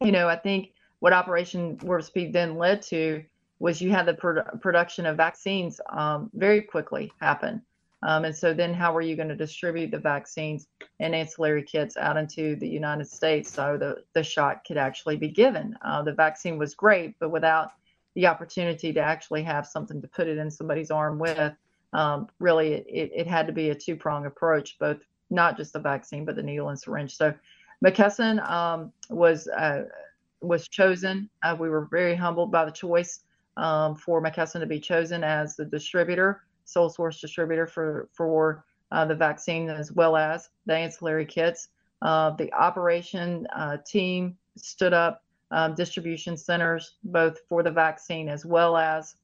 You 0.02 0.12
know, 0.12 0.28
I 0.28 0.36
think 0.36 0.74
what 1.00 1.14
Operation 1.14 1.78
Warp 1.84 2.04
Speed 2.04 2.34
then 2.34 2.58
led 2.58 2.82
to 2.84 3.24
was 3.60 3.82
you 3.82 3.92
had 3.92 4.08
the 4.08 4.16
pro- 4.16 4.44
production 4.60 5.06
of 5.06 5.18
vaccines 5.18 5.80
um, 5.92 6.32
very 6.34 6.62
quickly 6.62 7.12
happen. 7.22 7.62
Um, 8.04 8.26
and 8.26 8.36
so 8.36 8.54
then 8.54 8.74
how 8.74 8.96
are 8.96 9.02
you 9.02 9.16
going 9.16 9.28
to 9.28 9.36
distribute 9.36 9.92
the 9.92 10.00
vaccines 10.00 10.68
and 11.00 11.14
ancillary 11.14 11.62
kits 11.62 11.98
out 11.98 12.18
into 12.18 12.56
the 12.56 12.68
United 12.68 13.08
States 13.08 13.52
so 13.52 13.78
the, 13.78 14.04
the 14.14 14.24
shot 14.24 14.64
could 14.66 14.78
actually 14.78 15.18
be 15.18 15.28
given? 15.28 15.78
Uh, 15.86 16.02
the 16.02 16.14
vaccine 16.14 16.58
was 16.58 16.74
great, 16.74 17.16
but 17.20 17.30
without 17.30 17.74
the 18.16 18.26
opportunity 18.26 18.92
to 18.92 19.00
actually 19.00 19.44
have 19.44 19.68
something 19.68 20.02
to 20.02 20.08
put 20.08 20.28
it 20.28 20.40
in 20.40 20.50
somebody's 20.50 20.90
arm 20.90 21.20
with, 21.20 21.54
um, 21.94 22.28
really 22.40 22.74
it, 22.74 23.12
it, 23.14 23.28
had 23.28 23.48
to 23.48 23.54
be 23.54 23.70
a 23.70 23.76
two 23.76 23.96
prong 23.96 24.26
approach, 24.26 24.78
both 24.80 24.98
not 25.30 25.58
just 25.58 25.74
the 25.74 25.80
vaccine, 25.80 26.26
but 26.26 26.36
the 26.36 26.44
needle 26.44 26.70
and 26.70 26.80
syringe. 26.80 27.16
So 27.16 27.34
McKesson 27.84 28.48
um, 28.50 28.92
was 29.10 29.48
uh, 29.48 29.84
was 30.42 30.68
chosen. 30.68 31.30
Uh, 31.44 31.56
we 31.60 31.70
were 31.70 31.86
very 31.92 32.16
humbled 32.16 32.52
by 32.52 32.66
the 32.66 32.72
choice 32.72 33.22
um, 33.58 33.96
for 33.96 34.22
McKesson 34.22 34.60
to 34.60 34.66
be 34.66 34.80
chosen 34.80 35.24
as 35.24 35.56
the 35.56 35.66
distributor 35.66 36.44
sole 36.66 36.90
source 36.90 37.20
distributor 37.20 37.68
for 37.68 38.10
for 38.14 38.64
uh, 38.92 39.06
the 39.06 39.16
vaccine 39.16 39.70
as 39.70 39.92
well 39.92 40.16
as 40.16 40.50
the 40.66 40.76
ancillary 40.76 41.26
kits. 41.26 41.70
Uh, 42.02 42.32
the 42.32 42.52
operation 42.54 43.48
uh, 43.56 43.78
team 43.86 44.36
stood 44.58 44.94
up 44.94 45.24
um, 45.52 45.76
distribution 45.76 46.36
centers 46.38 46.96
both 47.04 47.40
for 47.48 47.62
the 47.62 47.72
vaccine 47.72 48.30
as 48.30 48.46
well 48.46 48.78
as 48.78 49.16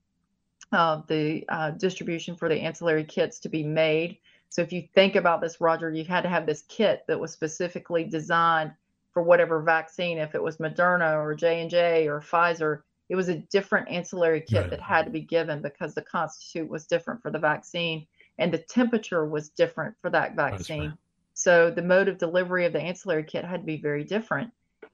uh, 0.72 1.02
the 1.08 1.46
uh, 1.50 1.72
distribution 1.72 2.36
for 2.36 2.50
the 2.50 2.56
ancillary 2.56 3.04
kits 3.04 3.40
to 3.40 3.50
be 3.50 3.64
made. 3.64 4.18
So 4.50 4.62
if 4.62 4.72
you 4.72 4.88
think 4.94 5.16
about 5.16 5.42
this, 5.42 5.60
Roger, 5.60 5.92
you 5.92 6.04
had 6.06 6.22
to 6.22 6.30
have 6.30 6.46
this 6.46 6.64
kit 6.68 7.04
that 7.08 7.20
was 7.20 7.32
specifically 7.32 8.04
designed 8.04 8.72
for 9.14 9.22
whatever 9.24 9.62
vaccine. 9.62 10.18
If 10.18 10.36
it 10.36 10.44
was 10.44 10.58
Moderna 10.58 11.16
or 11.22 11.36
J 11.36 11.62
and 11.62 11.70
J 11.70 12.08
or 12.08 12.22
Pfizer, 12.22 12.82
it 13.10 13.16
was 13.16 13.30
a 13.30 13.36
different 13.36 13.90
ancillary 13.90 14.42
kit 14.42 14.62
right. 14.62 14.70
that 14.70 14.82
had 14.82 15.06
to 15.06 15.12
be 15.12 15.22
given 15.22 15.62
because 15.62 15.94
the 15.94 16.02
constitute 16.02 16.70
was 16.70 16.86
different 16.86 17.22
for 17.22 17.32
the 17.32 17.40
vaccine 17.40 18.06
and 18.38 18.54
the 18.54 18.58
temperature 18.58 19.26
was 19.26 19.50
different 19.50 19.96
for 20.02 20.10
that 20.10 20.36
vaccine. 20.36 20.82
Right. 20.82 20.92
So 21.34 21.72
the 21.72 21.82
mode 21.82 22.08
of 22.08 22.18
delivery 22.18 22.66
of 22.66 22.74
the 22.74 22.82
ancillary 22.82 23.24
kit 23.24 23.46
had 23.46 23.62
to 23.62 23.66
be 23.66 23.78
very 23.78 24.04
different. 24.04 24.52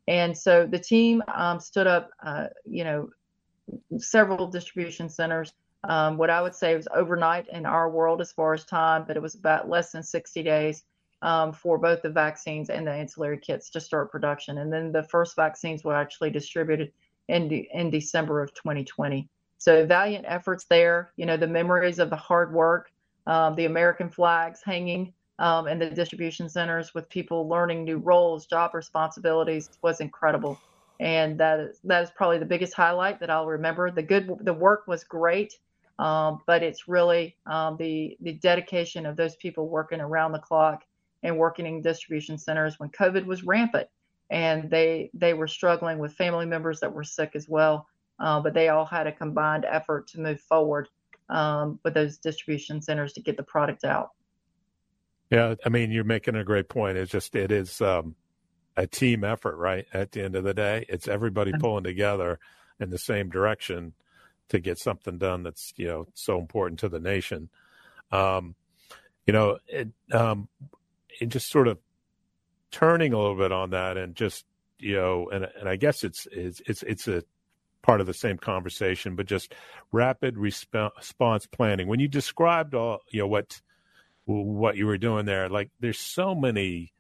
And 0.07 0.37
so 0.37 0.65
the 0.65 0.79
team 0.79 1.23
um, 1.33 1.59
stood 1.59 1.87
up, 1.87 2.11
uh, 2.23 2.47
you 2.65 2.83
know, 2.83 3.09
several 3.97 4.47
distribution 4.47 5.09
centers. 5.09 5.53
Um, 5.85 6.17
what 6.17 6.29
I 6.29 6.41
would 6.41 6.55
say 6.55 6.75
was 6.75 6.87
overnight 6.93 7.47
in 7.49 7.65
our 7.65 7.89
world 7.89 8.21
as 8.21 8.31
far 8.31 8.53
as 8.53 8.63
time, 8.63 9.03
but 9.05 9.17
it 9.17 9.21
was 9.21 9.35
about 9.35 9.69
less 9.69 9.91
than 9.91 10.03
60 10.03 10.41
days 10.43 10.83
um, 11.21 11.51
for 11.51 11.77
both 11.77 12.01
the 12.01 12.09
vaccines 12.09 12.69
and 12.69 12.87
the 12.87 12.91
ancillary 12.91 13.37
kits 13.37 13.69
to 13.71 13.81
start 13.81 14.11
production. 14.11 14.59
And 14.59 14.71
then 14.71 14.91
the 14.91 15.03
first 15.03 15.35
vaccines 15.35 15.83
were 15.83 15.95
actually 15.95 16.29
distributed 16.29 16.91
in, 17.27 17.49
in 17.51 17.89
December 17.89 18.41
of 18.41 18.53
2020. 18.53 19.27
So 19.57 19.85
valiant 19.85 20.25
efforts 20.27 20.65
there. 20.65 21.11
You 21.15 21.25
know, 21.25 21.37
the 21.37 21.47
memories 21.47 21.99
of 21.99 22.09
the 22.09 22.17
hard 22.17 22.53
work, 22.53 22.91
um, 23.27 23.55
the 23.55 23.65
American 23.65 24.09
flags 24.09 24.61
hanging 24.63 25.13
um, 25.39 25.67
in 25.67 25.79
the 25.79 25.89
distribution 25.89 26.49
centers 26.49 26.93
with 26.93 27.09
people 27.09 27.47
learning 27.47 27.83
new 27.83 27.97
roles, 27.97 28.45
job 28.45 28.73
responsibilities 28.73 29.69
was 29.81 30.01
incredible. 30.01 30.59
And 30.99 31.39
that 31.39 31.59
is, 31.59 31.79
that 31.85 32.03
is 32.03 32.11
probably 32.11 32.37
the 32.37 32.45
biggest 32.45 32.73
highlight 32.73 33.19
that 33.19 33.29
I'll 33.29 33.47
remember. 33.47 33.89
The 33.89 34.03
good, 34.03 34.29
the 34.41 34.53
work 34.53 34.87
was 34.87 35.03
great, 35.03 35.57
um, 35.99 36.41
but 36.47 36.63
it's 36.63 36.87
really 36.87 37.37
um, 37.45 37.77
the 37.77 38.17
the 38.21 38.33
dedication 38.33 39.05
of 39.05 39.15
those 39.15 39.35
people 39.35 39.69
working 39.69 40.01
around 40.01 40.31
the 40.31 40.39
clock 40.39 40.83
and 41.21 41.37
working 41.37 41.65
in 41.65 41.81
distribution 41.81 42.37
centers 42.37 42.79
when 42.79 42.89
COVID 42.89 43.25
was 43.25 43.43
rampant 43.43 43.87
and 44.29 44.69
they 44.69 45.11
they 45.13 45.33
were 45.33 45.47
struggling 45.47 45.99
with 45.99 46.13
family 46.13 46.45
members 46.45 46.79
that 46.79 46.93
were 46.93 47.03
sick 47.03 47.31
as 47.35 47.47
well. 47.47 47.87
Uh, 48.19 48.39
but 48.39 48.53
they 48.53 48.69
all 48.69 48.85
had 48.85 49.07
a 49.07 49.11
combined 49.11 49.65
effort 49.65 50.07
to 50.07 50.19
move 50.19 50.39
forward 50.41 50.87
um, 51.29 51.79
with 51.83 51.93
those 51.93 52.17
distribution 52.17 52.81
centers 52.81 53.13
to 53.13 53.21
get 53.21 53.37
the 53.37 53.43
product 53.43 53.83
out. 53.83 54.11
Yeah, 55.29 55.55
I 55.65 55.69
mean, 55.69 55.91
you're 55.91 56.03
making 56.03 56.35
a 56.35 56.43
great 56.43 56.69
point. 56.69 56.97
It's 56.97 57.11
just 57.11 57.35
it 57.35 57.51
is 57.51 57.81
um, 57.81 58.15
a 58.77 58.85
team 58.85 59.23
effort, 59.23 59.57
right? 59.57 59.85
At 59.93 60.11
the 60.11 60.23
end 60.23 60.35
of 60.35 60.43
the 60.43 60.53
day, 60.53 60.85
it's 60.89 61.07
everybody 61.07 61.51
pulling 61.59 61.83
together 61.83 62.39
in 62.79 62.89
the 62.89 62.97
same 62.97 63.29
direction 63.29 63.93
to 64.49 64.59
get 64.59 64.77
something 64.77 65.17
done 65.17 65.43
that's 65.43 65.73
you 65.77 65.87
know 65.87 66.07
so 66.13 66.39
important 66.39 66.79
to 66.79 66.89
the 66.89 66.99
nation. 66.99 67.49
Um, 68.11 68.55
you 69.25 69.33
know, 69.33 69.57
it, 69.67 69.89
um, 70.11 70.47
it 71.19 71.27
just 71.27 71.49
sort 71.49 71.67
of 71.67 71.79
turning 72.71 73.13
a 73.13 73.17
little 73.17 73.37
bit 73.37 73.51
on 73.51 73.71
that, 73.71 73.97
and 73.97 74.15
just 74.15 74.45
you 74.79 74.95
know, 74.95 75.29
and 75.29 75.47
and 75.59 75.69
I 75.69 75.75
guess 75.75 76.03
it's 76.03 76.27
it's 76.31 76.61
it's 76.65 76.83
it's 76.83 77.07
a 77.07 77.23
part 77.81 78.01
of 78.01 78.07
the 78.07 78.13
same 78.13 78.37
conversation, 78.37 79.15
but 79.15 79.25
just 79.25 79.53
rapid 79.91 80.35
resp- 80.35 80.91
response 80.97 81.45
planning. 81.45 81.87
When 81.87 81.99
you 81.99 82.07
described 82.07 82.73
all, 82.73 82.99
you 83.09 83.19
know, 83.19 83.27
what 83.27 83.61
what 84.25 84.77
you 84.77 84.85
were 84.85 84.97
doing 84.97 85.25
there, 85.25 85.49
like 85.49 85.69
there's 85.79 85.99
so 85.99 86.33
many 86.33 86.93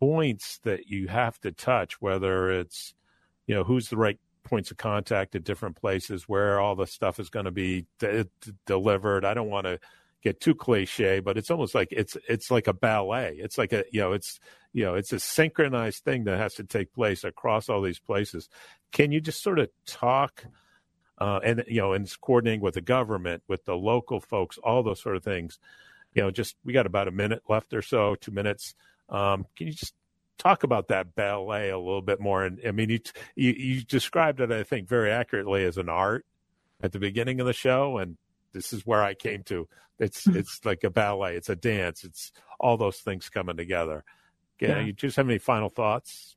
points 0.00 0.58
that 0.64 0.88
you 0.88 1.08
have 1.08 1.40
to 1.40 1.52
touch, 1.52 2.00
whether 2.00 2.50
it's, 2.50 2.94
you 3.46 3.54
know, 3.54 3.64
who's 3.64 3.88
the 3.88 3.96
right 3.96 4.18
points 4.44 4.70
of 4.70 4.76
contact 4.76 5.34
at 5.34 5.44
different 5.44 5.76
places, 5.76 6.28
where 6.28 6.60
all 6.60 6.76
the 6.76 6.86
stuff 6.86 7.18
is 7.18 7.30
going 7.30 7.46
to 7.46 7.50
be 7.50 7.86
de- 7.98 8.28
delivered. 8.66 9.24
I 9.24 9.34
don't 9.34 9.50
want 9.50 9.66
to 9.66 9.80
get 10.22 10.40
too 10.40 10.54
cliche, 10.54 11.20
but 11.20 11.36
it's 11.36 11.50
almost 11.50 11.74
like 11.74 11.88
it's 11.90 12.16
it's 12.28 12.50
like 12.50 12.66
a 12.66 12.72
ballet. 12.72 13.36
It's 13.38 13.58
like 13.58 13.72
a 13.72 13.84
you 13.90 14.00
know 14.00 14.12
it's 14.12 14.38
you 14.72 14.84
know 14.84 14.94
it's 14.94 15.12
a 15.12 15.20
synchronized 15.20 16.04
thing 16.04 16.24
that 16.24 16.38
has 16.38 16.54
to 16.54 16.64
take 16.64 16.92
place 16.92 17.24
across 17.24 17.68
all 17.68 17.82
these 17.82 17.98
places. 17.98 18.48
Can 18.92 19.12
you 19.12 19.20
just 19.20 19.42
sort 19.42 19.58
of 19.58 19.68
talk 19.86 20.44
uh, 21.18 21.40
and 21.44 21.64
you 21.68 21.80
know 21.80 21.92
and 21.92 22.10
coordinating 22.20 22.60
with 22.60 22.74
the 22.74 22.80
government, 22.80 23.42
with 23.48 23.64
the 23.64 23.76
local 23.76 24.20
folks, 24.20 24.58
all 24.58 24.82
those 24.82 25.00
sort 25.00 25.16
of 25.16 25.22
things. 25.22 25.58
You 26.14 26.22
know, 26.22 26.30
just 26.30 26.56
we 26.64 26.72
got 26.72 26.86
about 26.86 27.08
a 27.08 27.12
minute 27.12 27.42
left 27.48 27.72
or 27.74 27.82
so, 27.82 28.14
two 28.14 28.32
minutes. 28.32 28.74
Um, 29.08 29.46
can 29.56 29.66
you 29.68 29.72
just 29.72 29.94
talk 30.38 30.64
about 30.64 30.88
that 30.88 31.14
ballet 31.14 31.70
a 31.70 31.78
little 31.78 32.02
bit 32.02 32.20
more? 32.20 32.44
And 32.44 32.60
I 32.66 32.70
mean, 32.72 32.90
you, 32.90 33.00
you, 33.34 33.52
you 33.52 33.84
described 33.84 34.40
it, 34.40 34.52
I 34.52 34.62
think, 34.62 34.88
very 34.88 35.10
accurately 35.10 35.64
as 35.64 35.78
an 35.78 35.88
art 35.88 36.24
at 36.82 36.92
the 36.92 36.98
beginning 36.98 37.40
of 37.40 37.46
the 37.46 37.52
show, 37.52 37.98
and 37.98 38.16
this 38.52 38.72
is 38.72 38.86
where 38.86 39.02
I 39.02 39.14
came 39.14 39.42
to. 39.44 39.68
It's 39.98 40.24
hmm. 40.24 40.36
it's 40.36 40.64
like 40.64 40.84
a 40.84 40.90
ballet, 40.90 41.36
it's 41.36 41.48
a 41.48 41.56
dance, 41.56 42.04
it's 42.04 42.32
all 42.58 42.76
those 42.76 42.98
things 42.98 43.28
coming 43.28 43.56
together. 43.56 44.04
Yeah, 44.60 44.80
you 44.80 44.92
just 44.92 45.16
have 45.16 45.28
any 45.28 45.38
final 45.38 45.68
thoughts? 45.68 46.34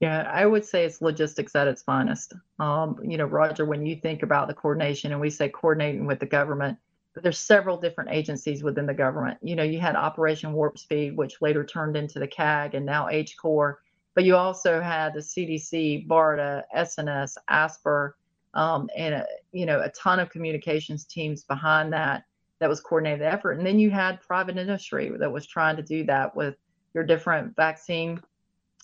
Yeah, 0.00 0.22
I 0.22 0.44
would 0.44 0.64
say 0.64 0.84
it's 0.84 1.00
logistics 1.00 1.54
at 1.54 1.68
its 1.68 1.82
finest. 1.82 2.34
Um, 2.58 2.98
you 3.04 3.16
know, 3.16 3.24
Roger, 3.24 3.64
when 3.64 3.86
you 3.86 3.96
think 3.96 4.22
about 4.22 4.48
the 4.48 4.54
coordination, 4.54 5.12
and 5.12 5.20
we 5.20 5.30
say 5.30 5.48
coordinating 5.48 6.06
with 6.06 6.18
the 6.18 6.26
government, 6.26 6.78
there's 7.14 7.38
several 7.38 7.76
different 7.76 8.10
agencies 8.10 8.62
within 8.62 8.86
the 8.86 8.94
government. 8.94 9.38
You 9.42 9.56
know, 9.56 9.62
you 9.62 9.78
had 9.78 9.96
Operation 9.96 10.52
Warp 10.52 10.78
Speed, 10.78 11.16
which 11.16 11.42
later 11.42 11.64
turned 11.64 11.96
into 11.96 12.18
the 12.18 12.26
CAG 12.26 12.74
and 12.74 12.86
now 12.86 13.08
H-CORE, 13.08 13.80
but 14.14 14.24
you 14.24 14.36
also 14.36 14.80
had 14.80 15.14
the 15.14 15.20
CDC, 15.20 16.06
BARDA, 16.06 16.62
SNS, 16.74 17.36
ASPR, 17.50 18.12
um, 18.54 18.88
and 18.96 19.14
a, 19.14 19.26
you 19.52 19.66
know 19.66 19.80
a 19.80 19.88
ton 19.90 20.20
of 20.20 20.30
communications 20.30 21.04
teams 21.04 21.42
behind 21.44 21.92
that 21.92 22.24
that 22.58 22.68
was 22.68 22.80
coordinated 22.80 23.22
effort. 23.22 23.52
And 23.52 23.66
then 23.66 23.78
you 23.78 23.90
had 23.90 24.20
private 24.20 24.56
industry 24.56 25.10
that 25.18 25.32
was 25.32 25.46
trying 25.46 25.76
to 25.76 25.82
do 25.82 26.04
that 26.04 26.34
with 26.36 26.56
your 26.94 27.04
different 27.04 27.56
vaccine 27.56 28.20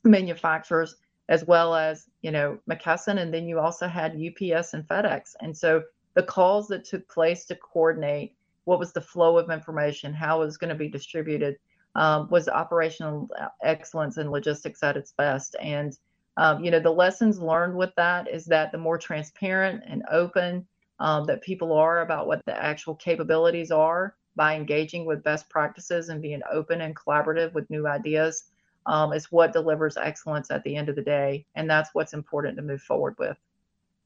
manufacturers 0.04 0.96
as 1.28 1.44
well 1.44 1.74
as 1.74 2.06
you 2.22 2.30
know 2.30 2.58
McKesson, 2.70 3.18
and 3.18 3.32
then 3.32 3.46
you 3.46 3.58
also 3.58 3.86
had 3.86 4.12
UPS 4.12 4.74
and 4.74 4.86
FedEx. 4.86 5.34
And 5.40 5.56
so 5.56 5.82
the 6.18 6.24
calls 6.24 6.66
that 6.66 6.84
took 6.84 7.08
place 7.08 7.44
to 7.44 7.54
coordinate 7.54 8.34
what 8.64 8.80
was 8.80 8.92
the 8.92 9.00
flow 9.00 9.38
of 9.38 9.52
information, 9.52 10.12
how 10.12 10.42
it 10.42 10.46
was 10.46 10.56
going 10.56 10.68
to 10.68 10.74
be 10.74 10.88
distributed, 10.88 11.56
um, 11.94 12.28
was 12.28 12.48
operational 12.48 13.30
excellence 13.62 14.16
and 14.16 14.32
logistics 14.32 14.82
at 14.82 14.96
its 14.96 15.12
best. 15.12 15.54
And 15.62 15.96
um, 16.36 16.64
you 16.64 16.72
know, 16.72 16.80
the 16.80 16.90
lessons 16.90 17.38
learned 17.38 17.76
with 17.76 17.94
that 17.94 18.28
is 18.28 18.46
that 18.46 18.72
the 18.72 18.78
more 18.78 18.98
transparent 18.98 19.84
and 19.86 20.02
open 20.10 20.66
um, 20.98 21.24
that 21.26 21.40
people 21.40 21.72
are 21.72 22.00
about 22.00 22.26
what 22.26 22.42
the 22.46 22.64
actual 22.64 22.96
capabilities 22.96 23.70
are 23.70 24.16
by 24.34 24.56
engaging 24.56 25.04
with 25.04 25.22
best 25.22 25.48
practices 25.48 26.08
and 26.08 26.20
being 26.20 26.40
open 26.50 26.80
and 26.80 26.96
collaborative 26.96 27.54
with 27.54 27.70
new 27.70 27.86
ideas 27.86 28.50
um, 28.86 29.12
is 29.12 29.30
what 29.30 29.52
delivers 29.52 29.96
excellence 29.96 30.50
at 30.50 30.64
the 30.64 30.74
end 30.74 30.88
of 30.88 30.96
the 30.96 31.02
day. 31.02 31.46
And 31.54 31.70
that's 31.70 31.90
what's 31.92 32.12
important 32.12 32.56
to 32.56 32.62
move 32.64 32.82
forward 32.82 33.14
with. 33.20 33.36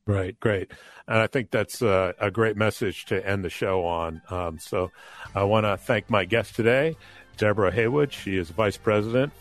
Right, 0.06 0.38
great. 0.40 0.72
And 1.06 1.18
I 1.18 1.28
think 1.28 1.50
that's 1.50 1.80
a, 1.80 2.14
a 2.20 2.30
great 2.30 2.56
message 2.56 3.04
to 3.06 3.24
end 3.26 3.44
the 3.44 3.50
show 3.50 3.84
on. 3.84 4.22
Um, 4.30 4.58
so 4.58 4.90
I 5.34 5.44
want 5.44 5.64
to 5.64 5.76
thank 5.76 6.10
my 6.10 6.24
guest 6.24 6.56
today, 6.56 6.96
Deborah 7.36 7.72
Haywood. 7.72 8.12
She 8.12 8.36
is 8.36 8.50
Vice 8.50 8.76
President, 8.76 9.32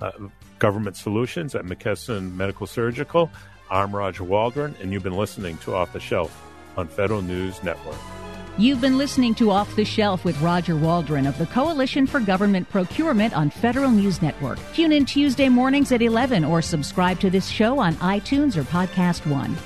uh, 0.00 0.10
Government 0.58 0.96
Solutions 0.96 1.54
at 1.54 1.64
McKesson 1.64 2.34
Medical 2.34 2.66
Surgical. 2.66 3.30
I'm 3.70 3.94
Roger 3.94 4.24
Waldron, 4.24 4.74
and 4.80 4.92
you've 4.92 5.02
been 5.02 5.16
listening 5.16 5.56
to 5.58 5.74
Off 5.74 5.92
the 5.92 6.00
Shelf 6.00 6.44
on 6.76 6.88
Federal 6.88 7.22
News 7.22 7.62
Network. 7.62 7.98
You've 8.56 8.80
been 8.80 8.98
listening 8.98 9.36
to 9.36 9.52
Off 9.52 9.76
the 9.76 9.84
Shelf 9.84 10.24
with 10.24 10.40
Roger 10.40 10.74
Waldron 10.74 11.26
of 11.26 11.38
the 11.38 11.46
Coalition 11.46 12.08
for 12.08 12.18
Government 12.18 12.68
Procurement 12.70 13.36
on 13.36 13.50
Federal 13.50 13.92
News 13.92 14.20
Network. 14.20 14.58
Tune 14.74 14.90
in 14.90 15.06
Tuesday 15.06 15.48
mornings 15.48 15.92
at 15.92 16.02
11 16.02 16.44
or 16.44 16.60
subscribe 16.60 17.20
to 17.20 17.30
this 17.30 17.46
show 17.46 17.78
on 17.78 17.94
iTunes 17.96 18.56
or 18.56 18.64
Podcast 18.64 19.30
One. 19.30 19.56